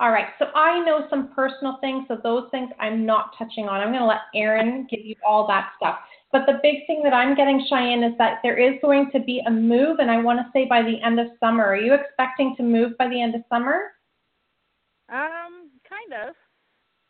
All 0.01 0.13
right, 0.13 0.29
so 0.39 0.45
I 0.55 0.79
know 0.85 1.09
some 1.11 1.33
personal 1.35 1.79
things, 1.81 2.05
so 2.07 2.19
those 2.23 2.45
things 2.53 2.71
I'm 2.79 3.05
not 3.05 3.35
touching 3.37 3.67
on. 3.67 3.81
I'm 3.81 3.89
going 3.89 3.99
to 3.99 4.07
let 4.07 4.21
Erin 4.33 4.87
give 4.89 5.01
you 5.05 5.17
all 5.27 5.49
that 5.49 5.71
stuff. 5.77 5.99
But 6.31 6.47
the 6.47 6.61
big 6.63 6.87
thing 6.87 7.03
that 7.03 7.13
I'm 7.13 7.35
getting, 7.35 7.67
Cheyenne, 7.69 8.05
is 8.05 8.17
that 8.19 8.39
there 8.45 8.57
is 8.57 8.79
going 8.81 9.11
to 9.13 9.19
be 9.19 9.43
a 9.45 9.51
move, 9.51 9.99
and 9.99 10.09
I 10.09 10.23
want 10.23 10.39
to 10.39 10.47
say 10.53 10.67
by 10.67 10.83
the 10.83 11.03
end 11.05 11.19
of 11.19 11.27
summer. 11.41 11.65
Are 11.65 11.77
you 11.77 11.95
expecting 11.95 12.55
to 12.59 12.63
move 12.63 12.97
by 12.97 13.09
the 13.09 13.21
end 13.21 13.35
of 13.35 13.41
summer? 13.49 13.93
Um, 15.09 15.71
kind 15.89 16.29
of. 16.29 16.35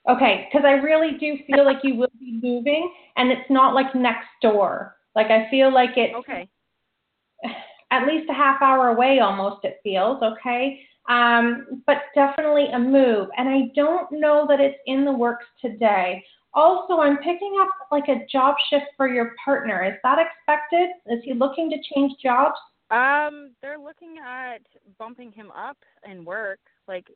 Okay, 0.08 0.48
because 0.50 0.64
I 0.64 0.80
really 0.80 1.18
do 1.18 1.36
feel 1.46 1.66
like 1.66 1.80
you 1.82 1.94
will 1.94 2.12
be 2.18 2.40
moving, 2.42 2.90
and 3.18 3.30
it's 3.30 3.50
not 3.50 3.74
like 3.74 3.94
next 3.94 4.28
door. 4.40 4.96
Like 5.14 5.26
I 5.26 5.50
feel 5.50 5.74
like 5.74 5.90
it's 5.96 6.14
okay. 6.14 6.48
At 7.90 8.06
least 8.06 8.28
a 8.30 8.34
half 8.34 8.60
hour 8.60 8.88
away, 8.88 9.20
almost. 9.20 9.64
It 9.64 9.80
feels 9.82 10.22
okay 10.22 10.80
um, 11.08 11.82
but 11.86 11.98
definitely 12.14 12.66
a 12.72 12.78
move. 12.78 13.28
And 13.36 13.48
I 13.48 13.70
don't 13.74 14.10
know 14.12 14.46
that 14.48 14.60
it's 14.60 14.78
in 14.86 15.04
the 15.04 15.12
works 15.12 15.46
today. 15.60 16.22
Also, 16.54 16.98
I'm 16.98 17.18
picking 17.18 17.56
up 17.60 17.68
like 17.90 18.08
a 18.08 18.26
job 18.30 18.54
shift 18.70 18.86
for 18.96 19.08
your 19.08 19.34
partner. 19.42 19.84
Is 19.84 19.94
that 20.02 20.18
expected? 20.18 20.90
Is 21.06 21.22
he 21.24 21.34
looking 21.34 21.70
to 21.70 21.76
change 21.94 22.12
jobs? 22.22 22.56
Um, 22.90 23.54
they're 23.60 23.78
looking 23.78 24.16
at 24.24 24.62
bumping 24.98 25.30
him 25.32 25.50
up 25.50 25.76
in 26.10 26.24
work. 26.24 26.60
Like 26.86 27.06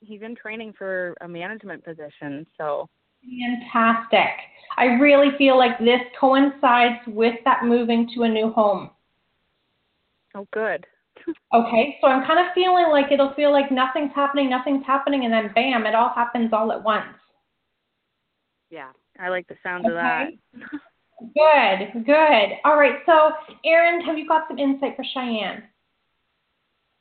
he's 0.00 0.22
in 0.22 0.36
training 0.36 0.74
for 0.76 1.14
a 1.22 1.28
management 1.28 1.84
position, 1.84 2.46
so 2.56 2.88
fantastic. 3.22 4.30
I 4.76 4.84
really 4.84 5.36
feel 5.38 5.58
like 5.58 5.78
this 5.78 6.00
coincides 6.20 7.00
with 7.06 7.34
that 7.44 7.64
moving 7.64 8.08
to 8.14 8.24
a 8.24 8.28
new 8.28 8.52
home. 8.52 8.90
Oh, 10.38 10.46
good. 10.52 10.86
Okay, 11.52 11.98
so 12.00 12.06
I'm 12.06 12.24
kind 12.26 12.38
of 12.38 12.54
feeling 12.54 12.86
like 12.90 13.10
it'll 13.10 13.34
feel 13.34 13.50
like 13.50 13.72
nothing's 13.72 14.12
happening, 14.14 14.48
nothing's 14.48 14.86
happening, 14.86 15.24
and 15.24 15.32
then 15.32 15.50
bam, 15.54 15.84
it 15.84 15.94
all 15.94 16.12
happens 16.14 16.52
all 16.52 16.70
at 16.70 16.82
once. 16.82 17.16
Yeah, 18.70 18.90
I 19.18 19.30
like 19.30 19.48
the 19.48 19.56
sound 19.62 19.86
okay. 19.86 19.92
of 19.92 19.96
that. 19.96 20.28
good, 21.34 22.04
good. 22.04 22.48
All 22.64 22.76
right, 22.76 22.98
so 23.04 23.32
Erin, 23.64 24.02
have 24.02 24.16
you 24.16 24.28
got 24.28 24.46
some 24.46 24.58
insight 24.58 24.94
for 24.94 25.04
Cheyenne? 25.12 25.64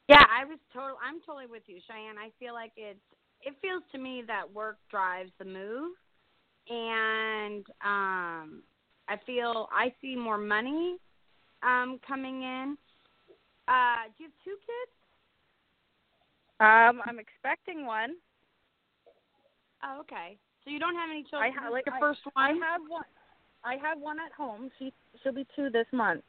Yeah, 0.10 0.24
I 0.32 0.46
was 0.46 0.58
total. 0.74 0.98
I'm 1.06 1.20
totally 1.26 1.48
with 1.48 1.64
you, 1.68 1.80
Cheyenne. 1.88 2.18
I 2.18 2.32
feel 2.40 2.54
like 2.54 2.72
it's. 2.76 3.00
It 3.44 3.54
feels 3.62 3.84
to 3.92 4.00
me 4.00 4.24
that 4.26 4.52
work 4.52 4.78
drives 4.90 5.32
the 5.38 5.46
move, 5.46 5.92
and 6.70 7.66
um, 7.86 8.64
I 9.08 9.18
feel 9.28 9.70
I 9.72 9.94
see 10.02 10.16
more 10.16 10.40
money 10.40 10.98
um, 11.62 12.00
coming 12.08 12.42
in 12.42 12.78
uh, 13.68 14.08
do 14.18 14.24
you 14.24 14.30
have 14.30 14.38
two 14.44 14.58
kids? 14.62 14.94
Um, 16.60 17.02
I'm 17.06 17.20
expecting 17.20 17.86
one. 17.86 18.16
Oh, 19.84 20.00
okay. 20.02 20.38
So 20.64 20.72
you 20.72 20.80
don't 20.80 20.96
have 20.96 21.10
any 21.10 21.24
children? 21.24 21.52
I 21.56 21.62
have 21.62 21.72
like 21.72 21.86
a 21.88 22.00
first 22.00 22.22
one. 22.34 22.34
I 22.36 22.50
have 22.50 22.82
one. 22.88 23.06
I 23.64 23.76
have 23.76 24.00
one 24.00 24.18
at 24.20 24.32
home. 24.32 24.70
She 24.80 24.92
she'll 25.22 25.34
be 25.34 25.46
two 25.56 25.70
this 25.70 25.86
month, 25.92 26.24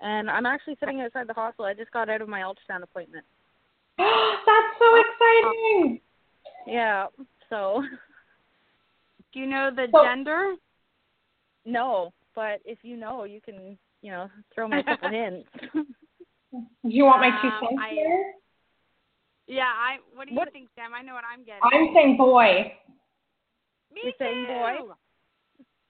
and 0.00 0.30
I'm 0.30 0.46
actually 0.46 0.76
sitting 0.78 1.00
outside 1.00 1.28
the 1.28 1.34
hospital. 1.34 1.66
I 1.66 1.74
just 1.74 1.90
got 1.90 2.08
out 2.08 2.22
of 2.22 2.28
my 2.28 2.40
ultrasound 2.40 2.82
appointment. 2.82 3.24
That's 3.98 4.78
so 4.78 5.02
exciting. 5.02 6.00
Yeah. 6.66 7.06
So. 7.50 7.82
Do 9.34 9.40
you 9.40 9.46
know 9.46 9.70
the 9.74 9.88
so, 9.90 10.04
gender? 10.04 10.54
No, 11.66 12.12
but 12.36 12.60
if 12.64 12.78
you 12.82 12.96
know, 12.96 13.24
you 13.24 13.40
can 13.40 13.76
you 14.00 14.12
know 14.12 14.30
throw 14.54 14.68
me 14.68 14.78
a 14.78 14.84
couple 14.84 15.10
hints. 15.10 15.48
Do 16.54 16.90
you 16.90 17.04
want 17.04 17.20
my 17.20 17.30
two 17.42 17.48
um, 17.48 17.60
cents 17.60 17.82
I, 17.82 17.90
here? 17.90 18.32
Yeah, 19.46 19.64
I. 19.64 19.98
What 20.14 20.28
do 20.28 20.34
you 20.34 20.38
what? 20.38 20.52
think, 20.52 20.68
Sam? 20.74 20.94
I 20.94 21.02
know 21.02 21.14
what 21.14 21.24
I'm 21.26 21.44
getting. 21.44 21.60
I'm 21.62 21.94
saying 21.94 22.16
boy. 22.16 22.72
Me 23.92 24.00
You're 24.02 24.12
too. 24.12 24.18
saying 24.18 24.46
boy. 24.46 24.94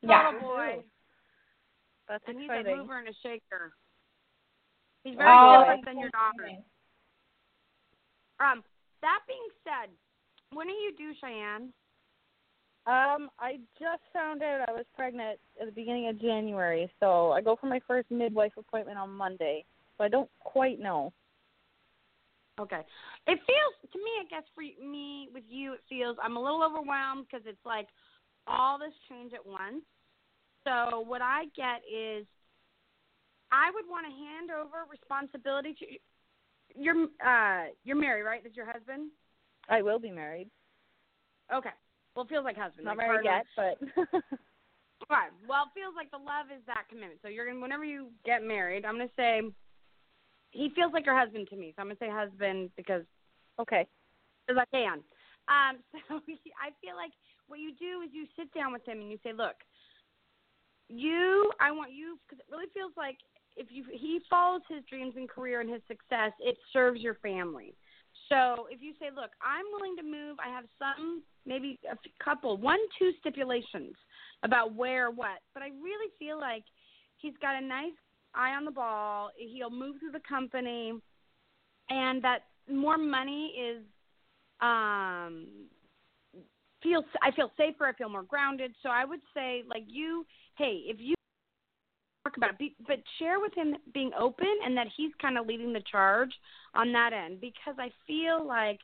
Yeah. 0.02 0.32
Oh 0.34 0.40
boy. 0.40 0.82
That's 2.08 2.24
and 2.26 2.40
exciting. 2.40 2.66
he's 2.66 2.74
a 2.74 2.76
mover 2.76 2.98
and 2.98 3.08
a 3.08 3.16
shaker. 3.22 3.72
He's 5.04 5.16
very 5.16 5.30
oh, 5.30 5.60
different 5.60 5.84
than 5.84 5.98
your 5.98 6.10
daughter. 6.10 6.48
Um, 8.40 8.64
that 9.02 9.20
being 9.28 9.48
said, 9.62 9.90
when 10.52 10.68
are 10.68 10.70
you 10.70 10.92
due, 10.96 11.12
Cheyenne? 11.20 11.72
Um, 12.86 13.30
I 13.38 13.58
just 13.78 14.02
found 14.12 14.42
out 14.42 14.68
I 14.68 14.72
was 14.72 14.84
pregnant 14.94 15.38
at 15.60 15.66
the 15.66 15.72
beginning 15.72 16.08
of 16.08 16.20
January, 16.20 16.90
so 17.00 17.32
I 17.32 17.40
go 17.40 17.56
for 17.56 17.66
my 17.66 17.80
first 17.86 18.10
midwife 18.10 18.52
appointment 18.58 18.98
on 18.98 19.10
Monday. 19.10 19.64
So 19.98 20.04
I 20.04 20.08
don't 20.08 20.30
quite 20.40 20.80
know. 20.80 21.12
Okay. 22.60 22.80
It 23.26 23.38
feels 23.46 23.92
to 23.92 23.98
me, 23.98 24.10
I 24.20 24.26
guess 24.30 24.44
for 24.54 24.62
me 24.62 25.28
with 25.32 25.44
you, 25.48 25.74
it 25.74 25.80
feels 25.88 26.16
I'm 26.22 26.36
a 26.36 26.42
little 26.42 26.62
overwhelmed 26.62 27.26
because 27.26 27.46
it's 27.46 27.64
like 27.64 27.88
all 28.46 28.78
this 28.78 28.94
change 29.08 29.32
at 29.32 29.44
once. 29.44 29.82
So 30.62 31.00
what 31.00 31.20
I 31.20 31.44
get 31.56 31.82
is 31.90 32.26
I 33.50 33.70
would 33.74 33.84
want 33.88 34.06
to 34.06 34.12
hand 34.12 34.50
over 34.50 34.86
responsibility 34.90 35.74
to 35.78 35.86
you're 36.76 37.06
uh 37.24 37.70
you're 37.84 37.96
married, 37.96 38.22
right? 38.22 38.42
This 38.42 38.52
is 38.52 38.56
your 38.56 38.70
husband? 38.70 39.10
I 39.68 39.82
will 39.82 39.98
be 39.98 40.10
married. 40.10 40.48
Okay. 41.52 41.70
Well, 42.14 42.24
it 42.24 42.28
feels 42.28 42.44
like 42.44 42.56
husband. 42.56 42.84
Not 42.84 42.96
like 42.96 43.06
married 43.06 43.24
yet, 43.24 43.44
but. 43.56 43.78
right. 45.10 45.30
Well, 45.48 45.64
it 45.66 45.74
feels 45.74 45.94
like 45.96 46.10
the 46.10 46.18
love 46.18 46.46
is 46.54 46.62
that 46.66 46.84
commitment. 46.88 47.20
So 47.22 47.28
you're 47.28 47.46
gonna 47.46 47.60
whenever 47.60 47.84
you 47.84 48.08
get 48.24 48.44
married, 48.44 48.84
I'm 48.84 48.94
gonna 48.94 49.08
say 49.16 49.42
he 50.54 50.70
feels 50.74 50.92
like 50.92 51.04
your 51.04 51.18
husband 51.18 51.48
to 51.50 51.56
me. 51.56 51.74
So 51.74 51.82
I'm 51.82 51.88
gonna 51.88 51.98
say 52.00 52.08
husband 52.08 52.70
because 52.76 53.02
okay, 53.60 53.86
because 54.46 54.62
I 54.62 54.76
can. 54.76 55.02
Um, 55.50 55.82
so 56.08 56.22
I 56.56 56.70
feel 56.80 56.96
like 56.96 57.12
what 57.48 57.58
you 57.58 57.74
do 57.76 58.00
is 58.00 58.10
you 58.12 58.26
sit 58.38 58.52
down 58.54 58.72
with 58.72 58.86
him 58.86 59.00
and 59.00 59.10
you 59.10 59.18
say, 59.22 59.32
look, 59.32 59.56
you, 60.88 61.50
I 61.60 61.70
want 61.72 61.92
you 61.92 62.18
because 62.24 62.40
it 62.40 62.50
really 62.50 62.70
feels 62.72 62.92
like 62.96 63.18
if 63.56 63.66
you 63.70 63.84
he 63.90 64.20
follows 64.30 64.62
his 64.68 64.82
dreams 64.88 65.14
and 65.16 65.28
career 65.28 65.60
and 65.60 65.70
his 65.70 65.82
success, 65.86 66.32
it 66.40 66.56
serves 66.72 67.00
your 67.00 67.14
family. 67.16 67.74
So 68.28 68.66
if 68.70 68.80
you 68.80 68.94
say, 68.98 69.08
look, 69.14 69.30
I'm 69.42 69.66
willing 69.74 69.96
to 69.96 70.02
move, 70.02 70.38
I 70.38 70.48
have 70.48 70.64
some, 70.78 71.22
maybe 71.44 71.78
a 71.90 71.96
couple, 72.22 72.56
one, 72.56 72.78
two 72.98 73.10
stipulations 73.20 73.94
about 74.44 74.74
where, 74.74 75.10
what, 75.10 75.42
but 75.52 75.62
I 75.62 75.68
really 75.82 76.10
feel 76.18 76.38
like 76.40 76.62
he's 77.18 77.34
got 77.42 77.60
a 77.60 77.66
nice 77.66 77.92
eye 78.34 78.54
on 78.54 78.64
the 78.64 78.70
ball. 78.70 79.30
He'll 79.36 79.70
move 79.70 79.96
through 80.00 80.12
the 80.12 80.20
company, 80.28 80.92
and 81.90 82.22
that 82.22 82.40
more 82.70 82.98
money 82.98 83.52
is 83.58 83.82
um 84.60 85.46
feels 86.82 87.04
I 87.22 87.30
feel 87.32 87.50
safer. 87.56 87.86
I 87.86 87.92
feel 87.94 88.08
more 88.08 88.22
grounded. 88.22 88.74
So 88.82 88.88
I 88.88 89.04
would 89.04 89.20
say 89.34 89.62
like 89.68 89.84
you, 89.86 90.24
hey, 90.56 90.82
if 90.86 90.96
you 91.00 91.14
talk 92.24 92.36
about 92.36 92.50
it, 92.58 92.72
but 92.86 92.98
share 93.18 93.40
with 93.40 93.54
him 93.54 93.74
being 93.92 94.10
open 94.18 94.46
and 94.64 94.76
that 94.76 94.86
he's 94.96 95.12
kind 95.20 95.38
of 95.38 95.46
leading 95.46 95.72
the 95.72 95.82
charge 95.90 96.30
on 96.74 96.92
that 96.92 97.12
end 97.12 97.40
because 97.40 97.74
I 97.78 97.90
feel 98.06 98.46
like 98.46 98.78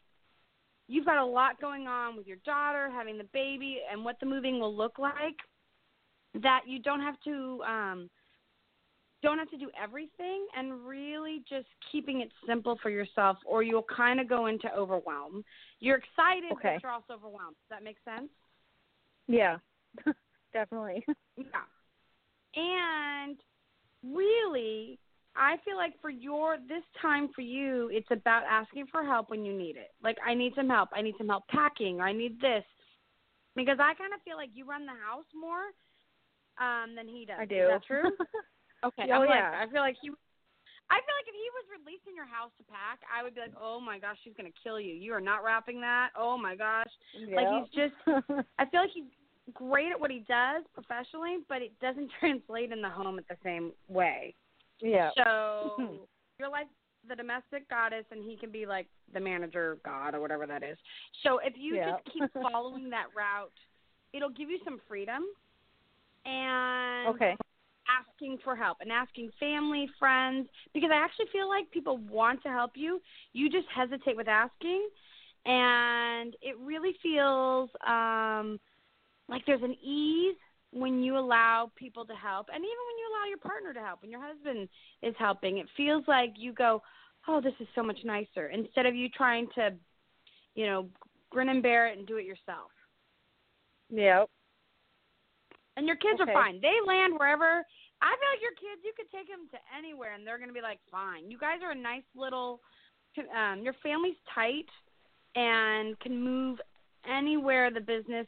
you've 0.88 1.06
got 1.06 1.18
a 1.18 1.24
lot 1.24 1.60
going 1.60 1.86
on 1.86 2.16
with 2.16 2.26
your 2.26 2.38
daughter, 2.44 2.90
having 2.90 3.16
the 3.16 3.28
baby, 3.32 3.78
and 3.90 4.04
what 4.04 4.16
the 4.20 4.26
moving 4.26 4.58
will 4.60 4.76
look 4.76 4.98
like, 4.98 5.36
that 6.42 6.62
you 6.66 6.80
don't 6.80 7.00
have 7.00 7.16
to 7.24 7.62
um, 7.66 8.10
don't 9.22 9.38
have 9.38 9.50
to 9.50 9.58
do 9.58 9.70
everything, 9.80 10.46
and 10.56 10.86
really 10.86 11.44
just 11.48 11.66
keeping 11.92 12.20
it 12.20 12.30
simple 12.46 12.78
for 12.82 12.90
yourself, 12.90 13.36
or 13.46 13.62
you'll 13.62 13.86
kind 13.94 14.20
of 14.20 14.28
go 14.28 14.46
into 14.46 14.72
overwhelm. 14.74 15.44
You're 15.80 15.96
excited, 15.98 16.52
Okay. 16.52 16.74
but 16.74 16.82
you're 16.82 16.92
also 16.92 17.14
overwhelmed. 17.14 17.56
Does 17.68 17.78
that 17.78 17.84
make 17.84 17.96
sense? 18.04 18.30
Yeah, 19.28 19.58
definitely. 20.52 21.04
Yeah. 21.36 21.44
And 22.56 23.36
really, 24.02 24.98
I 25.36 25.56
feel 25.64 25.76
like 25.76 25.94
for 26.00 26.10
your 26.10 26.56
this 26.68 26.82
time 27.00 27.28
for 27.34 27.42
you, 27.42 27.88
it's 27.92 28.10
about 28.10 28.42
asking 28.50 28.86
for 28.90 29.04
help 29.04 29.30
when 29.30 29.44
you 29.44 29.56
need 29.56 29.76
it. 29.76 29.90
Like 30.02 30.16
I 30.26 30.34
need 30.34 30.52
some 30.56 30.68
help. 30.68 30.88
I 30.92 31.02
need 31.02 31.14
some 31.18 31.28
help 31.28 31.46
packing. 31.48 32.00
Or 32.00 32.04
I 32.04 32.12
need 32.12 32.40
this. 32.40 32.64
Because 33.54 33.78
I 33.80 33.94
kind 33.94 34.12
of 34.14 34.20
feel 34.24 34.36
like 34.36 34.50
you 34.54 34.64
run 34.64 34.86
the 34.86 34.92
house 34.92 35.26
more 35.34 35.70
um 36.60 36.94
than 36.96 37.06
he 37.06 37.24
does. 37.24 37.36
I 37.38 37.44
Is 37.44 37.48
do. 37.48 37.66
that 37.68 37.84
true? 37.84 38.10
Okay. 38.84 39.06
Oh, 39.12 39.20
like, 39.20 39.28
yeah. 39.28 39.60
I 39.60 39.70
feel 39.70 39.80
like 39.82 39.96
he 40.00 40.10
I 40.90 40.98
feel 40.98 41.14
like 41.22 41.28
if 41.30 41.34
he 41.38 41.48
was 41.54 41.66
releasing 41.78 42.16
your 42.16 42.26
house 42.26 42.50
to 42.58 42.64
pack, 42.66 42.98
I 43.06 43.22
would 43.22 43.34
be 43.34 43.40
like, 43.40 43.54
"Oh 43.60 43.78
my 43.80 43.98
gosh, 43.98 44.16
she's 44.24 44.34
gonna 44.36 44.54
kill 44.62 44.80
you. 44.80 44.94
You 44.94 45.12
are 45.14 45.20
not 45.20 45.44
wrapping 45.44 45.80
that. 45.82 46.10
Oh 46.16 46.36
my 46.36 46.56
gosh." 46.56 46.90
Like 47.14 47.48
he's 47.48 47.70
just 47.70 47.94
I 48.58 48.66
feel 48.66 48.80
like 48.80 48.90
he's 48.92 49.10
great 49.54 49.90
at 49.92 50.00
what 50.00 50.10
he 50.10 50.24
does 50.28 50.64
professionally, 50.74 51.38
but 51.48 51.62
it 51.62 51.72
doesn't 51.80 52.10
translate 52.20 52.72
in 52.72 52.82
the 52.82 52.88
home 52.90 53.18
at 53.18 53.28
the 53.28 53.36
same 53.44 53.72
way. 53.88 54.34
yeah. 54.80 55.10
So 55.16 55.70
you're 56.38 56.50
like 56.50 56.66
the 57.08 57.14
domestic 57.16 57.68
goddess, 57.68 58.04
and 58.10 58.24
he 58.24 58.36
can 58.36 58.50
be 58.50 58.66
like 58.66 58.86
the 59.12 59.20
manager 59.20 59.78
god 59.84 60.14
or 60.14 60.20
whatever 60.20 60.46
that 60.46 60.62
is. 60.62 60.76
So 61.22 61.38
if 61.38 61.54
you 61.56 61.76
Yeah. 61.76 61.92
just 61.92 62.04
keep 62.12 62.24
following 62.52 62.90
that 62.90 63.06
route, 63.16 63.52
it'll 64.12 64.30
give 64.30 64.50
you 64.50 64.58
some 64.64 64.80
freedom 64.88 65.22
and 66.26 67.08
Okay. 67.14 67.36
Asking 67.98 68.38
for 68.44 68.54
help 68.54 68.78
and 68.80 68.90
asking 68.92 69.30
family, 69.38 69.88
friends, 69.98 70.48
because 70.74 70.90
I 70.92 70.96
actually 70.96 71.26
feel 71.32 71.48
like 71.48 71.70
people 71.70 71.98
want 71.98 72.42
to 72.42 72.48
help 72.48 72.72
you. 72.74 73.00
You 73.32 73.50
just 73.50 73.66
hesitate 73.74 74.16
with 74.16 74.28
asking, 74.28 74.88
and 75.46 76.36
it 76.42 76.56
really 76.58 76.94
feels 77.02 77.70
um, 77.86 78.60
like 79.28 79.42
there's 79.46 79.62
an 79.62 79.76
ease 79.82 80.36
when 80.72 81.02
you 81.02 81.18
allow 81.18 81.70
people 81.76 82.04
to 82.04 82.14
help, 82.14 82.46
and 82.52 82.58
even 82.58 82.68
when 82.68 82.98
you 82.98 83.06
allow 83.10 83.28
your 83.28 83.38
partner 83.38 83.72
to 83.72 83.80
help, 83.80 84.02
when 84.02 84.10
your 84.10 84.22
husband 84.22 84.68
is 85.02 85.14
helping, 85.18 85.58
it 85.58 85.66
feels 85.76 86.04
like 86.06 86.32
you 86.36 86.52
go, 86.52 86.82
"Oh, 87.26 87.40
this 87.40 87.54
is 87.60 87.66
so 87.74 87.82
much 87.82 87.98
nicer," 88.04 88.48
instead 88.48 88.86
of 88.86 88.94
you 88.94 89.08
trying 89.08 89.48
to, 89.56 89.74
you 90.54 90.66
know, 90.66 90.88
grin 91.30 91.48
and 91.48 91.62
bear 91.62 91.88
it 91.88 91.98
and 91.98 92.06
do 92.06 92.16
it 92.16 92.24
yourself. 92.24 92.70
Yep. 93.90 94.28
And 95.76 95.86
your 95.86 95.96
kids 95.96 96.20
Okay. 96.20 96.30
are 96.30 96.34
fine. 96.34 96.60
They 96.60 96.74
land 96.86 97.14
wherever. 97.18 97.64
I 98.02 98.16
feel 98.16 98.30
like 98.32 98.42
your 98.42 98.56
kids, 98.56 98.80
you 98.84 98.92
could 98.96 99.10
take 99.12 99.28
them 99.28 99.48
to 99.52 99.58
anywhere, 99.76 100.14
and 100.14 100.26
they're 100.26 100.38
going 100.38 100.48
to 100.48 100.54
be 100.54 100.62
like, 100.62 100.78
fine. 100.90 101.30
You 101.30 101.38
guys 101.38 101.60
are 101.62 101.72
a 101.72 101.74
nice 101.74 102.06
little. 102.16 102.60
Um, 103.18 103.62
your 103.62 103.74
family's 103.82 104.16
tight, 104.34 104.70
and 105.34 105.98
can 106.00 106.22
move 106.22 106.58
anywhere 107.04 107.70
the 107.70 107.80
business 107.80 108.26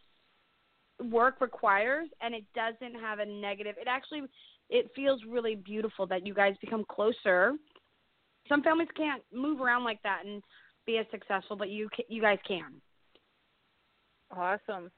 work 1.11 1.41
requires, 1.41 2.09
and 2.21 2.35
it 2.35 2.45
doesn't 2.55 3.01
have 3.01 3.19
a 3.19 3.27
negative. 3.27 3.77
It 3.81 3.89
actually, 3.89 4.23
it 4.71 4.91
feels 4.95 5.21
really 5.29 5.55
beautiful 5.55 6.07
that 6.09 6.27
you 6.27 6.35
guys 6.35 6.55
become 6.61 6.85
closer. 6.89 7.53
Some 8.49 8.63
families 8.63 8.89
can't 8.97 9.23
move 9.33 9.61
around 9.61 9.85
like 9.85 10.03
that 10.03 10.23
and 10.27 10.43
be 10.87 10.99
as 10.99 11.07
successful, 11.11 11.57
but 11.57 11.71
you 11.71 11.89
you 12.09 12.21
guys 12.21 12.39
can. 12.47 12.81
Awesome. 14.31 14.91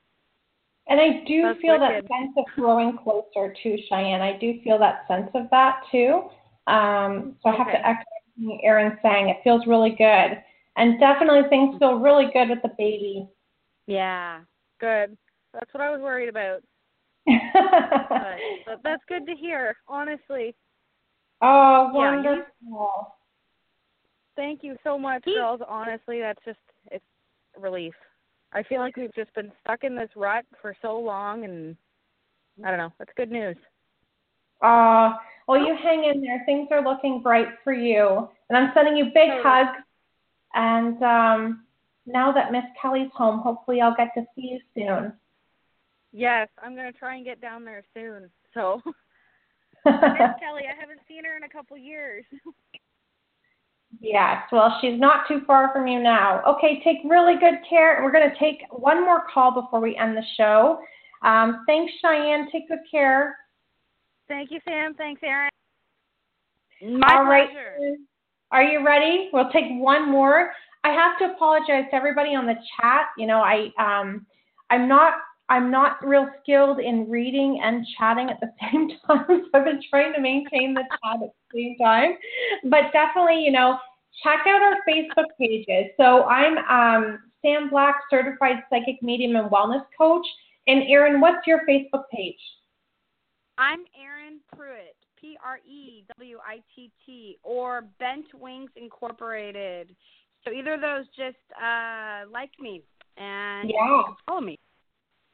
And 0.88 1.00
I 1.00 1.24
do 1.26 1.42
That's 1.42 1.60
feel 1.60 1.78
that 1.78 2.02
sense 2.02 2.32
of 2.36 2.44
growing 2.54 2.98
closer 2.98 3.54
to 3.62 3.78
Cheyenne. 3.88 4.20
I 4.20 4.36
do 4.38 4.60
feel 4.62 4.78
that 4.78 5.06
sense 5.08 5.30
of 5.34 5.48
that 5.50 5.80
too. 5.90 6.24
Um, 6.66 7.36
so 7.42 7.50
I 7.50 7.56
have 7.56 7.68
to 7.68 7.86
echo 7.86 8.58
Erin 8.62 8.98
saying. 9.02 9.30
It 9.30 9.38
feels 9.42 9.66
really 9.66 9.90
good. 9.90 10.42
And 10.76 11.00
definitely 11.00 11.48
things 11.48 11.78
feel 11.78 12.00
really 12.00 12.26
good 12.32 12.50
with 12.50 12.60
the 12.62 12.72
baby. 12.76 13.28
Yeah. 13.86 14.40
Good. 14.80 15.16
That's 15.54 15.72
what 15.72 15.82
I 15.82 15.90
was 15.90 16.00
worried 16.00 16.28
about. 16.28 16.62
But, 17.26 17.32
but 18.66 18.80
that's 18.82 19.02
good 19.08 19.26
to 19.26 19.34
hear, 19.34 19.76
honestly. 19.88 20.54
oh, 21.40 21.90
Yeah, 21.94 22.16
wonderful. 22.16 23.14
Thank 24.36 24.62
you 24.62 24.76
so 24.82 24.98
much, 24.98 25.24
girls. 25.24 25.60
Honestly, 25.66 26.20
that's 26.20 26.44
just 26.44 26.58
it's 26.90 27.04
a 27.56 27.60
relief. 27.60 27.94
I 28.54 28.62
feel 28.62 28.78
like 28.78 28.96
we've 28.96 29.14
just 29.14 29.34
been 29.34 29.50
stuck 29.62 29.82
in 29.82 29.96
this 29.96 30.10
rut 30.14 30.44
for 30.62 30.76
so 30.80 30.98
long, 30.98 31.44
and 31.44 31.76
I 32.64 32.70
don't 32.70 32.78
know. 32.78 32.92
That's 32.98 33.10
good 33.16 33.30
news. 33.30 33.56
Uh, 34.62 35.14
well, 35.48 35.58
you 35.58 35.76
hang 35.82 36.04
in 36.04 36.22
there. 36.22 36.42
Things 36.46 36.68
are 36.70 36.82
looking 36.82 37.20
bright 37.20 37.48
for 37.64 37.72
you. 37.72 38.28
And 38.48 38.56
I'm 38.56 38.70
sending 38.74 38.96
you 38.96 39.06
big 39.06 39.30
hugs. 39.42 39.82
And 40.54 41.02
um, 41.02 41.64
now 42.06 42.32
that 42.32 42.52
Miss 42.52 42.64
Kelly's 42.80 43.10
home, 43.12 43.40
hopefully 43.40 43.80
I'll 43.80 43.96
get 43.96 44.10
to 44.14 44.24
see 44.34 44.52
you 44.52 44.60
soon. 44.74 45.12
Yes, 46.12 46.48
I'm 46.62 46.76
gonna 46.76 46.92
try 46.92 47.16
and 47.16 47.24
get 47.24 47.40
down 47.40 47.64
there 47.64 47.82
soon. 47.92 48.30
So, 48.54 48.80
Miss 49.84 49.94
Kelly, 49.94 50.62
I 50.70 50.78
haven't 50.78 51.00
seen 51.08 51.24
her 51.24 51.36
in 51.36 51.42
a 51.42 51.48
couple 51.48 51.76
years. 51.76 52.24
Yes, 54.00 54.42
well, 54.50 54.76
she's 54.80 54.98
not 54.98 55.28
too 55.28 55.42
far 55.46 55.72
from 55.72 55.86
you 55.86 56.02
now. 56.02 56.42
Okay, 56.46 56.80
take 56.82 56.98
really 57.04 57.34
good 57.34 57.60
care. 57.68 58.00
We're 58.02 58.12
going 58.12 58.28
to 58.28 58.38
take 58.38 58.62
one 58.70 59.04
more 59.04 59.24
call 59.32 59.52
before 59.52 59.80
we 59.80 59.96
end 59.96 60.16
the 60.16 60.24
show. 60.36 60.80
Um, 61.22 61.64
thanks, 61.66 61.92
Cheyenne. 62.00 62.48
Take 62.50 62.68
good 62.68 62.78
care. 62.90 63.36
Thank 64.28 64.50
you, 64.50 64.60
Sam. 64.64 64.94
Thanks, 64.94 65.20
Erin. 65.22 65.50
My 66.82 67.14
All 67.14 67.24
right. 67.24 67.50
pleasure. 67.50 67.96
Are 68.50 68.62
you 68.62 68.84
ready? 68.84 69.30
We'll 69.32 69.50
take 69.50 69.64
one 69.70 70.10
more. 70.10 70.52
I 70.84 70.90
have 70.90 71.18
to 71.18 71.34
apologize 71.34 71.84
to 71.90 71.94
everybody 71.94 72.34
on 72.34 72.46
the 72.46 72.54
chat. 72.54 73.06
You 73.16 73.26
know, 73.26 73.40
I 73.40 73.70
um, 73.78 74.26
I'm 74.70 74.86
not 74.86 75.14
I'm 75.48 75.70
not 75.70 76.04
real 76.06 76.28
skilled 76.42 76.80
in 76.80 77.08
reading 77.10 77.60
and 77.62 77.86
chatting 77.98 78.30
at 78.30 78.40
the 78.40 78.50
same 78.72 78.88
time, 79.06 79.26
so 79.28 79.48
I've 79.54 79.64
been 79.64 79.82
trying 79.90 80.12
to 80.14 80.20
maintain 80.20 80.74
the 80.74 80.82
chat 80.82 81.22
at 81.22 81.30
the 81.52 81.54
same 81.54 81.76
time. 81.78 82.12
But 82.64 82.92
definitely, 82.92 83.44
you 83.44 83.52
know, 83.52 83.78
check 84.22 84.40
out 84.46 84.62
our 84.62 84.76
Facebook 84.88 85.26
pages. 85.38 85.90
So 85.98 86.24
I'm 86.24 86.58
um, 86.58 87.18
Sam 87.42 87.68
Black, 87.68 87.96
certified 88.10 88.62
psychic 88.70 89.02
medium 89.02 89.36
and 89.36 89.50
wellness 89.50 89.84
coach. 89.96 90.26
And 90.66 90.82
Erin, 90.88 91.20
what's 91.20 91.46
your 91.46 91.60
Facebook 91.68 92.04
page? 92.12 92.38
I'm 93.58 93.84
Erin 94.00 94.40
Prewitt, 94.56 94.96
P 95.20 95.36
R 95.44 95.58
E 95.58 96.04
W 96.16 96.38
I 96.44 96.60
T 96.74 96.90
T, 97.04 97.38
or 97.42 97.84
Bent 98.00 98.26
Wings 98.34 98.70
Incorporated. 98.76 99.94
So 100.44 100.52
either 100.52 100.74
of 100.74 100.80
those, 100.80 101.04
just 101.16 101.36
uh, 101.62 102.24
like 102.32 102.50
me 102.58 102.82
and 103.16 103.70
Yeah. 103.70 104.02
follow 104.26 104.40
me. 104.40 104.58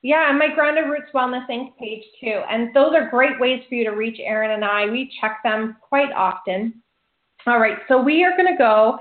Yeah, 0.03 0.31
and 0.31 0.39
my 0.39 0.49
Grounded 0.55 0.87
Roots 0.87 1.11
Wellness 1.15 1.47
Inc. 1.51 1.77
page 1.77 2.05
too. 2.21 2.41
And 2.51 2.75
those 2.75 2.95
are 2.95 3.11
great 3.11 3.39
ways 3.39 3.63
for 3.69 3.75
you 3.75 3.85
to 3.85 3.91
reach 3.91 4.19
Erin 4.19 4.53
and 4.53 4.65
I. 4.65 4.87
We 4.87 5.13
check 5.21 5.41
them 5.45 5.77
quite 5.81 6.11
often. 6.13 6.83
All 7.47 7.61
right, 7.61 7.79
so 7.87 8.01
we 8.01 8.25
are 8.25 8.37
going 8.37 8.51
to 8.51 8.59
go. 8.59 8.99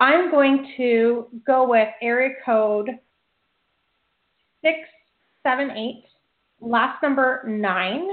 I'm 0.00 0.30
going 0.30 0.72
to 0.76 1.28
go 1.46 1.68
with 1.68 1.88
area 2.02 2.34
code 2.44 2.90
678, 4.62 6.04
last 6.60 7.02
number 7.02 7.42
9. 7.46 8.08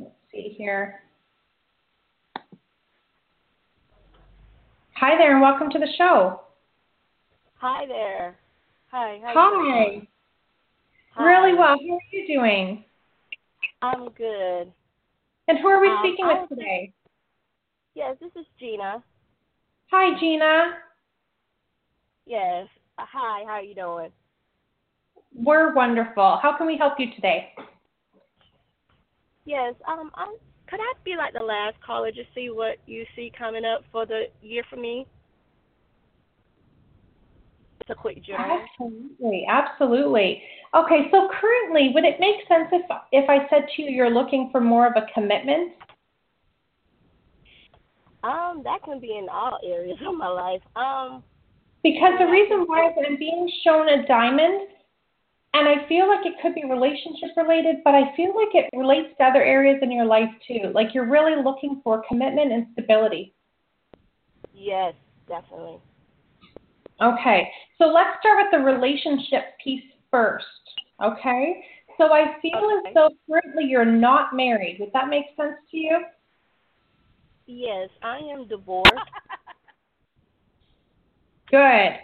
Let's 0.00 0.14
see 0.32 0.54
here. 0.56 1.02
Hi 4.94 5.16
there, 5.18 5.32
and 5.32 5.42
welcome 5.42 5.70
to 5.70 5.78
the 5.78 5.88
show. 5.98 6.40
Hi 7.58 7.86
there. 7.86 8.38
Hi. 8.90 9.18
How 9.22 9.52
you? 9.64 10.02
Hi. 11.12 11.24
Really 11.24 11.54
well. 11.54 11.76
How 11.78 11.94
are 11.94 12.00
you 12.12 12.26
doing? 12.26 12.84
I'm 13.82 14.08
good. 14.10 14.72
And 15.48 15.58
who 15.58 15.68
are 15.68 15.80
we 15.80 15.88
Um, 15.88 15.98
speaking 16.00 16.24
I 16.24 16.32
with 16.32 16.48
just- 16.50 16.60
today? 16.60 16.92
Yes, 17.94 18.18
this 18.20 18.34
is 18.36 18.46
Gina. 18.58 19.02
Hi, 19.90 20.14
Gina. 20.18 20.82
Yes. 22.26 22.68
Uh, 22.98 23.06
hi. 23.06 23.44
How 23.44 23.52
are 23.52 23.62
you 23.62 23.74
doing? 23.74 24.12
We're 25.32 25.72
wonderful. 25.72 26.36
How 26.38 26.56
can 26.56 26.66
we 26.66 26.76
help 26.76 26.98
you 26.98 27.12
today? 27.14 27.54
Yes. 29.44 29.74
Um. 29.86 30.10
I'm, 30.14 30.34
could 30.66 30.80
I 30.80 30.92
be 31.04 31.14
like 31.16 31.32
the 31.32 31.44
last 31.44 31.80
caller 31.80 32.10
to 32.10 32.24
see 32.34 32.50
what 32.50 32.78
you 32.86 33.06
see 33.14 33.30
coming 33.30 33.64
up 33.64 33.84
for 33.92 34.04
the 34.06 34.28
year 34.42 34.64
for 34.64 34.76
me? 34.76 35.06
It's 37.88 37.96
a 37.96 38.00
quick 38.00 38.24
journal. 38.24 38.66
Absolutely, 38.80 39.46
absolutely. 39.48 40.42
Okay, 40.74 41.06
so 41.12 41.28
currently, 41.40 41.92
would 41.94 42.04
it 42.04 42.18
make 42.18 42.36
sense 42.48 42.66
if 42.72 42.82
if 43.12 43.30
I 43.30 43.48
said 43.48 43.68
to 43.76 43.82
you 43.82 43.90
you're 43.90 44.10
looking 44.10 44.48
for 44.50 44.60
more 44.60 44.88
of 44.88 44.94
a 44.96 45.06
commitment? 45.14 45.72
Um, 48.24 48.62
that 48.64 48.82
can 48.84 48.98
be 48.98 49.16
in 49.16 49.28
all 49.30 49.60
areas 49.64 49.98
of 50.04 50.16
my 50.16 50.26
life. 50.26 50.62
Um, 50.74 51.22
because 51.84 52.14
the 52.18 52.26
reason 52.26 52.64
why 52.66 52.88
is 52.88 52.94
I'm 53.06 53.16
being 53.18 53.48
shown 53.62 53.88
a 53.88 54.04
diamond, 54.08 54.66
and 55.54 55.68
I 55.68 55.86
feel 55.88 56.08
like 56.08 56.26
it 56.26 56.34
could 56.42 56.56
be 56.56 56.64
relationship 56.68 57.36
related, 57.36 57.76
but 57.84 57.94
I 57.94 58.16
feel 58.16 58.34
like 58.34 58.52
it 58.52 58.68
relates 58.76 59.16
to 59.18 59.24
other 59.24 59.44
areas 59.44 59.78
in 59.80 59.92
your 59.92 60.06
life 60.06 60.30
too. 60.48 60.72
Like 60.74 60.88
you're 60.92 61.08
really 61.08 61.40
looking 61.40 61.80
for 61.84 62.02
commitment 62.08 62.50
and 62.50 62.66
stability. 62.72 63.32
Yes, 64.52 64.94
definitely. 65.28 65.78
Okay, 67.00 67.48
so 67.78 67.86
let's 67.86 68.18
start 68.20 68.38
with 68.38 68.52
the 68.52 68.64
relationship 68.64 69.58
piece 69.62 69.84
first. 70.10 70.44
Okay, 71.02 71.62
so 71.98 72.12
I 72.12 72.36
feel 72.40 72.56
okay. 72.56 72.88
as 72.88 72.94
though 72.94 73.10
currently 73.28 73.64
you're 73.64 73.84
not 73.84 74.34
married. 74.34 74.78
Would 74.80 74.92
that 74.94 75.08
make 75.08 75.26
sense 75.36 75.56
to 75.70 75.76
you? 75.76 76.00
Yes, 77.46 77.90
I 78.02 78.18
am 78.18 78.48
divorced. 78.48 78.92
good. 81.50 81.96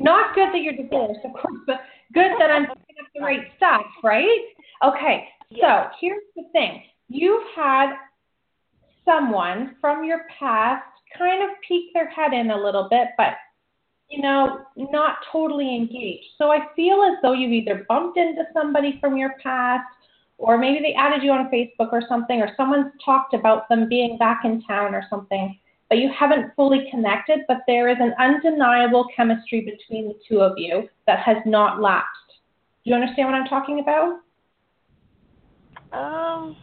Not 0.00 0.34
good 0.34 0.48
that 0.52 0.62
you're 0.62 0.76
divorced, 0.76 1.20
of 1.24 1.32
course, 1.32 1.60
but 1.66 1.80
good 2.14 2.30
that 2.38 2.50
I'm 2.50 2.66
picking 2.66 2.96
up 3.00 3.06
the 3.14 3.20
right 3.20 3.48
stuff, 3.56 3.82
right? 4.04 4.44
Okay, 4.84 5.28
yes. 5.50 5.60
so 5.60 5.90
here's 6.00 6.22
the 6.36 6.44
thing. 6.52 6.82
You've 7.08 7.42
had 7.56 7.96
someone 9.04 9.74
from 9.80 10.04
your 10.04 10.20
past 10.38 10.84
kind 11.16 11.42
of 11.42 11.50
peek 11.66 11.92
their 11.94 12.08
head 12.08 12.32
in 12.32 12.50
a 12.50 12.56
little 12.56 12.88
bit, 12.88 13.08
but 13.16 13.34
you 14.10 14.22
know, 14.22 14.60
not 14.76 15.18
totally 15.30 15.74
engaged. 15.74 16.24
So 16.38 16.50
I 16.50 16.66
feel 16.74 17.02
as 17.02 17.18
though 17.22 17.32
you've 17.32 17.52
either 17.52 17.84
bumped 17.88 18.16
into 18.16 18.44
somebody 18.54 18.98
from 19.00 19.16
your 19.16 19.34
past 19.42 19.84
or 20.38 20.56
maybe 20.56 20.78
they 20.80 20.94
added 20.94 21.22
you 21.22 21.32
on 21.32 21.50
Facebook 21.50 21.92
or 21.92 22.02
something, 22.08 22.40
or 22.40 22.52
someone's 22.56 22.92
talked 23.04 23.34
about 23.34 23.68
them 23.68 23.88
being 23.88 24.16
back 24.18 24.42
in 24.44 24.62
town 24.62 24.94
or 24.94 25.04
something, 25.10 25.58
but 25.88 25.98
you 25.98 26.10
haven't 26.16 26.54
fully 26.54 26.88
connected, 26.90 27.40
but 27.48 27.58
there 27.66 27.88
is 27.88 27.96
an 28.00 28.14
undeniable 28.20 29.06
chemistry 29.14 29.60
between 29.60 30.08
the 30.08 30.14
two 30.28 30.40
of 30.40 30.52
you 30.56 30.88
that 31.06 31.18
has 31.18 31.38
not 31.44 31.80
lapsed. 31.82 32.08
Do 32.84 32.90
you 32.90 32.94
understand 32.94 33.28
what 33.28 33.34
I'm 33.34 33.48
talking 33.48 33.80
about? 33.80 34.20
Um, 35.92 36.56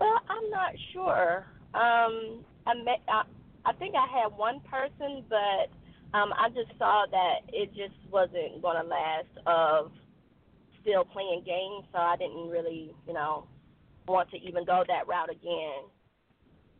well, 0.00 0.20
I'm 0.28 0.50
not 0.50 0.72
sure. 0.92 1.44
Um, 1.74 2.42
I 2.66 2.74
met, 2.82 3.02
I, 3.08 3.22
I 3.66 3.72
think 3.74 3.94
I 3.94 4.06
had 4.06 4.28
one 4.36 4.60
person, 4.60 5.24
but 5.28 5.68
um, 6.14 6.32
I 6.38 6.48
just 6.48 6.76
saw 6.78 7.06
that 7.10 7.40
it 7.52 7.70
just 7.74 7.94
wasn't 8.10 8.60
going 8.60 8.82
to 8.82 8.88
last 8.88 9.32
of 9.46 9.92
still 10.82 11.04
playing 11.04 11.42
games, 11.46 11.84
so 11.92 11.98
I 11.98 12.16
didn't 12.16 12.48
really, 12.48 12.94
you 13.06 13.14
know, 13.14 13.46
want 14.06 14.30
to 14.30 14.36
even 14.36 14.64
go 14.64 14.84
that 14.88 15.06
route 15.06 15.30
again. 15.30 15.84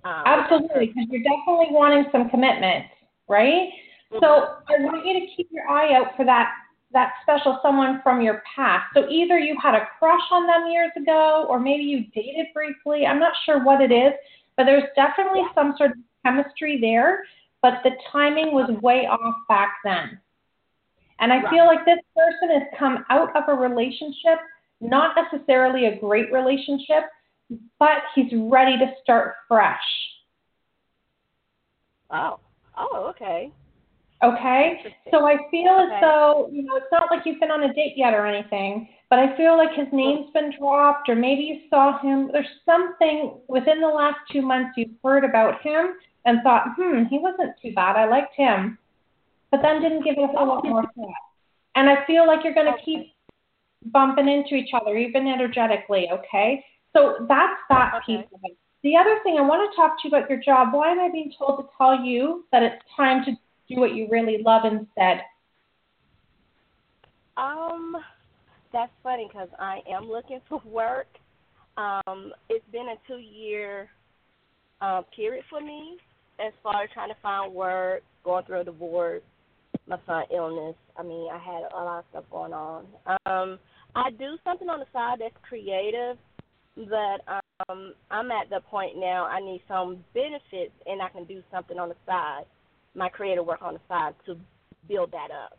Um, 0.05 0.22
Absolutely, 0.26 0.87
because 0.87 1.09
you're 1.11 1.22
definitely 1.22 1.68
wanting 1.70 2.05
some 2.11 2.28
commitment, 2.28 2.87
right? 3.28 3.70
Mm-hmm. 4.12 4.18
So 4.20 4.59
I 4.68 4.83
want 4.83 5.07
you 5.07 5.14
to 5.20 5.26
keep 5.37 5.49
your 5.51 5.68
eye 5.68 5.95
out 5.95 6.16
for 6.16 6.24
that 6.24 6.51
that 6.93 7.12
special 7.22 7.59
someone 7.62 8.01
from 8.03 8.20
your 8.20 8.43
past. 8.55 8.85
So 8.95 9.09
either 9.09 9.39
you 9.39 9.57
had 9.62 9.74
a 9.74 9.89
crush 9.99 10.20
on 10.30 10.47
them 10.47 10.70
years 10.70 10.91
ago, 10.95 11.47
or 11.49 11.59
maybe 11.59 11.85
you 11.85 12.05
dated 12.14 12.49
briefly. 12.53 13.07
I'm 13.07 13.18
not 13.18 13.33
sure 13.47 13.64
what 13.64 13.80
it 13.80 13.91
is, 13.91 14.12
but 14.59 14.64
there's 14.64 14.85
definitely 14.95 15.41
some 15.55 15.74
sort 15.78 15.93
of 15.93 15.97
chemistry 16.22 16.78
there. 16.83 17.24
But 17.62 17.82
the 17.84 17.92
timing 18.10 18.52
was 18.52 18.68
way 18.82 19.06
off 19.06 19.36
back 19.48 19.76
then. 19.84 20.20
And 21.20 21.32
I 21.32 21.36
Right. 21.38 21.50
feel 21.50 21.66
like 21.66 21.84
this 21.84 22.00
person 22.16 22.50
has 22.50 22.68
come 22.76 23.04
out 23.08 23.34
of 23.36 23.48
a 23.48 23.54
relationship, 23.54 24.40
not 24.80 25.14
necessarily 25.16 25.86
a 25.86 25.96
great 25.96 26.32
relationship, 26.32 27.04
but 27.78 28.02
he's 28.14 28.32
ready 28.34 28.76
to 28.78 28.92
start 29.02 29.36
fresh. 29.46 29.80
Oh, 32.10 32.40
oh, 32.76 33.06
okay. 33.10 33.52
Okay? 34.22 34.94
So 35.10 35.26
I 35.26 35.36
feel 35.50 35.72
Okay. 35.72 35.94
as 35.94 36.00
though, 36.00 36.48
you 36.52 36.62
know, 36.62 36.76
it's 36.76 36.90
not 36.90 37.10
like 37.10 37.24
you've 37.24 37.40
been 37.40 37.50
on 37.50 37.62
a 37.62 37.72
date 37.72 37.96
yet 37.96 38.14
or 38.14 38.26
anything, 38.26 38.88
but 39.08 39.18
I 39.18 39.36
feel 39.36 39.56
like 39.56 39.72
his 39.74 39.92
name's 39.92 40.30
been 40.30 40.50
dropped 40.58 41.08
or 41.08 41.14
maybe 41.14 41.42
you 41.42 41.68
saw 41.68 41.98
him. 41.98 42.30
There's 42.32 42.60
something 42.64 43.40
within 43.48 43.80
the 43.80 43.88
last 43.88 44.18
two 44.30 44.42
months 44.42 44.76
you've 44.76 44.96
heard 45.02 45.24
about 45.24 45.62
him 45.62 45.94
and 46.24 46.40
thought, 46.42 46.74
hmm, 46.76 47.04
he 47.04 47.18
wasn't 47.18 47.54
too 47.60 47.72
bad. 47.74 47.96
I 47.96 48.06
liked 48.06 48.34
him. 48.34 48.78
But 49.50 49.60
then 49.62 49.82
didn't 49.82 50.04
give 50.04 50.16
it 50.16 50.22
a 50.22 50.26
whole 50.26 50.48
lot 50.48 50.64
more 50.64 50.82
thought. 50.82 51.14
And 51.74 51.88
I 51.88 52.04
feel 52.06 52.26
like 52.26 52.44
you're 52.44 52.54
going 52.54 52.72
to 52.72 52.82
keep 52.84 53.12
bumping 53.86 54.28
into 54.28 54.54
each 54.54 54.70
other, 54.74 54.96
even 54.96 55.26
energetically, 55.26 56.08
okay? 56.12 56.64
So 56.94 57.26
that's 57.28 57.60
that 57.68 57.94
Okay. 57.96 58.16
piece 58.16 58.26
of 58.32 58.40
it. 58.44 58.56
The 58.82 58.96
other 58.96 59.18
thing 59.22 59.36
I 59.38 59.42
want 59.42 59.70
to 59.70 59.76
talk 59.76 60.00
to 60.02 60.08
you 60.08 60.16
about 60.16 60.28
your 60.28 60.40
job. 60.40 60.72
Why 60.72 60.90
am 60.90 61.00
I 61.00 61.08
being 61.10 61.32
told 61.38 61.58
to 61.60 61.68
tell 61.78 62.04
you 62.04 62.44
that 62.52 62.62
it's 62.62 62.82
time 62.96 63.24
to 63.24 63.32
do 63.68 63.80
what 63.80 63.94
you 63.94 64.08
really 64.10 64.42
love 64.44 64.64
instead? 64.64 65.22
Um, 67.36 67.96
that's 68.72 68.92
funny 69.02 69.28
because 69.32 69.48
I 69.58 69.80
am 69.88 70.10
looking 70.10 70.40
for 70.48 70.62
work. 70.64 71.08
Um, 71.76 72.32
it's 72.48 72.64
been 72.70 72.88
a 72.88 72.96
two-year 73.06 73.88
uh, 74.80 75.02
period 75.14 75.44
for 75.48 75.60
me 75.60 75.98
as 76.39 76.53
far 76.62 76.85
as 76.85 76.91
trying 76.93 77.11
to 77.11 77.16
find 77.22 77.53
work, 77.55 78.03
going 78.24 78.45
through 78.45 78.61
a 78.61 78.64
divorce, 78.64 79.22
my 79.87 79.99
son 80.07 80.24
illness. 80.35 80.76
I 80.97 81.03
mean, 81.03 81.28
I 81.33 81.39
had 81.39 81.62
a 81.72 81.76
lot 81.76 81.99
of 82.01 82.05
stuff 82.11 82.24
going 82.30 82.53
on. 82.53 82.87
Um, 83.26 83.59
I 83.95 84.11
do 84.11 84.37
something 84.45 84.68
on 84.68 84.80
the 84.80 84.87
side 84.93 85.18
that's 85.20 85.35
creative, 85.43 86.16
but 86.76 87.43
um, 87.68 87.95
I'm 88.11 88.30
at 88.30 88.49
the 88.51 88.61
point 88.70 88.97
now 88.97 89.26
I 89.26 89.41
need 89.41 89.62
some 89.68 89.99
benefits, 90.14 90.72
and 90.87 91.03
I 91.03 91.09
can 91.09 91.24
do 91.24 91.43
something 91.51 91.78
on 91.78 91.89
the 91.89 91.97
side, 92.07 92.45
my 92.95 93.09
creative 93.09 93.45
work 93.45 93.62
on 93.62 93.74
the 93.74 93.80
side 93.89 94.14
to 94.26 94.37
build 94.89 95.12
that 95.12 95.30
up. 95.30 95.59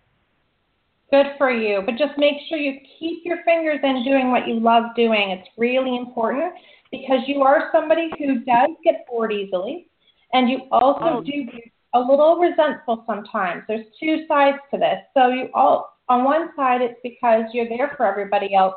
Good 1.11 1.37
for 1.37 1.51
you. 1.51 1.83
But 1.85 1.91
just 1.97 2.17
make 2.17 2.35
sure 2.49 2.57
you 2.57 2.79
keep 2.97 3.23
your 3.23 3.37
fingers 3.45 3.79
in 3.83 4.03
doing 4.03 4.31
what 4.31 4.47
you 4.47 4.59
love 4.59 4.95
doing. 4.95 5.29
It's 5.29 5.47
really 5.57 5.95
important 5.95 6.53
because 6.91 7.19
you 7.27 7.43
are 7.43 7.69
somebody 7.71 8.09
who 8.17 8.39
does 8.39 8.69
get 8.83 9.05
bored 9.07 9.31
easily 9.31 9.87
and 10.33 10.49
you 10.49 10.67
also 10.71 11.17
Oh. 11.17 11.21
do 11.21 11.43
get 11.43 11.63
a 11.93 11.99
little 11.99 12.37
resentful 12.37 13.03
sometimes. 13.05 13.63
There's 13.67 13.85
two 13.99 14.25
sides 14.27 14.57
to 14.71 14.77
this. 14.77 15.03
So 15.13 15.27
you 15.27 15.49
all 15.53 15.93
on 16.09 16.23
one 16.23 16.53
side 16.55 16.81
it's 16.81 16.99
because 17.01 17.45
you're 17.53 17.69
there 17.69 17.89
for 17.95 18.05
everybody 18.05 18.53
else. 18.53 18.75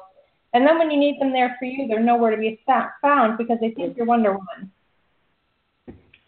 And 0.52 0.66
then 0.66 0.78
when 0.78 0.90
you 0.90 0.98
need 0.98 1.20
them 1.20 1.32
there 1.32 1.56
for 1.58 1.64
you, 1.64 1.88
they're 1.88 2.00
nowhere 2.00 2.30
to 2.30 2.36
be 2.36 2.60
found 2.66 3.36
because 3.36 3.58
they 3.60 3.70
think 3.70 3.96
you're 3.96 4.06
Wonder 4.06 4.32
Woman. 4.32 4.70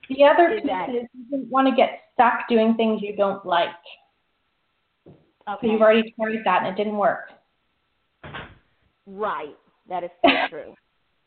The 0.09 0.25
other 0.25 0.61
piece 0.61 1.03
is 1.03 1.09
you 1.13 1.25
don't 1.31 1.49
want 1.51 1.69
to 1.69 1.75
get 1.75 2.01
stuck 2.15 2.49
doing 2.49 2.75
things 2.75 3.03
you 3.03 3.15
don't 3.15 3.45
like. 3.45 3.69
Okay. 5.07 5.67
So 5.67 5.73
you've 5.73 5.83
already 5.83 6.15
tried 6.19 6.45
that 6.45 6.63
and 6.65 6.69
it 6.69 6.77
didn't 6.77 6.97
work. 6.97 7.31
Right. 9.07 9.57
That 9.89 10.05
is 10.05 10.11
so 10.23 10.31
true. 10.51 10.75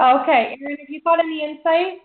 okay, 0.00 0.56
Erin, 0.60 0.76
have 0.78 0.88
you 0.88 1.00
got 1.02 1.18
any 1.18 1.44
insight? 1.44 1.98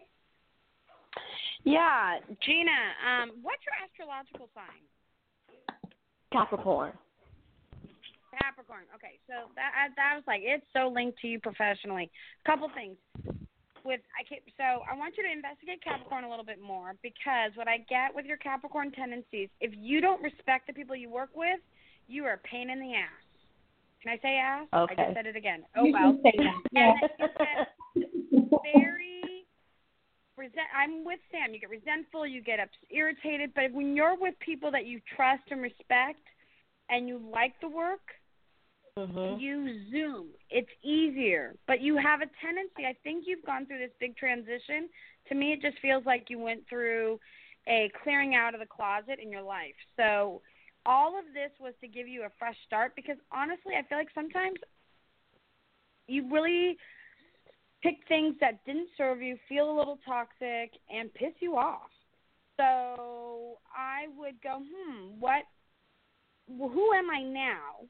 Yeah, 1.64 2.20
Gina, 2.43 2.80
um, 3.07 3.32
what's 3.41 3.64
your 3.64 3.76
astrological 3.84 4.49
sign? 4.53 4.84
Capricorn. 6.32 6.93
Capricorn. 8.41 8.84
Okay, 8.95 9.20
so 9.28 9.49
that 9.55 9.72
I- 9.78 9.93
that 9.95 10.16
was 10.16 10.24
like 10.28 10.41
it's 10.43 10.66
so 10.74 10.88
linked 10.89 11.20
to 11.20 11.28
you 11.28 11.39
professionally. 11.39 12.09
A 12.43 12.49
Couple 12.49 12.68
things 12.70 12.97
with 13.84 14.01
I 14.20 14.24
can 14.24 14.39
so 14.57 14.64
I 14.89 14.95
want 14.95 15.16
you 15.18 15.24
to 15.24 15.32
investigate 15.32 15.82
Capricorn 15.84 16.24
a 16.24 16.30
little 16.30 16.45
bit 16.45 16.59
more 16.59 16.95
because 17.03 17.55
what 17.55 17.68
I 17.68 17.78
get 17.89 18.14
with 18.16 18.26
your 18.26 18.38
Capricorn 18.38 18.91
tendencies, 18.91 19.49
if 19.61 19.72
you 19.78 20.01
don't 20.01 20.22
respect 20.22 20.68
the 20.68 20.74
people 20.74 20.95
you 20.95 21.09
work 21.09 21.30
with, 21.36 21.59
you 22.07 22.26
are 22.26 22.34
a 22.34 22.38
pain 22.39 22.70
in 22.70 22.80
the 22.80 22.95
ass. 22.95 23.24
Can 24.01 24.11
I 24.11 24.18
say 24.18 24.36
ass? 24.38 24.68
Okay. 24.74 24.95
I 24.97 25.05
just 25.05 25.16
said 25.16 25.26
it 25.28 25.36
again. 25.36 25.64
Oh 25.78 25.86
well. 25.91 26.14
can 26.14 26.22
say 26.24 26.34
that. 26.38 26.61
Yeah. 26.72 26.93
And 27.95 28.05
you 28.34 28.59
very 28.74 29.32
resent. 30.38 30.67
I'm 30.75 31.03
with 31.05 31.19
Sam. 31.31 31.53
You 31.53 31.59
get 31.59 31.69
resentful. 31.69 32.25
You 32.25 32.41
get 32.41 32.59
ups- 32.59 32.77
irritated. 32.89 33.53
But 33.53 33.71
when 33.71 33.95
you're 33.95 34.17
with 34.17 34.38
people 34.39 34.71
that 34.71 34.86
you 34.86 34.99
trust 35.15 35.43
and 35.51 35.61
respect, 35.61 36.19
and 36.89 37.07
you 37.07 37.17
like 37.17 37.59
the 37.61 37.69
work, 37.69 38.01
Mhm. 38.97 39.39
you 39.39 39.89
zoom. 39.89 40.29
It's 40.49 40.69
easier. 40.84 41.55
But 41.65 41.81
you 41.81 41.97
have 41.97 42.21
a 42.21 42.27
tendency. 42.41 42.86
I 42.86 42.93
think 43.03 43.25
you've 43.25 43.45
gone 43.45 43.65
through 43.65 43.79
this 43.79 43.93
big 43.99 44.15
transition. 44.17 44.89
To 45.29 45.36
me, 45.36 45.53
it 45.53 45.61
just 45.61 45.79
feels 45.79 46.05
like 46.05 46.29
you 46.29 46.39
went 46.39 46.67
through 46.67 47.19
a 47.65 47.89
clearing 48.03 48.36
out 48.36 48.53
of 48.53 48.59
the 48.59 48.67
closet 48.67 49.19
in 49.19 49.31
your 49.31 49.41
life. 49.41 49.75
So 49.95 50.41
all 50.86 51.17
of 51.17 51.25
this 51.34 51.51
was 51.59 51.73
to 51.79 51.88
give 51.88 52.07
you 52.07 52.23
a 52.23 52.29
fresh 52.38 52.57
start 52.65 52.95
because 52.95 53.17
honestly, 53.31 53.75
I 53.75 53.84
feel 53.84 53.97
like 53.97 54.11
sometimes 54.13 54.59
you 56.07 56.29
really 56.29 56.77
pick 57.84 57.97
things 58.07 58.36
that 58.39 58.65
didn't 58.65 58.88
serve 58.97 59.21
you, 59.21 59.38
feel 59.47 59.69
a 59.69 59.77
little 59.77 59.99
toxic, 60.05 60.71
and 60.89 61.13
piss 61.13 61.34
you 61.41 61.57
off. 61.57 61.91
So 62.57 63.57
I 63.75 64.07
would 64.17 64.41
go, 64.41 64.59
hmm, 64.59 65.19
what? 65.19 65.43
Who 66.47 66.93
am 66.93 67.09
I 67.09 67.21
now? 67.21 67.86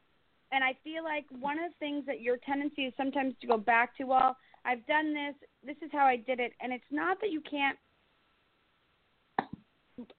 And 0.52 0.64
I 0.64 0.76
feel 0.84 1.04
like 1.04 1.26
one 1.40 1.58
of 1.60 1.72
the 1.72 1.78
things 1.80 2.06
that 2.08 2.22
your 2.22 2.38
tendency 2.38 2.84
is 2.84 2.94
sometimes 2.98 3.34
to 3.42 3.48
go 3.48 3.58
back 3.58 3.96
to, 3.98 4.04
well, 4.04 4.36
I've 4.66 4.86
done 4.88 5.14
this. 5.14 5.36
This 5.66 5.78
is 5.84 5.92
how 5.92 6.06
I 6.06 6.18
did 6.18 6.40
it. 6.40 6.54
And 6.62 6.72
it's 6.74 6.84
not 6.92 7.20
that 7.22 7.32
you 7.32 7.42
can't. 7.42 7.78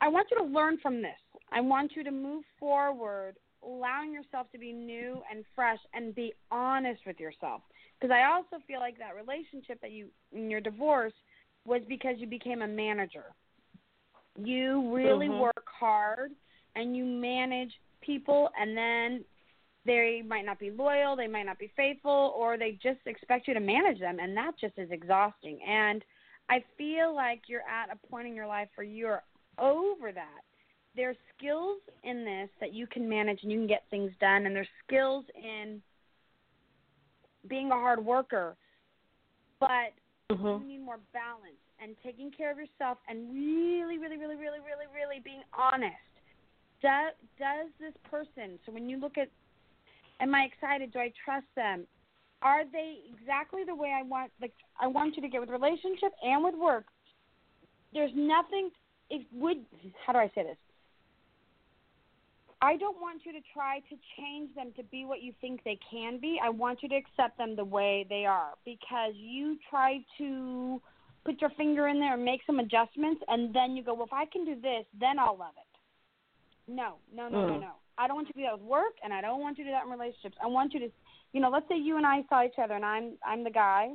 I 0.01 0.09
want 0.09 0.29
you 0.31 0.39
to 0.39 0.45
learn 0.45 0.79
from 0.83 1.03
this. 1.03 1.13
I 1.53 1.61
want 1.61 1.93
you 1.95 2.05
to 2.05 2.11
move 2.11 2.45
forward, 2.59 3.37
allowing 3.65 4.13
yourself 4.13 4.51
to 4.53 4.59
be 4.59 4.73
new 4.73 5.23
and 5.33 5.45
fresh 5.55 5.79
and 5.95 6.15
be 6.15 6.33
honest 6.51 7.01
with 7.07 7.19
yourself. 7.19 7.63
Because 8.01 8.13
I 8.15 8.25
also 8.25 8.63
feel 8.67 8.81
like 8.81 8.99
that 8.99 9.15
relationship 9.15 9.81
that 9.81 9.93
you, 9.93 10.09
in 10.33 10.51
your 10.51 10.61
divorce, 10.61 11.13
was 11.65 11.81
because 11.89 12.17
you 12.19 12.27
became 12.27 12.63
a 12.63 12.67
manager. 12.67 13.25
You 14.37 14.93
really 14.93 15.29
Mhm. 15.29 15.39
work 15.39 15.67
hard 15.67 16.33
and 16.75 16.97
you 16.97 17.05
manage 17.05 17.81
people, 18.01 18.51
and 18.59 18.77
then 18.77 19.25
they 19.85 20.23
might 20.23 20.45
not 20.45 20.59
be 20.59 20.71
loyal, 20.71 21.15
they 21.15 21.29
might 21.29 21.45
not 21.47 21.59
be 21.59 21.69
faithful, 21.69 22.33
or 22.37 22.57
they 22.57 22.73
just 22.73 23.07
expect 23.07 23.47
you 23.47 23.55
to 23.55 23.61
manage 23.61 24.01
them, 24.01 24.19
and 24.19 24.37
that 24.37 24.57
just 24.59 24.79
is 24.79 24.91
exhausting. 24.91 25.63
And 25.63 26.05
I 26.49 26.65
feel 26.77 27.15
like 27.15 27.49
you're 27.49 27.69
at 27.69 27.91
a 27.91 28.07
point 28.09 28.27
in 28.27 28.35
your 28.35 28.47
life 28.47 28.69
where 28.75 28.87
you're 28.87 29.23
over 29.59 30.11
that. 30.13 30.43
There's 30.97 31.17
skills 31.37 31.81
in 32.03 32.25
this 32.25 32.51
that 32.61 32.73
you 32.73 32.87
can 32.87 33.09
manage 33.09 33.43
and 33.43 33.53
you 33.53 33.59
can 33.59 33.67
get 33.67 33.85
things 33.91 34.13
done, 34.21 34.47
and 34.47 34.55
there's 34.55 34.69
skills 34.87 35.25
in 35.35 35.83
being 37.49 37.71
a 37.71 37.75
hard 37.75 38.05
worker, 38.05 38.57
but 39.61 39.93
Mm-hmm. 40.33 40.63
you 40.63 40.69
need 40.69 40.85
more 40.85 41.01
balance 41.13 41.61
and 41.83 41.95
taking 42.03 42.31
care 42.31 42.51
of 42.51 42.57
yourself 42.57 42.97
and 43.09 43.29
really, 43.31 43.99
really, 43.99 44.17
really, 44.17 44.37
really, 44.37 44.59
really, 44.59 44.89
really 44.95 45.21
being 45.23 45.43
honest. 45.53 45.95
Does 46.81 47.13
does 47.39 47.69
this 47.79 47.93
person? 48.11 48.59
So 48.65 48.73
when 48.73 48.89
you 48.89 48.99
look 48.99 49.19
at, 49.19 49.29
am 50.21 50.35
I 50.35 50.45
excited? 50.45 50.93
Do 50.93 50.99
I 50.99 51.13
trust 51.25 51.47
them? 51.57 51.87
Are 52.41 52.65
they 52.65 52.97
exactly 53.13 53.65
the 53.67 53.75
way 53.75 53.93
I 53.95 54.03
want? 54.03 54.33
Like 54.41 54.53
I 54.81 54.87
want 54.87 55.17
you 55.17 55.23
to 55.23 55.29
get 55.29 55.41
with 55.41 55.51
relationship 55.51 56.13
and 56.23 56.43
with 56.43 56.55
work. 56.55 56.87
There's 57.93 58.13
nothing. 58.15 58.71
It 59.11 59.27
would. 59.35 59.59
How 60.07 60.15
do 60.15 60.21
I 60.21 60.31
say 60.35 60.43
this? 60.45 60.57
I 62.65 62.77
don't 62.79 62.99
want 62.99 63.27
you 63.27 63.33
to 63.33 63.41
try 63.53 63.81
to 63.91 63.97
change 64.17 64.55
them 64.55 64.73
to 64.77 64.83
be 64.85 65.05
what 65.05 65.21
you 65.21 65.35
think 65.43 65.63
they 65.65 65.79
can 65.91 66.19
be. 66.19 66.41
I 66.43 66.49
want 66.49 66.83
you 66.83 66.89
to 66.89 66.97
accept 66.97 67.37
them 67.37 67.57
the 67.57 67.65
way 67.65 68.07
they 68.09 68.25
are 68.25 68.53
because 68.65 69.13
you 69.17 69.59
try 69.69 69.99
to 70.17 70.81
put 71.27 71.43
your 71.43 71.51
finger 71.59 71.89
in 71.89 72.01
there 72.01 72.15
and 72.15 72.25
make 72.25 72.41
some 72.47 72.61
adjustments 72.61 73.23
and 73.29 73.55
then 73.55 73.77
you 73.77 73.83
go, 73.85 73.93
Well 73.93 74.07
if 74.07 74.15
I 74.15 74.25
can 74.25 74.47
do 74.47 74.55
this, 74.55 74.87
then 74.99 75.19
I'll 75.19 75.37
love 75.37 75.53
it. 75.59 76.73
No, 76.73 76.95
no, 77.15 77.29
no, 77.29 77.43
no, 77.43 77.57
Mm. 77.57 77.61
no. 77.61 77.73
I 77.99 78.07
don't 78.07 78.17
want 78.17 78.29
you 78.29 78.33
to 78.35 78.41
do 78.41 78.47
that 78.47 78.59
with 78.59 78.67
work 78.67 78.95
and 79.05 79.13
I 79.13 79.21
don't 79.21 79.43
want 79.43 79.59
you 79.59 79.65
to 79.65 79.71
do 79.71 79.75
that 79.75 79.85
in 79.85 79.91
relationships. 79.91 80.37
I 80.43 80.47
want 80.47 80.73
you 80.73 80.81
to 80.81 80.89
you 81.35 81.41
know, 81.43 81.51
let's 81.51 81.69
say 81.69 81.77
you 81.77 81.99
and 81.99 82.07
I 82.07 82.23
saw 82.31 82.45
each 82.47 82.59
other 82.63 82.75
and 82.75 82.85
I'm 82.85 83.19
I'm 83.27 83.45
the 83.45 83.51
guy 83.51 83.91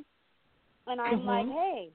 and 0.85 1.01
I'm 1.01 1.21
Mhm. 1.21 1.25
like, 1.25 1.47
Hey 1.47 1.89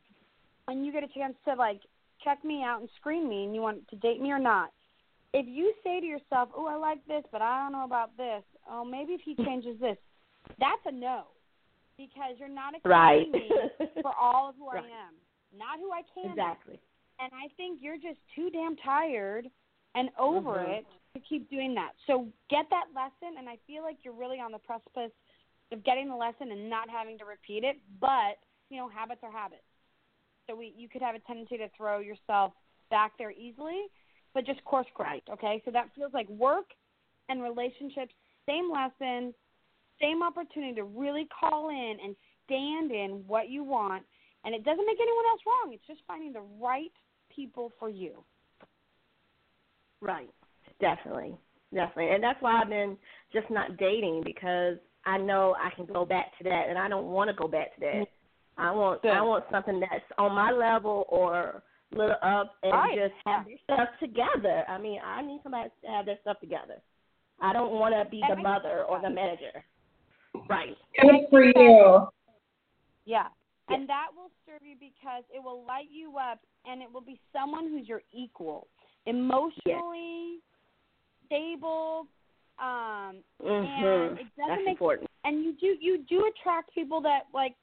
and 0.67 0.85
you 0.85 0.91
get 0.91 1.05
a 1.05 1.09
chance 1.09 1.37
to 1.45 1.55
like 1.55 1.83
check 2.25 2.45
me 2.45 2.65
out 2.65 2.81
and 2.81 2.91
screen 2.97 3.29
me 3.29 3.45
and 3.45 3.55
you 3.55 3.61
want 3.61 3.87
to 3.91 3.97
date 3.97 4.21
me 4.21 4.33
or 4.33 4.41
not 4.41 4.73
if 5.35 5.47
you 5.47 5.75
say 5.83 6.01
to 6.01 6.07
yourself, 6.07 6.49
"Oh, 6.57 6.67
I 6.67 6.77
like 6.77 7.05
this, 7.07 7.25
but 7.31 7.43
I 7.43 7.63
don't 7.63 7.73
know 7.73 7.85
about 7.85 8.17
this. 8.17 8.43
Oh, 8.71 8.85
maybe 8.85 9.13
if 9.13 9.21
he 9.21 9.35
changes 9.45 9.79
this," 9.81 9.99
that's 10.59 10.81
a 10.87 10.93
no, 10.93 11.25
because 11.99 12.39
you're 12.39 12.49
not 12.49 12.75
accepting 12.75 12.91
Right. 12.91 13.33
me 13.33 13.51
for 14.03 14.13
all 14.19 14.49
of 14.49 14.55
who 14.57 14.69
Right. 14.71 14.85
I 14.85 15.09
am, 15.09 15.15
not 15.57 15.79
who 15.79 15.93
I 15.93 16.03
can. 16.15 16.35
be. 16.35 16.41
Exactly. 16.41 16.81
And 17.21 17.31
I 17.35 17.49
think 17.57 17.81
you're 17.83 17.99
just 17.99 18.19
too 18.35 18.51
damn 18.51 18.77
tired 18.77 19.51
and 19.95 20.11
over 20.19 20.59
Mhm. 20.59 20.79
it 20.79 20.87
to 21.15 21.21
keep 21.21 21.49
doing 21.51 21.75
that. 21.75 21.93
So 22.07 22.29
get 22.51 22.69
that 22.71 22.87
lesson, 22.95 23.39
and 23.39 23.49
I 23.49 23.57
feel 23.67 23.83
like 23.83 23.99
you're 24.05 24.15
really 24.15 24.41
on 24.41 24.51
the 24.53 24.59
precipice 24.59 25.13
of 25.73 25.85
getting 25.85 26.09
the 26.09 26.17
lesson 26.17 26.51
and 26.53 26.69
not 26.71 26.89
having 26.91 27.19
to 27.19 27.25
repeat 27.25 27.65
it. 27.65 27.81
But 28.01 28.39
you 28.71 28.79
know, 28.79 28.89
habits 28.89 29.23
are 29.23 29.31
habits. 29.31 29.63
So 30.49 30.55
we, 30.57 30.75
you 30.77 30.89
could 30.89 31.03
have 31.03 31.15
a 31.15 31.21
tendency 31.21 31.57
to 31.59 31.69
throw 31.77 32.01
yourself 32.01 32.53
back 32.91 33.13
there 33.19 33.31
easily, 33.31 33.87
but 34.35 34.45
just 34.45 34.63
course 34.65 34.87
correct. 34.97 35.29
Okay, 35.33 35.63
so 35.65 35.71
that 35.71 35.89
feels 35.95 36.13
like 36.13 36.29
work 36.29 36.67
and 37.29 37.43
relationships, 37.43 38.13
same 38.47 38.71
lesson, 38.71 39.33
same 40.01 40.23
opportunity 40.23 40.75
to 40.75 40.85
really 40.85 41.27
call 41.41 41.71
in 41.71 41.97
and 42.03 42.17
stand 42.45 42.91
in 42.91 43.23
what 43.27 43.49
you 43.49 43.65
want. 43.65 44.03
And 44.45 44.55
it 44.55 44.65
doesn't 44.65 44.85
make 44.85 44.99
anyone 45.01 45.25
else 45.31 45.41
wrong. 45.47 45.73
It's 45.73 45.87
just 45.87 46.01
finding 46.07 46.33
the 46.33 46.43
right 46.61 46.93
people 47.35 47.73
for 47.79 47.89
you. 47.89 48.23
Right. 50.03 50.29
Definitely. 50.81 51.37
Definitely. 51.73 52.15
And 52.15 52.23
that's 52.23 52.41
why 52.43 52.61
I've 52.61 52.69
been 52.69 52.97
just 53.33 53.51
not 53.51 53.79
dating 53.79 54.23
because 54.25 54.77
I 55.07 55.17
know 55.17 55.57
I 55.59 55.75
can 55.75 55.87
go 55.87 56.05
back 56.05 56.37
to 56.39 56.45
that 56.45 56.67
and 56.69 56.79
I 56.79 56.89
don't 56.89 57.07
want 57.07 57.31
to 57.31 57.35
go 57.35 57.49
back 57.49 57.75
to 57.77 57.81
that. 57.81 57.95
Mm-hmm. 57.95 58.61
I 58.61 58.71
want 58.71 59.03
Good. 59.03 59.11
I 59.11 59.23
want 59.23 59.45
something 59.51 59.81
that's 59.81 60.05
on 60.19 60.33
my 60.33 60.53
level 60.53 61.07
or 61.09 61.63
little 61.95 62.17
up 62.23 62.57
and 62.63 62.73
Right. 62.73 62.97
just 62.99 63.15
have 63.27 63.45
their 63.47 63.59
stuff 63.65 63.89
together. 64.01 64.65
I 64.69 64.79
mean, 64.79 65.01
I 65.05 65.23
need 65.23 65.41
somebody 65.43 65.71
to 65.83 65.87
have 65.91 66.07
their 66.07 66.19
stuff 66.21 66.41
together. 66.41 66.81
I 67.41 67.53
don't 67.53 67.73
want 67.73 67.95
to 67.95 68.05
be 68.11 68.21
And 68.23 68.33
the 68.33 68.37
I- 68.39 68.43
mother 68.43 68.85
or 68.85 69.01
the 69.01 69.11
manager. 69.11 69.65
Right. 70.49 70.77
Good 71.01 71.29
for 71.31 71.43
you. 71.45 72.09
Yeah. 73.05 73.29
And 73.69 73.89
that 73.89 74.09
will 74.15 74.31
serve 74.47 74.63
you 74.63 74.77
because 74.77 75.25
it 75.35 75.43
will 75.43 75.63
light 75.65 75.89
you 75.91 76.19
up 76.19 76.41
and 76.67 76.83
it 76.83 76.93
will 76.93 77.01
be 77.01 77.19
someone 77.33 77.69
who's 77.69 77.89
your 77.89 78.03
equal, 78.13 78.69
emotionally 79.07 80.41
stable, 81.27 82.07
um, 82.59 83.23
Mhm. 83.43 84.19
it 84.21 84.37
doesn't 84.37 84.37
That's 84.37 84.59
make- 84.65 84.69
important. 84.69 85.11
and 85.25 85.43
you 85.43 85.53
do 85.55 85.77
you 85.81 85.99
do 85.99 86.27
attract 86.27 86.73
people 86.73 87.01
that 87.01 87.27
like 87.33 87.55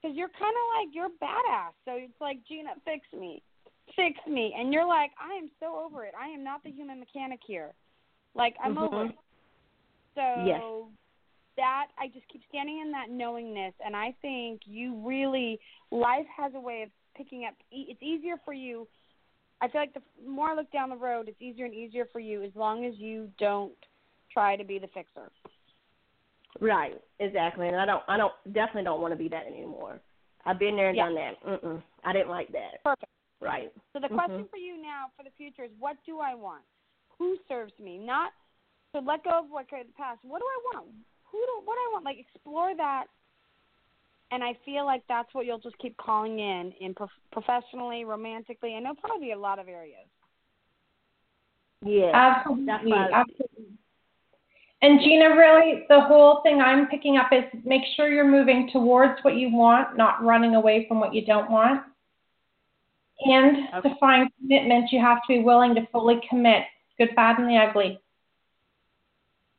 because 0.00 0.16
you're 0.16 0.28
kind 0.30 0.56
of 0.56 0.62
like 0.76 0.94
you're 0.94 1.10
badass 1.10 1.72
so 1.84 1.92
it's 1.96 2.18
like 2.20 2.42
gina 2.44 2.74
fix 2.84 3.12
me 3.12 3.42
fix 3.96 4.18
me 4.26 4.54
and 4.58 4.72
you're 4.72 4.86
like 4.86 5.10
i 5.20 5.34
am 5.36 5.48
so 5.60 5.82
over 5.84 6.04
it 6.04 6.14
i 6.20 6.26
am 6.28 6.42
not 6.44 6.62
the 6.64 6.70
human 6.70 6.98
mechanic 6.98 7.40
here 7.46 7.72
like 8.34 8.54
i'm 8.62 8.76
over 8.78 8.96
Mhm. 8.96 9.10
it 9.10 9.14
so 10.14 10.44
Yes. 10.44 10.62
that 11.56 11.86
i 11.98 12.08
just 12.08 12.26
keep 12.28 12.42
standing 12.48 12.80
in 12.80 12.90
that 12.92 13.10
knowingness 13.10 13.74
and 13.84 13.94
i 13.96 14.14
think 14.22 14.60
you 14.64 14.94
really 15.06 15.58
life 15.90 16.26
has 16.36 16.52
a 16.54 16.60
way 16.60 16.82
of 16.82 16.90
picking 17.16 17.44
up 17.44 17.54
e- 17.72 17.86
it's 17.88 18.02
easier 18.02 18.36
for 18.44 18.52
you 18.52 18.86
i 19.60 19.68
feel 19.68 19.80
like 19.80 19.94
the 19.94 20.02
more 20.26 20.48
i 20.50 20.54
look 20.54 20.70
down 20.70 20.88
the 20.90 20.96
road 20.96 21.28
it's 21.28 21.40
easier 21.42 21.64
and 21.64 21.74
easier 21.74 22.06
for 22.12 22.20
you 22.20 22.42
as 22.42 22.54
long 22.54 22.84
as 22.84 22.94
you 22.96 23.28
don't 23.38 23.72
try 24.32 24.56
to 24.56 24.64
be 24.64 24.78
the 24.78 24.88
fixer 24.88 25.30
Right, 26.60 27.00
exactly. 27.20 27.68
And 27.68 27.76
I 27.76 27.86
don't, 27.86 28.02
I 28.08 28.16
don't, 28.16 28.32
definitely 28.52 28.82
don't 28.82 29.00
want 29.00 29.12
to 29.12 29.16
be 29.18 29.28
that 29.28 29.46
anymore. 29.46 30.00
I've 30.44 30.58
been 30.58 30.74
there 30.74 30.88
and 30.88 30.96
Yeah. 30.96 31.04
done 31.04 31.14
that. 31.14 31.44
Mm-mm. 31.46 31.82
I 32.04 32.12
didn't 32.12 32.30
like 32.30 32.48
that. 32.52 32.82
perfect 32.82 33.12
Right. 33.40 33.72
So 33.92 34.00
the 34.00 34.08
question 34.08 34.42
mm-hmm. 34.42 34.50
for 34.50 34.56
you 34.56 34.80
now 34.80 35.06
for 35.16 35.22
the 35.22 35.30
future 35.36 35.64
is 35.64 35.70
what 35.78 35.96
do 36.04 36.18
I 36.18 36.34
want? 36.34 36.62
Who 37.18 37.36
serves 37.48 37.72
me? 37.78 37.98
Not 37.98 38.32
so 38.92 39.00
let 39.00 39.24
go 39.24 39.30
of 39.40 39.46
what 39.50 39.68
could 39.68 39.86
the 39.88 39.92
past. 39.96 40.20
What 40.22 40.40
do 40.40 40.44
I 40.44 40.76
want? 40.76 40.88
Who 41.30 41.38
do 41.38 41.64
what 41.64 41.74
do 41.74 41.80
I 41.80 41.90
want? 41.92 42.04
Like 42.04 42.18
explore 42.18 42.74
that. 42.76 43.04
And 44.30 44.44
I 44.44 44.58
feel 44.64 44.84
like 44.84 45.02
that's 45.08 45.32
what 45.32 45.46
you'll 45.46 45.58
just 45.58 45.78
keep 45.78 45.96
calling 45.96 46.38
in 46.38 46.72
in 46.80 46.94
prof- 46.94 47.10
professionally, 47.32 48.04
romantically, 48.04 48.74
and 48.74 48.84
there'll 48.84 48.96
probably 48.96 49.28
be 49.28 49.32
a 49.32 49.38
lot 49.38 49.58
of 49.58 49.68
areas. 49.68 50.06
Yeah. 51.84 52.10
Absolutely. 52.12 52.92
Absolutely. 52.92 53.78
And 54.80 55.00
Gina, 55.00 55.30
really, 55.30 55.84
the 55.88 56.00
whole 56.02 56.40
thing 56.42 56.60
I'm 56.60 56.86
picking 56.86 57.16
up 57.16 57.30
is 57.32 57.42
make 57.64 57.82
sure 57.96 58.08
you're 58.08 58.28
moving 58.28 58.70
towards 58.72 59.18
what 59.22 59.34
you 59.34 59.50
want, 59.50 59.96
not 59.96 60.22
running 60.22 60.54
away 60.54 60.86
from 60.86 61.00
what 61.00 61.12
you 61.12 61.24
don't 61.24 61.50
want. 61.50 61.82
And 63.20 63.68
Okay. 63.74 63.88
to 63.88 63.96
find 63.96 64.30
commitment, 64.36 64.92
you 64.92 65.00
have 65.00 65.18
to 65.22 65.28
be 65.28 65.40
willing 65.42 65.74
to 65.74 65.86
fully 65.86 66.20
commit, 66.28 66.64
good, 66.98 67.14
bad, 67.16 67.38
and 67.38 67.48
the 67.48 67.56
ugly. 67.56 68.00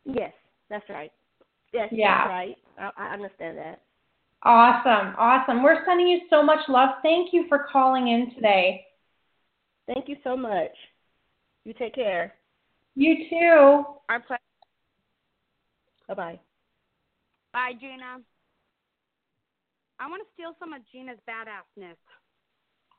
Yes, 0.05 0.33
that's 0.69 0.87
right. 0.89 1.11
Yes, 1.73 1.89
Yeah. 1.91 2.17
that's 2.19 2.29
right. 2.29 2.57
I, 2.77 2.91
I 2.97 3.13
understand 3.13 3.57
that. 3.57 3.81
Awesome, 4.43 5.13
awesome. 5.17 5.61
We're 5.61 5.83
sending 5.85 6.07
you 6.07 6.21
so 6.29 6.41
much 6.41 6.67
love. 6.69 6.91
Thank 7.03 7.33
you 7.33 7.45
for 7.49 7.67
calling 7.69 8.07
in 8.07 8.33
today. 8.33 8.85
Thank 9.85 10.07
you 10.07 10.15
so 10.23 10.37
much. 10.37 10.71
You 11.65 11.73
take 11.73 11.93
care. 11.93 12.35
You 12.95 13.27
too. 13.29 13.85
Our 14.07 14.19
pleasure. 14.21 14.39
Bye 16.07 16.13
bye. 16.13 16.39
Bye, 17.51 17.73
Gina. 17.79 18.19
I 19.99 20.07
want 20.07 20.21
to 20.25 20.27
steal 20.33 20.55
some 20.59 20.71
of 20.71 20.81
Gina's 20.91 21.19
badassness. 21.27 21.97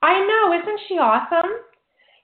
I 0.03 0.21
know, 0.21 0.53
isn't 0.55 0.81
she 0.89 0.99
awesome? 0.99 1.51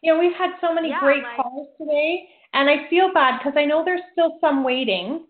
You 0.03 0.15
know, 0.15 0.21
we've 0.21 0.37
had 0.37 0.51
so 0.61 0.73
many 0.75 0.89
Yeah, 0.89 1.01
great 1.01 1.23
like- 1.23 1.37
calls 1.37 1.69
today, 1.79 2.29
and 2.53 2.71
I 2.71 2.89
feel 2.89 3.13
bad 3.13 3.39
because 3.39 3.57
I 3.57 3.65
know 3.65 3.85
there's 3.85 4.03
still 4.13 4.39
some 4.41 4.65
waiting. 4.65 5.27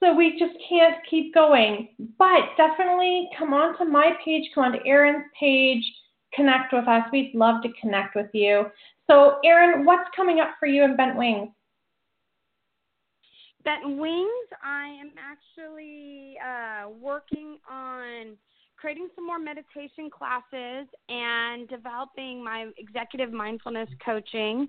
So 0.00 0.12
we 0.12 0.38
just 0.38 0.54
can't 0.68 0.96
keep 1.06 1.32
going. 1.32 1.88
But 2.18 2.56
definitely 2.56 3.30
come 3.38 3.54
on 3.54 3.78
to 3.78 3.84
my 3.86 4.12
page, 4.22 4.50
come 4.54 4.64
on 4.64 4.72
to 4.72 4.86
Erin's 4.86 5.24
page, 5.38 5.82
connect 6.34 6.72
with 6.72 6.86
us. 6.86 7.10
We'd 7.10 7.34
love 7.34 7.62
to 7.62 7.72
connect 7.80 8.14
with 8.14 8.28
you. 8.34 8.70
So, 9.06 9.38
Erin, 9.44 9.84
what's 9.86 10.10
coming 10.14 10.40
up 10.40 10.56
for 10.58 10.66
you 10.66 10.82
in 10.84 10.96
Bent 10.96 11.16
Wings? 11.16 11.50
Bent 13.64 13.96
Wings, 13.96 14.48
I 14.62 14.88
am 14.88 15.12
actually 15.18 16.36
uh, 16.44 16.90
working 16.90 17.58
on 17.70 18.36
creating 18.84 19.08
some 19.14 19.24
more 19.26 19.38
meditation 19.38 20.10
classes 20.10 20.86
and 21.08 21.66
developing 21.70 22.44
my 22.44 22.66
executive 22.76 23.32
mindfulness 23.32 23.88
coaching. 24.04 24.68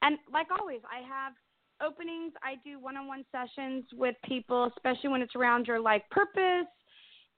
And 0.00 0.16
like 0.32 0.46
always, 0.58 0.80
I 0.90 1.06
have 1.06 1.34
openings. 1.86 2.32
I 2.42 2.54
do 2.64 2.80
one 2.80 2.96
on 2.96 3.06
one 3.06 3.22
sessions 3.30 3.84
with 3.92 4.16
people, 4.24 4.72
especially 4.74 5.10
when 5.10 5.20
it's 5.20 5.36
around 5.36 5.66
your 5.66 5.78
life 5.78 6.00
purpose 6.10 6.72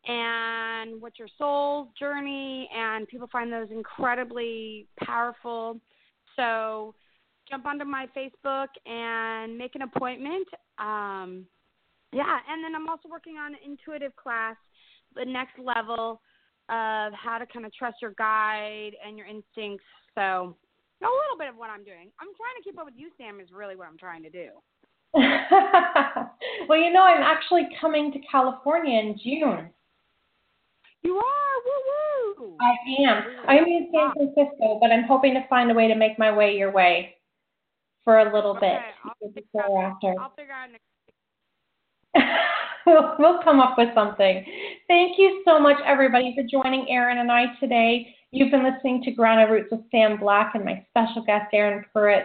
and 0.07 1.03
what's 1.03 1.19
your 1.19 1.27
soul's 1.39 1.89
journey. 1.99 2.70
And 2.73 3.09
people 3.09 3.28
find 3.32 3.53
those 3.53 3.73
incredibly 3.73 4.86
powerful. 5.03 5.81
So 6.36 6.94
jump 7.51 7.66
onto 7.66 7.85
my 7.85 8.07
Facebook 8.16 8.69
and 8.86 9.59
make 9.59 9.74
an 9.74 9.82
appointment. 9.82 10.47
Um, 10.78 11.47
yeah, 12.12 12.39
and 12.49 12.62
then 12.62 12.77
I'm 12.77 12.89
also 12.89 13.09
working 13.11 13.39
on 13.39 13.55
an 13.55 13.61
intuitive 13.66 14.15
class, 14.15 14.57
the 15.14 15.24
next 15.24 15.59
level 15.59 16.20
of 16.68 17.12
how 17.12 17.39
to 17.39 17.47
kind 17.47 17.66
of 17.66 17.72
trust 17.74 17.97
your 18.01 18.14
guide 18.18 18.93
and 19.05 19.18
your 19.18 19.26
instincts. 19.26 19.84
So 20.14 20.56
a 21.02 21.05
little 21.05 21.39
bit 21.39 21.48
of 21.48 21.56
what 21.56 21.70
I'm 21.70 21.84
doing. 21.84 22.10
I'm 22.20 22.28
trying 22.36 22.56
to 22.59 22.62
keep 22.64 22.78
up 22.78 22.84
with 22.86 22.94
you, 22.97 23.10
Sam, 23.18 23.40
is 23.40 23.48
really 23.52 23.76
what 23.76 23.89
I'm 23.89 23.98
trying 23.98 24.22
to 24.22 24.30
do. 24.30 24.48
well, 26.68 26.78
you 26.78 26.93
know, 26.93 27.02
I'm 27.02 27.22
actually 27.22 27.68
coming 27.80 28.12
to 28.12 28.18
California 28.30 28.98
in 28.98 29.18
June. 29.22 29.70
You 31.02 31.16
are, 31.16 31.55
woo 32.39 32.47
woo. 32.47 32.56
I 32.60 33.10
am. 33.10 33.22
I'm 33.48 33.64
in 33.64 33.90
San 33.93 34.12
Francisco, 34.12 34.78
but 34.80 34.90
I'm 34.90 35.05
hoping 35.05 35.34
to 35.34 35.47
find 35.48 35.70
a 35.70 35.74
way 35.74 35.89
to 35.89 35.94
make 35.97 36.18
my 36.18 36.34
way 36.34 36.56
your 36.56 36.70
way 36.70 37.16
for 38.05 38.20
a 38.20 38.34
little 38.34 38.56
okay, 38.56 38.78
bit 39.20 39.34
before 39.34 39.84
out, 39.84 39.93
after. 39.93 40.14
I'll 40.20 40.34
figure 40.34 40.52
out 40.52 40.70
next 40.70 40.84
we'll, 42.87 43.15
we'll 43.19 43.43
come 43.43 43.61
up 43.61 43.77
with 43.79 43.89
something. 43.95 44.45
Thank 44.89 45.19
you 45.19 45.43
so 45.45 45.59
much, 45.59 45.77
everybody, 45.85 46.35
for 46.37 46.43
joining 46.43 46.89
Erin 46.89 47.19
and 47.19 47.31
I 47.31 47.47
today. 47.61 48.15
You've 48.31 48.51
been 48.51 48.65
listening 48.65 49.03
to 49.05 49.11
Grounded 49.11 49.51
Roots 49.51 49.69
with 49.71 49.83
Sam 49.91 50.19
Black 50.19 50.55
and 50.55 50.65
my 50.65 50.85
special 50.91 51.23
guest, 51.23 51.47
Erin 51.53 51.85
Prewitt. 51.95 52.25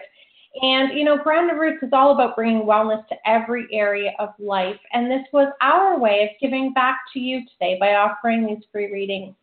And, 0.61 0.97
you 0.97 1.03
know, 1.03 1.17
Grounded 1.17 1.57
Roots 1.57 1.83
is 1.83 1.89
all 1.93 2.13
about 2.13 2.35
bringing 2.35 2.63
wellness 2.63 3.05
to 3.09 3.15
every 3.25 3.67
area 3.71 4.11
of 4.17 4.29
life. 4.39 4.79
And 4.93 5.11
this 5.11 5.25
was 5.31 5.51
our 5.61 5.99
way 5.99 6.23
of 6.23 6.39
giving 6.41 6.73
back 6.73 6.99
to 7.13 7.19
you 7.19 7.41
today 7.51 7.77
by 7.79 7.95
offering 7.95 8.45
these 8.45 8.63
free 8.71 8.91
readings. 8.91 9.35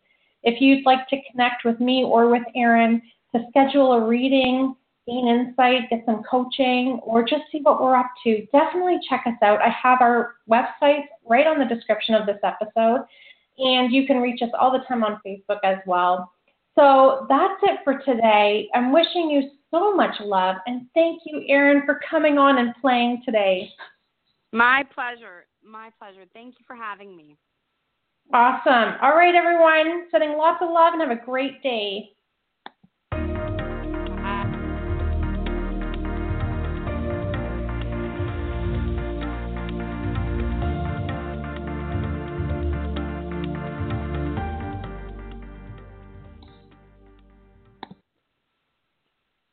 If 0.43 0.59
you'd 0.59 0.85
like 0.85 1.07
to 1.09 1.17
connect 1.31 1.63
with 1.63 1.79
me 1.79 2.03
or 2.03 2.29
with 2.29 2.43
Erin 2.55 3.01
to 3.33 3.45
schedule 3.49 3.93
a 3.93 4.05
reading, 4.05 4.75
gain 5.07 5.27
insight, 5.27 5.89
get 5.89 6.03
some 6.05 6.23
coaching, 6.29 6.99
or 7.03 7.23
just 7.23 7.43
see 7.51 7.59
what 7.61 7.81
we're 7.81 7.95
up 7.95 8.11
to, 8.23 8.45
definitely 8.51 8.97
check 9.09 9.23
us 9.25 9.35
out. 9.43 9.61
I 9.61 9.69
have 9.69 10.01
our 10.01 10.35
website 10.49 11.03
right 11.25 11.47
on 11.47 11.59
the 11.59 11.65
description 11.65 12.15
of 12.15 12.25
this 12.25 12.39
episode, 12.43 13.05
and 13.57 13.93
you 13.93 14.07
can 14.07 14.17
reach 14.17 14.41
us 14.41 14.49
all 14.59 14.71
the 14.71 14.83
time 14.87 15.03
on 15.03 15.19
Facebook 15.25 15.59
as 15.63 15.77
well. 15.85 16.31
So 16.77 17.25
that's 17.29 17.61
it 17.63 17.79
for 17.83 17.99
today. 17.99 18.67
I'm 18.73 18.91
wishing 18.91 19.29
you 19.29 19.51
so 19.71 19.95
much 19.95 20.15
love, 20.21 20.57
and 20.65 20.87
thank 20.93 21.21
you, 21.25 21.43
Erin, 21.47 21.83
for 21.85 21.99
coming 22.09 22.37
on 22.37 22.57
and 22.57 22.73
playing 22.81 23.21
today. 23.25 23.69
My 24.51 24.83
pleasure. 24.93 25.45
My 25.63 25.89
pleasure. 25.99 26.25
Thank 26.33 26.55
you 26.59 26.65
for 26.65 26.75
having 26.75 27.15
me. 27.15 27.37
Awesome. 28.33 28.95
All 29.01 29.15
right, 29.15 29.35
everyone. 29.35 30.07
Sending 30.09 30.37
lots 30.37 30.61
of 30.61 30.71
love 30.71 30.93
and 30.93 31.01
have 31.01 31.11
a 31.11 31.25
great 31.25 31.61
day. 31.61 32.14